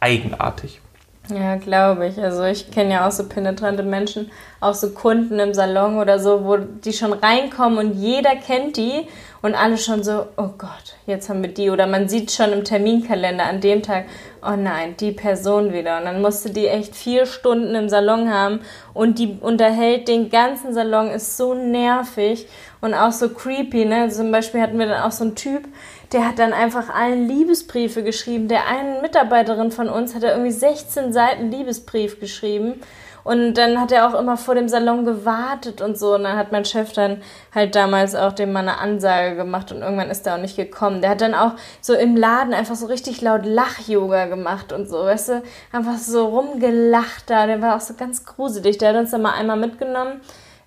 eigenartig. 0.00 0.80
Ja, 1.28 1.56
glaube 1.56 2.06
ich. 2.06 2.18
Also 2.22 2.44
ich 2.44 2.70
kenne 2.70 2.94
ja 2.94 3.06
auch 3.06 3.10
so 3.10 3.28
penetrante 3.28 3.82
Menschen, 3.82 4.30
auch 4.60 4.74
so 4.74 4.90
Kunden 4.90 5.38
im 5.38 5.54
Salon 5.54 5.98
oder 5.98 6.18
so, 6.18 6.44
wo 6.44 6.56
die 6.56 6.92
schon 6.92 7.12
reinkommen 7.12 7.78
und 7.78 7.94
jeder 7.94 8.36
kennt 8.36 8.76
die 8.76 9.08
und 9.42 9.54
alle 9.54 9.76
schon 9.76 10.02
so, 10.02 10.26
oh 10.36 10.50
Gott, 10.56 10.96
jetzt 11.06 11.28
haben 11.28 11.42
wir 11.42 11.52
die. 11.52 11.70
Oder 11.70 11.86
man 11.86 12.08
sieht 12.08 12.30
schon 12.30 12.52
im 12.52 12.64
Terminkalender 12.64 13.44
an 13.44 13.60
dem 13.60 13.82
Tag, 13.82 14.04
oh 14.42 14.56
nein, 14.56 14.96
die 14.98 15.12
Person 15.12 15.72
wieder. 15.72 15.98
Und 15.98 16.04
dann 16.04 16.22
musste 16.22 16.50
die 16.50 16.66
echt 16.66 16.94
vier 16.94 17.26
Stunden 17.26 17.74
im 17.74 17.88
Salon 17.88 18.32
haben 18.32 18.60
und 18.94 19.18
die 19.18 19.36
unterhält 19.40 20.08
den 20.08 20.30
ganzen 20.30 20.72
Salon, 20.72 21.10
ist 21.10 21.36
so 21.36 21.54
nervig 21.54 22.46
und 22.80 22.94
auch 22.94 23.12
so 23.12 23.28
creepy. 23.28 23.84
Ne? 23.84 24.08
Zum 24.10 24.30
Beispiel 24.30 24.60
hatten 24.60 24.78
wir 24.78 24.86
dann 24.86 25.02
auch 25.02 25.12
so 25.12 25.24
einen 25.24 25.34
Typ, 25.34 25.64
der 26.12 26.26
hat 26.26 26.38
dann 26.38 26.52
einfach 26.52 26.88
allen 26.88 27.28
Liebesbriefe 27.28 28.02
geschrieben. 28.02 28.48
Der 28.48 28.66
einen 28.66 29.02
Mitarbeiterin 29.02 29.70
von 29.70 29.88
uns 29.88 30.14
hat 30.14 30.22
er 30.22 30.32
irgendwie 30.32 30.52
16 30.52 31.12
Seiten 31.12 31.50
Liebesbrief 31.50 32.20
geschrieben. 32.20 32.80
Und 33.24 33.54
dann 33.54 33.80
hat 33.80 33.90
er 33.90 34.08
auch 34.08 34.16
immer 34.16 34.36
vor 34.36 34.54
dem 34.54 34.68
Salon 34.68 35.04
gewartet 35.04 35.80
und 35.80 35.98
so. 35.98 36.14
Und 36.14 36.22
dann 36.22 36.36
hat 36.36 36.52
mein 36.52 36.64
Chef 36.64 36.92
dann 36.92 37.22
halt 37.52 37.74
damals 37.74 38.14
auch 38.14 38.32
dem 38.32 38.52
mal 38.52 38.60
eine 38.60 38.78
Ansage 38.78 39.34
gemacht 39.34 39.72
und 39.72 39.82
irgendwann 39.82 40.10
ist 40.10 40.24
er 40.28 40.36
auch 40.36 40.40
nicht 40.40 40.54
gekommen. 40.54 41.00
Der 41.00 41.10
hat 41.10 41.20
dann 41.20 41.34
auch 41.34 41.54
so 41.80 41.94
im 41.94 42.16
Laden 42.16 42.54
einfach 42.54 42.76
so 42.76 42.86
richtig 42.86 43.22
laut 43.22 43.44
Lach-Yoga 43.44 44.26
gemacht 44.26 44.72
und 44.72 44.88
so, 44.88 44.98
weißt 44.98 45.28
du? 45.30 45.42
Einfach 45.72 45.98
so 45.98 46.26
rumgelacht 46.26 47.28
da. 47.28 47.48
Der 47.48 47.60
war 47.60 47.74
auch 47.74 47.80
so 47.80 47.94
ganz 47.94 48.24
gruselig. 48.24 48.78
Der 48.78 48.90
hat 48.90 48.96
uns 48.96 49.10
dann 49.10 49.22
mal 49.22 49.34
einmal 49.34 49.56
mitgenommen 49.56 50.20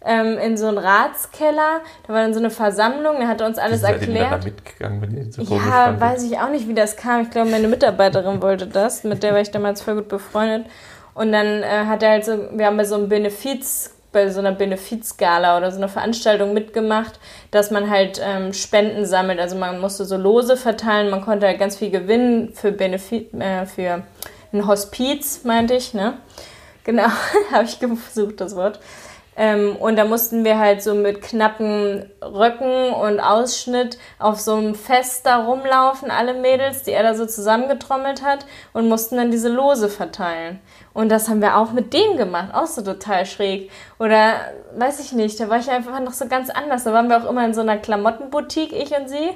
ähm, 0.06 0.38
in 0.38 0.58
so 0.58 0.68
einen 0.68 0.78
Ratskeller. 0.78 1.82
Da 2.08 2.14
war 2.14 2.22
dann 2.22 2.34
so 2.34 2.40
eine 2.40 2.50
Versammlung. 2.50 3.18
Der 3.18 3.28
hat 3.28 3.42
uns 3.42 3.58
alles 3.58 3.82
Seid 3.82 4.02
ihr 4.02 4.08
denn 4.08 4.16
erklärt. 4.16 4.42
da 4.42 4.46
mitgegangen, 4.46 5.02
wenn 5.02 5.18
ihr 5.18 5.32
so 5.32 5.42
Ja, 5.42 6.00
weiß 6.00 6.24
ich 6.24 6.40
auch 6.40 6.50
nicht, 6.50 6.68
wie 6.68 6.74
das 6.74 6.96
kam. 6.96 7.22
Ich 7.22 7.30
glaube, 7.32 7.50
meine 7.50 7.68
Mitarbeiterin 7.68 8.42
wollte 8.42 8.68
das. 8.68 9.04
Mit 9.04 9.24
der 9.24 9.34
war 9.34 9.42
ich 9.42 9.52
damals 9.52 9.82
voll 9.82 9.96
gut 9.96 10.08
befreundet. 10.08 10.68
Und 11.14 11.32
dann 11.32 11.64
äh, 11.64 11.86
hat 11.86 12.02
er 12.04 12.12
halt 12.12 12.26
so, 12.26 12.38
wir 12.54 12.66
haben 12.66 12.78
bei 12.78 12.86
so 12.86 12.96
einem 12.96 13.10
Benefiz, 13.10 13.94
bei 14.12 14.30
so 14.30 14.40
einer 14.40 14.54
Benefizgala 14.54 15.58
oder 15.58 15.70
so 15.70 15.78
einer 15.78 15.90
Veranstaltung 15.90 16.54
mitgemacht, 16.54 17.20
dass 17.52 17.72
man 17.72 17.90
halt 17.90 18.22
ähm, 18.24 18.54
Spenden 18.54 19.06
sammelt. 19.06 19.40
Also 19.40 19.58
man 19.58 19.80
musste 19.80 20.06
so 20.06 20.18
Lose 20.18 20.56
verteilen, 20.56 21.10
man 21.10 21.22
konnte 21.22 21.46
halt 21.46 21.60
ganz 21.60 21.76
viel 21.78 21.92
gewinnen 21.92 22.54
für 22.54 22.72
Benefiz, 22.72 23.34
äh, 23.34 23.66
für 23.66 24.04
ein 24.54 24.66
Hospiz, 24.66 25.44
meinte 25.44 25.76
ich, 25.76 25.94
ne? 25.94 26.14
Genau, 26.86 27.10
habe 27.52 27.66
ich 27.66 27.80
gesucht, 27.80 28.40
das 28.42 28.56
Wort. 28.56 28.80
Ähm, 29.40 29.78
und 29.78 29.96
da 29.96 30.04
mussten 30.04 30.44
wir 30.44 30.60
halt 30.60 30.84
so 30.84 30.94
mit 30.94 31.22
knappen 31.22 32.12
Röcken 32.22 32.92
und 32.92 33.22
Ausschnitt 33.22 33.98
auf 34.20 34.38
so 34.38 34.56
einem 34.56 34.76
Fest 34.76 35.26
da 35.26 35.46
rumlaufen, 35.46 36.12
alle 36.12 36.34
Mädels, 36.34 36.84
die 36.84 36.92
er 36.92 37.04
da 37.04 37.16
so 37.16 37.26
zusammengetrommelt 37.26 38.22
hat 38.22 38.46
und 38.74 38.90
mussten 38.90 39.16
dann 39.16 39.32
diese 39.32 39.48
Lose 39.48 39.88
verteilen. 39.88 40.60
Und 40.94 41.08
das 41.08 41.30
haben 41.30 41.42
wir 41.42 41.56
auch 41.56 41.72
mit 41.72 41.94
dem 41.94 42.18
gemacht, 42.18 42.54
auch 42.54 42.68
so 42.68 42.82
total 42.82 43.26
schräg. 43.26 43.72
Oder 43.98 44.34
weiß 44.76 45.00
ich 45.00 45.14
nicht, 45.14 45.40
da 45.40 45.48
war 45.48 45.60
ich 45.60 45.72
einfach 45.72 45.98
noch 46.02 46.12
so 46.12 46.28
ganz 46.28 46.50
anders. 46.50 46.84
Da 46.84 46.92
waren 46.92 47.08
wir 47.08 47.16
auch 47.16 47.30
immer 47.30 47.46
in 47.46 47.54
so 47.54 47.62
einer 47.62 47.78
Klamottenboutique, 47.78 48.74
ich 48.74 48.92
und 48.92 49.08
sie 49.08 49.30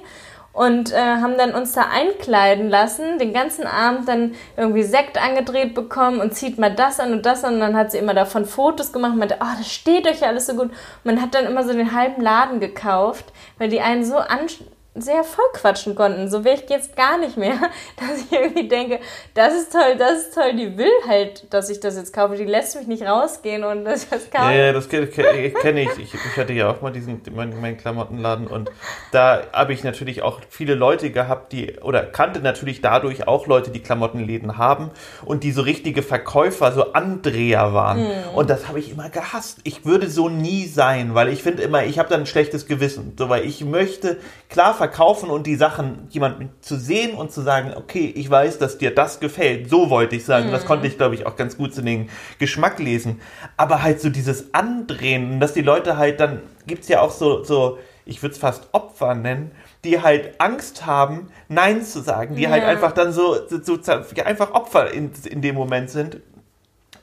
und 0.54 0.94
äh, 0.94 0.98
haben 0.98 1.36
dann 1.38 1.56
uns 1.56 1.74
da 1.74 1.88
einkleiden 1.92 2.70
lassen, 2.70 3.18
den 3.18 3.34
ganzen 3.34 3.66
Abend 3.66 4.08
dann 4.08 4.36
irgendwie 4.56 4.84
Sekt 4.84 5.22
angedreht 5.22 5.74
bekommen 5.74 6.22
und 6.22 6.36
zieht 6.36 6.60
mal 6.60 6.74
das 6.74 7.00
an 7.00 7.12
und 7.12 7.26
das 7.26 7.44
an 7.44 7.56
und 7.56 7.60
dann 7.60 7.76
hat 7.76 7.92
sie 7.92 7.98
immer 7.98 8.13
davon 8.13 8.46
Fotos 8.46 8.94
gemacht 8.94 9.13
und 9.13 9.20
meinte, 9.20 9.38
oh, 9.42 9.58
das 9.58 9.72
steht 9.72 10.08
euch 10.08 10.22
ja 10.22 10.28
alles 10.28 10.46
so 10.46 10.54
gut. 10.54 10.70
Und 10.70 10.76
man 11.04 11.22
hat 11.22 11.34
dann 11.34 11.46
immer 11.46 11.63
so 11.63 11.74
den 11.74 11.94
halben 11.94 12.22
Laden 12.22 12.60
gekauft, 12.60 13.26
weil 13.58 13.70
die 13.70 13.82
einen 13.82 14.06
so 14.06 14.18
an 14.18 14.48
sehr 14.95 15.23
voll 15.23 15.45
quatschen 15.53 15.95
konnten. 15.95 16.29
So 16.29 16.45
will 16.45 16.53
ich 16.53 16.69
jetzt 16.69 16.95
gar 16.95 17.17
nicht 17.17 17.36
mehr, 17.36 17.56
dass 17.99 18.19
ich 18.19 18.32
irgendwie 18.32 18.67
denke, 18.67 18.99
das 19.34 19.53
ist 19.53 19.71
toll, 19.71 19.95
das 19.97 20.23
ist 20.23 20.36
toll, 20.36 20.53
die 20.56 20.77
will 20.77 20.91
halt, 21.08 21.51
dass 21.51 21.69
ich 21.69 21.79
das 21.79 21.95
jetzt 21.95 22.13
kaufe. 22.13 22.36
Die 22.36 22.45
lässt 22.45 22.75
mich 22.75 22.88
nicht 22.88 23.03
rausgehen 23.03 23.63
und 23.63 23.88
ich 23.88 24.08
das 24.10 24.29
kaufe. 24.29 24.51
Ja, 24.51 24.65
ja, 24.65 24.73
das 24.73 24.89
kenne 24.89 25.08
kenn 25.08 25.77
ich. 25.77 25.97
ich. 25.97 26.13
Ich 26.13 26.38
hatte 26.38 26.53
ja 26.53 26.69
auch 26.69 26.82
mal 26.82 26.91
diesen 26.91 27.21
meinen, 27.34 27.60
meinen 27.60 27.77
Klamottenladen 27.77 28.47
und 28.47 28.69
da 29.12 29.41
habe 29.51 29.73
ich 29.73 29.84
natürlich 29.84 30.21
auch 30.21 30.41
viele 30.49 30.75
Leute 30.75 31.10
gehabt, 31.10 31.53
die 31.53 31.79
oder 31.79 32.03
kannte 32.03 32.39
natürlich 32.41 32.82
dadurch 32.82 33.27
auch 33.27 33.47
Leute, 33.47 33.71
die 33.71 33.82
Klamottenläden 33.82 34.58
haben 34.58 34.91
und 35.25 35.43
die 35.43 35.51
so 35.51 35.63
richtige 35.63 36.03
Verkäufer, 36.03 36.71
so 36.71 36.93
Andreher 36.93 37.73
waren. 37.73 38.06
Und 38.36 38.49
das 38.49 38.67
habe 38.67 38.79
ich 38.79 38.91
immer 38.91 39.10
gehasst. 39.10 39.60
Ich 39.63 39.86
würde 39.86 40.10
so 40.10 40.29
nie 40.29 40.67
sein, 40.67 41.15
weil 41.15 41.29
ich 41.29 41.41
finde 41.43 41.63
immer, 41.63 41.84
ich 41.86 41.99
habe 41.99 42.10
dann 42.10 42.21
ein 42.21 42.25
schlechtes 42.25 42.67
Gewissen, 42.67 43.13
so 43.17 43.29
weil 43.29 43.45
ich 43.45 43.63
möchte 43.63 44.17
klar 44.49 44.73
verkaufen 44.84 45.30
und 45.30 45.48
die 45.48 45.56
Sachen 45.56 46.08
jemandem 46.10 46.50
zu 46.60 46.76
sehen 46.76 47.15
und 47.15 47.32
zu 47.32 47.39
sagen, 47.39 47.72
okay, 47.74 48.12
ich 48.17 48.30
weiß, 48.30 48.58
dass 48.58 48.78
dir 48.78 48.93
das 48.93 49.22
gefällt. 49.22 49.69
So 49.69 49.89
wollte 49.89 50.17
ich 50.17 50.26
sagen. 50.26 50.52
Das 50.52 50.65
konnte 50.65 50.88
ich, 50.88 50.98
glaube 50.98 51.15
ich, 51.15 51.26
auch 51.26 51.38
ganz 51.38 51.56
gut 51.56 51.74
zu 51.74 51.82
den 51.82 52.10
Geschmack 52.38 52.80
lesen. 52.80 53.22
Aber 53.56 53.82
halt 53.82 54.02
so 54.02 54.10
dieses 54.10 54.54
Andrehen, 54.54 55.39
dass 55.39 55.54
die 55.54 55.62
Leute 55.62 55.96
halt 55.96 56.19
dann, 56.19 56.41
gibt's 56.67 56.89
ja 56.89 57.00
auch 57.00 57.12
so, 57.12 57.46
so 57.46 57.78
ich 58.06 58.22
würde 58.22 58.34
es 58.34 58.39
fast 58.39 58.67
Opfer 58.74 59.15
nennen, 59.15 59.52
die 59.86 60.02
halt 60.02 60.41
Angst 60.41 60.86
haben, 60.86 61.30
Nein 61.48 61.82
zu 61.84 62.02
sagen, 62.02 62.36
die 62.36 62.50
halt 62.50 62.63
Ja. 62.63 62.67
einfach 62.67 62.91
dann 62.91 63.13
so, 63.13 63.38
so, 63.48 63.62
so 63.63 63.80
ja, 64.15 64.26
einfach 64.26 64.52
Opfer 64.54 64.91
in, 64.91 65.12
in 65.30 65.41
dem 65.41 65.56
Moment 65.56 65.91
sind 65.91 66.17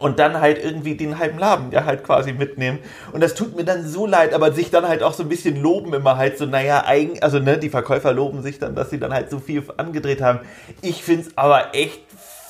und 0.01 0.19
dann 0.19 0.41
halt 0.41 0.59
irgendwie 0.63 0.97
den 0.97 1.19
halben 1.19 1.39
Laden 1.39 1.71
ja 1.71 1.85
halt 1.85 2.03
quasi 2.03 2.33
mitnehmen. 2.33 2.79
Und 3.13 3.23
das 3.23 3.35
tut 3.35 3.55
mir 3.55 3.65
dann 3.65 3.87
so 3.87 4.07
leid, 4.07 4.33
aber 4.33 4.53
sich 4.53 4.71
dann 4.71 4.89
halt 4.89 5.03
auch 5.03 5.13
so 5.13 5.23
ein 5.23 5.29
bisschen 5.29 5.61
loben 5.61 5.93
immer 5.93 6.17
halt 6.17 6.39
so, 6.39 6.47
naja, 6.47 6.85
eigen, 6.87 7.23
also 7.23 7.39
ne, 7.39 7.59
die 7.59 7.69
Verkäufer 7.69 8.13
loben 8.13 8.43
sich 8.43 8.59
dann, 8.59 8.75
dass 8.75 8.91
sie 8.91 8.99
dann 8.99 9.13
halt 9.13 9.31
so 9.31 9.39
viel 9.39 9.63
angedreht 9.77 10.23
haben. 10.23 10.41
Ich 10.81 11.05
find's 11.05 11.29
aber 11.37 11.75
echt 11.75 12.01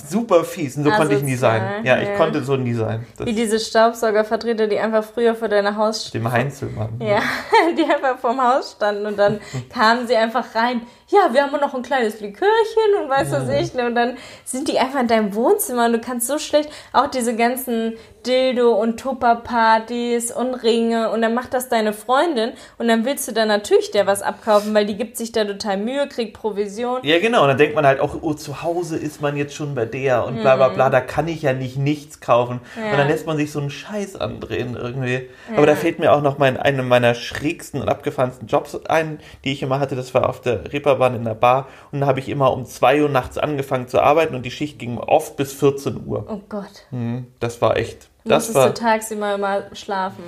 super 0.09 0.45
fies 0.45 0.77
und 0.77 0.85
so 0.85 0.91
konnte 0.91 1.15
ich 1.15 1.23
nie 1.23 1.35
sein. 1.35 1.61
Asozial, 1.61 1.87
Ja, 1.87 2.03
ich 2.03 2.09
ja. 2.09 2.17
konnte 2.17 2.43
so 2.45 2.57
nie 2.57 2.75
sein. 2.75 3.07
Das 3.17 3.27
Wie 3.27 3.35
diese 3.35 3.59
Staubsaugervertreter, 3.59 4.67
die 4.67 4.79
einfach 4.79 5.05
früher 5.05 5.35
vor 5.35 5.49
deiner 5.49 5.77
Haus 5.77 6.11
dem 6.11 6.31
Heinzelmann. 6.31 7.01
Ja, 7.01 7.21
die 7.77 7.83
einfach 7.83 8.19
vorm 8.19 8.41
Haus 8.41 8.73
standen 8.73 9.07
und 9.07 9.19
dann 9.19 9.41
kamen 9.73 10.07
sie 10.07 10.17
einfach 10.17 10.55
rein. 10.55 10.83
Ja, 11.11 11.33
wir 11.33 11.42
haben 11.42 11.53
noch 11.61 11.75
ein 11.75 11.83
kleines 11.83 12.20
Likörchen 12.20 13.03
und 13.03 13.11
weiß 13.11 13.33
was 13.33 13.49
ich. 13.49 13.75
ne, 13.75 13.87
Und 13.87 13.94
dann 13.96 14.16
sind 14.44 14.68
die 14.68 14.79
einfach 14.79 15.01
in 15.01 15.09
deinem 15.09 15.35
Wohnzimmer 15.35 15.87
und 15.87 15.92
du 15.92 16.01
kannst 16.01 16.29
so 16.29 16.38
schlecht 16.38 16.70
auch 16.92 17.09
diese 17.09 17.35
ganzen 17.35 17.94
Dildo- 18.27 18.75
und 18.75 19.01
Tupper-Partys 19.01 20.31
und 20.31 20.55
Ringe 20.55 21.11
und 21.11 21.23
dann 21.23 21.33
macht 21.35 21.55
das 21.55 21.68
deine 21.70 21.92
Freundin 21.94 22.53
und 22.79 22.87
dann 22.87 23.05
willst 23.07 23.27
du 23.27 23.33
dann 23.33 23.49
natürlich 23.49 23.90
der 23.92 24.07
was 24.07 24.20
abkaufen, 24.23 24.75
weil 24.75 24.85
die 24.85 24.96
gibt 24.96 25.16
sich 25.16 25.33
da 25.33 25.44
total 25.44 25.79
Mühe, 25.79 26.07
kriegt 26.07 26.35
Provision. 26.35 27.01
Ja, 27.03 27.18
genau. 27.18 27.42
Und 27.42 27.49
dann 27.49 27.59
denkt 27.59 27.75
man 27.75 27.87
halt 27.87 27.99
auch, 27.99 28.18
oh, 28.20 28.35
zu 28.35 28.62
Hause 28.62 28.99
ist 28.99 29.23
man 29.23 29.37
jetzt 29.37 29.55
schon 29.55 29.75
bei 29.75 29.87
der 29.87 30.27
und 30.27 30.42
bla 30.42 30.57
bla 30.57 30.68
bla, 30.68 30.90
da 30.90 31.01
kann 31.01 31.29
ich 31.29 31.42
ja 31.42 31.55
nicht 31.55 31.79
nichts 31.79 32.20
kaufen. 32.20 32.61
Ja. 32.77 32.92
Und 32.92 32.99
dann 32.99 33.09
lässt 33.09 33.27
man 33.27 33.37
sich 33.37 33.51
so 33.51 33.59
einen 33.59 33.70
Scheiß 33.70 34.16
andrehen 34.16 34.77
irgendwie. 34.77 35.29
Aber 35.57 35.66
da 35.66 35.75
fällt 35.75 35.99
mir 35.99 36.12
auch 36.12 36.23
noch 36.23 36.37
mein, 36.38 36.57
eine 36.59 36.83
meiner 36.83 37.14
schrägsten 37.14 37.81
und 37.81 37.88
abgefahrensten 37.88 38.49
Jobs 38.49 38.79
ein, 38.87 39.18
die 39.44 39.53
ich 39.53 39.62
immer 39.62 39.81
hatte. 39.81 39.96
Das 39.96 40.12
war 40.12 40.29
auf 40.29 40.42
der 40.42 40.70
Reeperbahn 40.73 41.00
in 41.09 41.25
der 41.25 41.35
Bar. 41.35 41.67
Und 41.93 42.01
da 42.01 42.07
habe 42.07 42.21
ich 42.21 42.29
immer 42.29 42.53
um 42.53 42.65
2 42.67 43.03
Uhr 43.03 43.09
nachts 43.09 43.39
angefangen 43.39 43.89
zu 43.89 44.01
arbeiten 44.01 44.35
und 44.35 44.45
die 44.45 44.51
Schicht 44.51 44.79
ging 44.79 44.99
oft 44.99 45.37
bis 45.37 45.53
14 45.53 46.07
Uhr. 46.07 46.27
Oh 46.29 46.41
Gott. 46.49 46.87
Mhm, 46.91 47.27
Das 47.41 47.61
war 47.63 47.77
echt. 47.77 48.09
Du 48.25 48.29
Das 48.31 48.45
musstest 48.49 48.57
war. 48.57 48.67
du 48.69 48.75
tagsüber 48.75 49.35
immer 49.35 49.63
schlafen. 49.75 50.23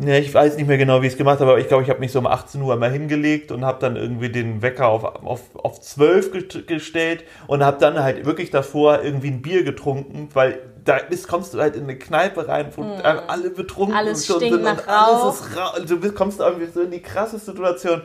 Ja, 0.00 0.14
ich 0.14 0.32
weiß 0.32 0.56
nicht 0.56 0.68
mehr 0.68 0.78
genau, 0.78 1.02
wie 1.02 1.06
ich 1.08 1.14
es 1.14 1.18
gemacht 1.18 1.40
habe, 1.40 1.50
aber 1.50 1.60
ich 1.60 1.66
glaube, 1.66 1.82
ich 1.82 1.90
habe 1.90 1.98
mich 1.98 2.12
so 2.12 2.20
um 2.20 2.26
18 2.28 2.62
Uhr 2.62 2.76
mal 2.76 2.90
hingelegt 2.90 3.50
und 3.50 3.64
habe 3.64 3.80
dann 3.80 3.96
irgendwie 3.96 4.28
den 4.30 4.62
Wecker 4.62 4.86
auf, 4.86 5.02
auf, 5.04 5.40
auf 5.56 5.80
12 5.80 6.30
ge- 6.30 6.62
gestellt 6.64 7.24
und 7.48 7.64
habe 7.64 7.78
dann 7.80 8.00
halt 8.00 8.24
wirklich 8.24 8.50
davor 8.50 9.02
irgendwie 9.02 9.26
ein 9.28 9.42
Bier 9.42 9.64
getrunken, 9.64 10.28
weil 10.34 10.60
da 10.84 10.98
bist, 11.10 11.26
kommst 11.26 11.52
du 11.52 11.58
halt 11.58 11.74
in 11.74 11.82
eine 11.82 11.98
Kneipe 11.98 12.46
rein, 12.46 12.68
wo 12.76 12.82
alle 13.02 13.50
betrunken 13.50 13.94
Mm. 13.94 13.98
Alles 13.98 14.24
schon 14.24 14.38
sind 14.38 14.62
nach 14.62 14.78
und 14.78 14.88
alles 14.88 15.40
ist 15.40 15.56
rau. 15.56 15.84
Du 15.84 15.98
bist- 16.00 16.14
kommst 16.14 16.38
irgendwie 16.40 16.66
so 16.72 16.80
in 16.82 16.92
die 16.92 17.02
krasse 17.02 17.38
Situation 17.40 18.02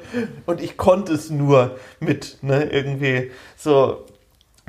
und 0.48 0.62
ich 0.62 0.76
konnte 0.78 1.14
es 1.14 1.30
nur 1.30 1.76
mit, 2.00 2.40
ne, 2.42 2.64
irgendwie 2.72 3.30
so 3.56 4.04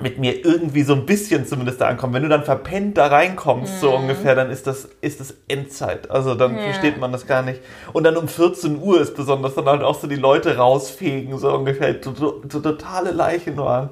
mit 0.00 0.18
mir 0.18 0.44
irgendwie 0.44 0.82
so 0.82 0.92
ein 0.94 1.06
bisschen 1.06 1.46
zumindest 1.46 1.80
da 1.80 1.86
ankommen. 1.86 2.14
Wenn 2.14 2.24
du 2.24 2.28
dann 2.28 2.42
verpennt 2.44 2.98
da 2.98 3.06
reinkommst, 3.06 3.80
so 3.80 3.94
ungefähr, 3.94 4.34
dann 4.34 4.50
ist 4.50 4.66
das, 4.66 4.88
ist 5.00 5.20
das 5.20 5.34
Endzeit. 5.46 6.10
Also 6.10 6.34
dann 6.34 6.52
Mhm. 6.52 6.58
Ja. 6.58 6.64
versteht 6.64 6.98
man 6.98 7.12
das 7.12 7.26
gar 7.26 7.42
nicht. 7.42 7.60
Und 7.92 8.02
dann 8.04 8.16
um 8.16 8.26
14 8.26 8.80
Uhr 8.82 9.00
ist 9.00 9.14
besonders 9.16 9.54
dann 9.54 9.66
halt 9.66 9.82
auch 9.82 9.98
so 9.98 10.08
die 10.08 10.16
Leute 10.16 10.56
rausfegen, 10.56 11.38
so 11.38 11.52
ungefähr, 11.54 11.94
so, 12.02 12.12
so, 12.48 12.60
totale 12.60 13.12
Leichen 13.12 13.56
waren. 13.56 13.90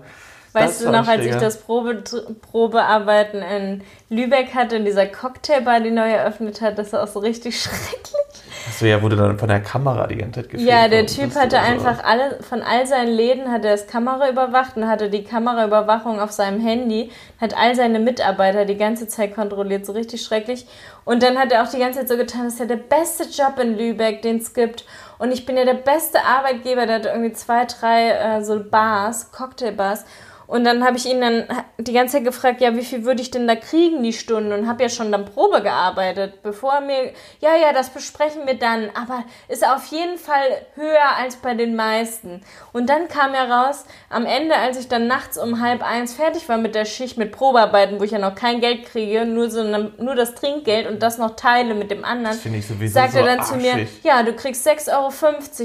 Weißt 0.54 0.80
Das 0.80 0.86
du 0.86 0.90
noch, 0.90 1.06
als 1.08 1.24
ich 1.24 1.36
das 1.36 1.58
Probe, 1.58 2.02
Probearbeiten 2.50 3.40
in 3.40 3.82
Lübeck 4.10 4.54
hatte, 4.54 4.76
in 4.76 4.84
dieser 4.84 5.06
Cocktailbar, 5.06 5.80
die 5.80 5.90
neu 5.90 6.10
eröffnet 6.10 6.60
hat, 6.60 6.76
das 6.78 6.92
war 6.92 7.04
auch 7.04 7.08
so 7.08 7.20
richtig 7.20 7.58
schrecklich. 7.62 8.31
Achso, 8.68 8.86
ja, 8.86 9.00
wurde 9.02 9.16
dann 9.16 9.38
von 9.38 9.48
der 9.48 9.60
Kamera 9.60 10.06
die 10.06 10.16
ganze 10.16 10.40
Zeit 10.40 10.50
gefilmt. 10.50 10.70
Ja, 10.70 10.88
der 10.88 11.06
Typ 11.06 11.34
hatte 11.34 11.56
so- 11.56 11.62
einfach 11.62 12.02
alle, 12.04 12.38
von 12.42 12.62
all 12.62 12.86
seinen 12.86 13.08
Läden 13.12 13.50
hat 13.50 13.64
er 13.64 13.72
das 13.72 13.86
Kamera 13.86 14.28
überwacht 14.28 14.76
und 14.76 14.86
hatte 14.88 15.10
die 15.10 15.24
Kameraüberwachung 15.24 16.20
auf 16.20 16.32
seinem 16.32 16.60
Handy, 16.60 17.10
hat 17.40 17.56
all 17.56 17.74
seine 17.74 17.98
Mitarbeiter 17.98 18.64
die 18.64 18.76
ganze 18.76 19.08
Zeit 19.08 19.34
kontrolliert, 19.34 19.84
so 19.86 19.92
richtig 19.92 20.22
schrecklich. 20.22 20.66
Und 21.04 21.22
dann 21.22 21.38
hat 21.38 21.50
er 21.52 21.62
auch 21.64 21.68
die 21.70 21.78
ganze 21.78 22.00
Zeit 22.00 22.08
so 22.08 22.16
getan, 22.16 22.44
das 22.44 22.54
ist 22.54 22.60
ja 22.60 22.66
der 22.66 22.76
beste 22.76 23.24
Job 23.24 23.58
in 23.60 23.76
Lübeck, 23.76 24.22
den 24.22 24.36
es 24.38 24.54
gibt. 24.54 24.84
Und 25.18 25.32
ich 25.32 25.44
bin 25.46 25.56
ja 25.56 25.64
der 25.64 25.74
beste 25.74 26.18
Arbeitgeber, 26.24 26.86
der 26.86 26.96
hat 26.96 27.06
irgendwie 27.06 27.32
zwei, 27.32 27.64
drei 27.64 28.10
äh, 28.10 28.44
so 28.44 28.62
Bars, 28.62 29.32
Cocktailbars. 29.32 30.04
Und 30.52 30.64
dann 30.64 30.84
habe 30.84 30.98
ich 30.98 31.06
ihn 31.06 31.22
dann 31.22 31.44
die 31.78 31.94
ganze 31.94 32.16
Zeit 32.16 32.24
gefragt, 32.24 32.60
ja, 32.60 32.76
wie 32.76 32.84
viel 32.84 33.06
würde 33.06 33.22
ich 33.22 33.30
denn 33.30 33.48
da 33.48 33.56
kriegen 33.56 34.02
die 34.02 34.12
Stunde? 34.12 34.54
Und 34.54 34.68
habe 34.68 34.82
ja 34.82 34.90
schon 34.90 35.10
dann 35.10 35.24
Probe 35.24 35.62
gearbeitet, 35.62 36.42
bevor 36.42 36.74
er 36.74 36.80
mir, 36.82 37.12
ja, 37.40 37.56
ja, 37.56 37.72
das 37.72 37.88
besprechen 37.88 38.46
wir 38.46 38.58
dann. 38.58 38.90
Aber 38.94 39.24
ist 39.48 39.66
auf 39.66 39.86
jeden 39.86 40.18
Fall 40.18 40.42
höher 40.74 41.16
als 41.18 41.36
bei 41.36 41.54
den 41.54 41.74
meisten. 41.74 42.42
Und 42.74 42.90
dann 42.90 43.08
kam 43.08 43.32
ja 43.32 43.44
raus, 43.44 43.86
am 44.10 44.26
Ende, 44.26 44.54
als 44.54 44.78
ich 44.78 44.88
dann 44.88 45.06
nachts 45.06 45.38
um 45.38 45.62
halb 45.62 45.82
eins 45.82 46.12
fertig 46.12 46.46
war 46.50 46.58
mit 46.58 46.74
der 46.74 46.84
Schicht, 46.84 47.16
mit 47.16 47.32
Probearbeiten, 47.32 47.98
wo 47.98 48.04
ich 48.04 48.10
ja 48.10 48.18
noch 48.18 48.34
kein 48.34 48.60
Geld 48.60 48.84
kriege, 48.84 49.24
nur, 49.24 49.50
so 49.50 49.60
eine, 49.60 49.92
nur 49.96 50.16
das 50.16 50.34
Trinkgeld 50.34 50.86
und 50.86 51.02
das 51.02 51.16
noch 51.16 51.34
teile 51.34 51.72
mit 51.72 51.90
dem 51.90 52.04
anderen, 52.04 52.34
Das 52.34 52.42
finde 52.42 52.58
ich 52.58 52.66
sowieso 52.66 52.92
sagt 52.92 53.14
so 53.14 53.20
er 53.20 53.24
dann 53.24 53.42
zu 53.42 53.56
mir, 53.56 53.72
arschig. 53.72 53.88
ja, 54.02 54.22
du 54.22 54.34
kriegst 54.34 54.68
6,50 54.68 54.90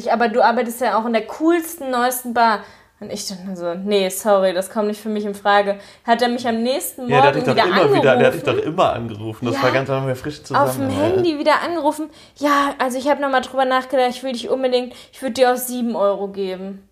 Euro, 0.05 0.13
aber 0.13 0.29
du 0.29 0.41
arbeitest 0.41 0.79
ja 0.79 0.97
auch 0.97 1.05
in 1.05 1.11
der 1.11 1.27
coolsten, 1.27 1.91
neuesten 1.91 2.33
Bar. 2.33 2.63
Und 2.99 3.13
ich 3.13 3.27
dachte 3.27 3.55
so, 3.55 3.75
nee, 3.75 4.09
sorry, 4.09 4.53
das 4.53 4.71
kommt 4.71 4.87
nicht 4.87 4.99
für 4.99 5.09
mich 5.09 5.23
in 5.23 5.35
Frage. 5.35 5.77
Hat 6.03 6.19
er 6.23 6.29
mich 6.29 6.47
am 6.47 6.63
nächsten 6.63 7.01
Morgen 7.01 7.13
Ja, 7.13 7.21
der 7.21 7.27
hat 7.29 7.35
dich 7.35 7.43
doch 7.43 7.53
wieder 7.53 7.63
immer 7.65 7.73
angerufen. 7.75 8.01
wieder, 8.01 8.15
der 8.17 8.27
hat 8.27 8.33
dich 8.33 8.43
doch 8.43 8.57
immer 8.57 8.93
angerufen. 8.93 9.45
Das 9.45 9.55
Ja. 9.55 9.63
war 9.63 9.71
ganz 9.71 9.89
lange 9.89 10.15
frisch 10.15 10.41
zusammen. 10.43 10.67
auf 10.69 10.75
dem 10.77 10.89
ja. 10.89 10.95
Handy 10.95 11.37
wieder 11.37 11.61
angerufen. 11.61 12.09
Ja, 12.37 12.73
also 12.79 12.97
ich 12.97 13.07
habe 13.07 13.21
nochmal 13.21 13.41
drüber 13.41 13.65
nachgedacht, 13.65 14.09
ich 14.09 14.23
will 14.23 14.31
dich 14.31 14.49
unbedingt, 14.49 14.93
ich 15.13 15.21
würde 15.21 15.33
dir 15.33 15.53
auch 15.53 15.57
7 15.57 15.95
Euro 15.95 16.29
geben. 16.29 16.87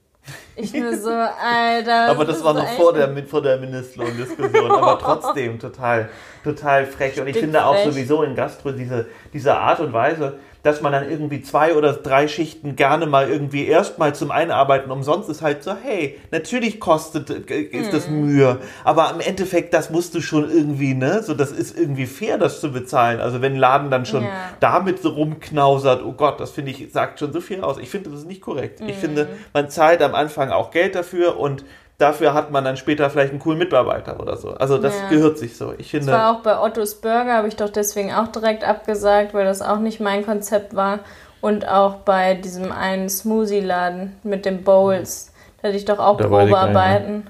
Ich 0.56 0.74
nur 0.74 0.96
so, 0.98 1.10
Alter. 1.10 2.10
Aber 2.12 2.26
das 2.26 2.44
war 2.44 2.54
noch 2.54 2.68
vor 2.70 2.94
der, 2.94 3.10
vor 3.28 3.42
der 3.42 3.58
Mindestlohndiskussion. 3.58 4.72
aber 4.72 4.98
trotzdem 5.02 5.60
total, 5.60 6.10
total 6.44 6.86
frech. 6.86 7.20
Und 7.20 7.28
ich 7.28 7.38
finde 7.38 7.66
auch 7.66 7.78
sowieso 7.84 8.24
in 8.24 8.36
Gastro 8.36 8.72
diese, 8.72 9.08
diese 9.34 9.56
Art 9.58 9.80
und 9.80 9.92
Weise, 9.94 10.34
dass 10.64 10.82
man 10.82 10.92
dann 10.94 11.08
irgendwie 11.08 11.44
zwei 11.44 11.76
oder 11.76 11.94
drei 11.94 12.28
Schichten 12.28 12.76
gerne 12.76 13.06
mal 13.06 13.30
irgendwie 13.30 13.68
erstmal 13.68 14.16
zum 14.16 14.32
Einarbeiten 14.32 14.90
umsonst 14.90 15.30
ist 15.30 15.44
halt 15.44 15.62
so, 15.64 15.76
hey, 15.80 16.20
natürlich 16.32 16.80
kostet, 16.80 17.30
äh, 17.52 17.62
ist 17.62 17.94
das 17.94 18.08
Hm. 18.08 18.22
Mühe, 18.26 18.58
aber 18.84 19.12
im 19.14 19.20
Endeffekt, 19.20 19.76
das 19.76 19.92
musst 19.92 20.16
du 20.16 20.22
schon 20.22 20.50
irgendwie, 20.50 20.96
ne, 20.96 21.22
so, 21.22 21.36
das 21.36 21.52
ist 21.52 21.78
irgendwie 21.78 22.08
fair, 22.08 22.40
das 22.40 22.62
zu 22.62 22.72
bezahlen. 22.72 23.20
Also 23.20 23.44
wenn 23.44 23.54
ein 23.54 23.60
Laden 23.60 23.92
dann 23.92 24.08
schon 24.08 24.24
Ja. 24.24 24.30
damit 24.60 25.04
so 25.04 25.10
rumknausert, 25.10 26.04
oh 26.04 26.14
Gott, 26.14 26.40
das 26.40 26.50
finde 26.50 26.72
ich, 26.72 26.92
sagt 26.92 27.20
schon 27.20 27.32
so 27.32 27.42
viel 27.42 27.62
aus. 27.62 27.78
Ich 27.78 27.90
finde, 27.92 28.10
das 28.10 28.22
ist 28.22 28.28
nicht 28.28 28.42
korrekt. 28.42 28.82
Mhm. 28.82 28.90
Ich 28.90 28.96
finde, 28.96 29.28
man 29.54 29.70
zahlt 29.70 30.02
am 30.02 30.16
Anfang 30.16 30.45
auch 30.52 30.72
Geld 30.72 30.96
dafür 30.96 31.40
und 31.40 31.64
dafür 31.98 32.34
hat 32.34 32.52
man 32.52 32.64
dann 32.64 32.78
später 32.78 33.10
vielleicht 33.10 33.32
einen 33.32 33.40
coolen 33.40 33.58
Mitarbeiter 33.60 34.20
oder 34.20 34.38
so. 34.38 34.52
Also 34.52 34.78
das 34.78 35.00
Ja. 35.02 35.10
gehört 35.10 35.38
sich 35.38 35.58
so. 35.58 35.74
Ich 35.78 35.92
Das 35.92 36.02
finde, 36.02 36.12
war 36.14 36.32
auch 36.36 36.40
bei 36.42 36.60
Ottos 36.60 36.96
Burger, 36.96 37.34
habe 37.38 37.48
ich 37.48 37.56
doch 37.56 37.70
deswegen 37.70 38.14
auch 38.14 38.28
direkt 38.28 38.68
abgesagt, 38.68 39.34
weil 39.34 39.46
das 39.46 39.62
auch 39.62 39.80
nicht 39.80 40.00
mein 40.00 40.26
Konzept 40.26 40.76
war. 40.76 41.00
Und 41.42 41.68
auch 41.68 41.98
bei 41.98 42.34
diesem 42.34 42.72
einen 42.72 43.08
Smoothie-Laden 43.08 44.16
mit 44.24 44.46
den 44.46 44.64
Bowls. 44.64 45.32
Da 45.62 45.68
hatte 45.68 45.78
ich 45.78 45.86
doch 45.86 46.00
auch 46.00 46.18
Da 46.18 46.28
Probearbeiten. 46.28 47.28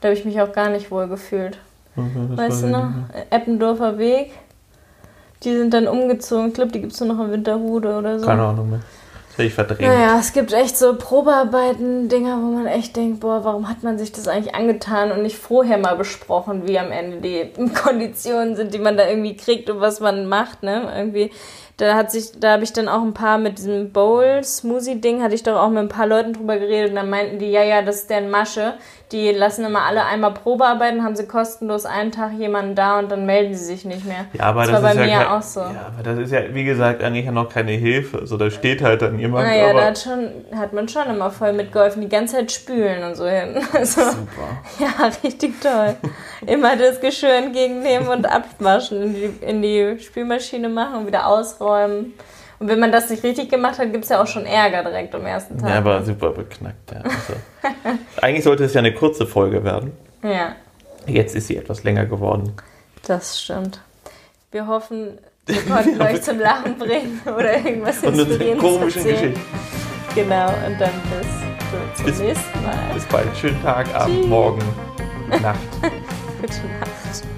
Da 0.00 0.08
habe 0.08 0.16
ich 0.16 0.24
mich 0.24 0.40
auch 0.40 0.52
gar 0.52 0.68
nicht 0.68 0.92
wohl 0.92 1.08
gefühlt. 1.08 1.58
Mhm, 1.96 2.28
das 2.36 2.38
Weißt 2.38 2.62
du 2.62 2.66
noch? 2.68 2.88
Eppendorfer 3.30 3.98
Weg. 3.98 4.30
Die 5.42 5.56
sind 5.56 5.74
dann 5.74 5.88
umgezogen. 5.88 6.48
Ich 6.48 6.54
glaube, 6.54 6.70
die 6.70 6.80
gibt 6.80 6.92
es 6.92 7.00
nur 7.00 7.14
noch 7.14 7.24
in 7.24 7.32
Winterhude 7.32 7.96
oder 7.96 8.18
so. 8.20 8.26
Keine 8.26 8.42
Ahnung 8.42 8.70
mehr. 8.70 8.80
Ich 9.38 9.54
verdrehen. 9.54 9.88
Naja, 9.88 10.18
es 10.18 10.32
gibt 10.32 10.52
echt 10.52 10.76
so 10.76 10.96
Probearbeiten-Dinger, 10.96 12.36
wo 12.42 12.50
man 12.50 12.66
echt 12.66 12.96
denkt, 12.96 13.20
boah, 13.20 13.44
warum 13.44 13.68
hat 13.68 13.82
man 13.82 13.98
sich 13.98 14.10
das 14.10 14.26
eigentlich 14.26 14.54
angetan 14.54 15.12
und 15.12 15.22
nicht 15.22 15.38
vorher 15.38 15.78
mal 15.78 15.96
besprochen, 15.96 16.66
wie 16.66 16.78
am 16.78 16.90
Ende 16.90 17.20
die 17.20 17.64
Konditionen 17.74 18.56
sind, 18.56 18.74
die 18.74 18.78
man 18.78 18.96
da 18.96 19.08
irgendwie 19.08 19.36
kriegt 19.36 19.70
und 19.70 19.80
was 19.80 20.00
man 20.00 20.26
macht, 20.26 20.62
ne? 20.62 20.92
Irgendwie, 20.96 21.30
da 21.78 21.94
hat 21.94 22.10
sich, 22.10 22.32
da 22.38 22.52
habe 22.52 22.64
ich 22.64 22.72
dann 22.72 22.88
auch 22.88 23.02
ein 23.02 23.14
paar 23.14 23.38
mit 23.38 23.58
diesem 23.58 23.92
Bowl-Smoothie-Ding, 23.92 25.22
hatte 25.22 25.36
ich 25.36 25.44
doch 25.44 25.56
auch 25.56 25.68
mit 25.68 25.78
ein 25.78 25.88
paar 25.88 26.08
Leuten 26.08 26.32
drüber 26.32 26.58
geredet 26.58 26.90
und 26.90 26.96
dann 26.96 27.08
meinten 27.08 27.38
die, 27.38 27.52
ja, 27.52 27.62
ja, 27.62 27.82
das 27.82 28.00
ist 28.00 28.10
deren 28.10 28.30
Masche. 28.30 28.74
Die 29.12 29.30
lassen 29.30 29.64
immer 29.64 29.86
alle 29.86 30.04
einmal 30.04 30.34
Probearbeiten, 30.34 31.02
haben 31.02 31.16
sie 31.16 31.26
kostenlos 31.26 31.86
einen 31.86 32.12
Tag 32.12 32.32
jemanden 32.32 32.74
da 32.74 32.98
und 32.98 33.10
dann 33.10 33.24
melden 33.24 33.54
sie 33.54 33.64
sich 33.64 33.84
nicht 33.86 34.04
mehr. 34.04 34.26
Ja, 34.34 34.46
aber 34.46 34.62
das, 34.62 34.72
das, 34.72 34.82
war 34.82 34.90
ist 34.90 34.98
bei 34.98 35.06
ja 35.06 35.18
mir 35.18 35.24
kein, 35.24 35.32
auch 35.38 35.42
so. 35.42 35.60
Ja, 35.60 35.92
aber 35.94 36.02
das 36.02 36.18
ist 36.18 36.32
ja, 36.32 36.52
wie 36.52 36.64
gesagt, 36.64 37.02
eigentlich 37.02 37.24
ja 37.24 37.32
noch 37.32 37.48
keine 37.48 37.72
Hilfe. 37.72 38.26
So, 38.26 38.36
da 38.36 38.50
steht 38.50 38.82
halt 38.82 39.00
dann 39.00 39.18
jemand. 39.18 39.46
Naja, 39.46 39.70
aber 39.70 39.80
da 39.80 39.86
hat, 39.86 39.98
schon, 39.98 40.30
hat 40.54 40.74
man 40.74 40.88
schon 40.88 41.06
immer 41.06 41.30
voll 41.30 41.54
mitgeholfen, 41.54 42.02
die 42.02 42.08
ganze 42.08 42.36
Zeit 42.36 42.52
spülen 42.52 43.04
und 43.04 43.14
so 43.14 43.26
hin. 43.26 43.56
Also, 43.78 44.00
super. 44.02 44.62
ja, 44.80 45.10
richtig 45.22 45.60
toll. 45.60 45.94
Immer 46.46 46.76
das 46.76 47.00
Geschirr 47.00 47.34
entgegennehmen 47.34 48.08
und 48.08 48.26
abwaschen, 48.26 49.02
in 49.02 49.14
die, 49.14 49.46
in 49.46 49.62
die 49.62 50.00
Spülmaschine 50.00 50.68
machen 50.68 50.96
und 50.96 51.06
wieder 51.06 51.28
ausräumen. 51.28 51.67
Und 52.60 52.68
wenn 52.68 52.80
man 52.80 52.90
das 52.90 53.08
nicht 53.10 53.22
richtig 53.22 53.50
gemacht 53.50 53.78
hat, 53.78 53.92
gibt 53.92 54.02
es 54.04 54.10
ja 54.10 54.20
auch 54.20 54.26
schon 54.26 54.44
Ärger 54.44 54.82
direkt 54.82 55.14
am 55.14 55.24
ersten 55.24 55.58
Tag. 55.58 55.70
Ja, 55.70 55.76
aber 55.78 56.02
super 56.02 56.30
beknackt. 56.30 56.90
Ja. 56.90 57.02
Also, 57.02 57.34
eigentlich 58.20 58.42
sollte 58.44 58.64
es 58.64 58.74
ja 58.74 58.80
eine 58.80 58.92
kurze 58.94 59.26
Folge 59.26 59.62
werden. 59.64 59.92
ja, 60.22 60.54
Jetzt 61.06 61.34
ist 61.36 61.46
sie 61.46 61.56
etwas 61.56 61.84
länger 61.84 62.04
geworden. 62.06 62.52
das 63.06 63.40
stimmt. 63.40 63.80
Wir 64.50 64.66
hoffen, 64.66 65.18
wir 65.46 65.62
konnten 65.62 66.00
euch 66.02 66.20
zum 66.22 66.38
Lachen 66.40 66.76
bringen 66.78 67.20
oder 67.26 67.56
irgendwas 67.56 67.98
Und 68.02 68.14
eine 68.14 68.22
Inspirierendes 68.22 68.62
komische 68.64 68.98
erzählen. 68.98 69.32
Geschichte. 69.34 69.40
Genau, 70.14 70.46
und 70.66 70.80
dann 70.80 70.90
bis, 71.10 71.96
zum 71.98 72.06
Bis- 72.06 72.18
nächsten 72.18 72.62
Mal. 72.64 72.74
Bis 72.94 73.04
bald. 73.04 73.28
Schönen 73.40 73.62
Tag, 73.62 73.94
Abend, 73.94 74.16
Tschüss. 74.16 74.26
Morgen, 74.26 74.62
Nacht. 75.42 75.58
Gute 76.40 76.52
Nacht. 76.80 77.37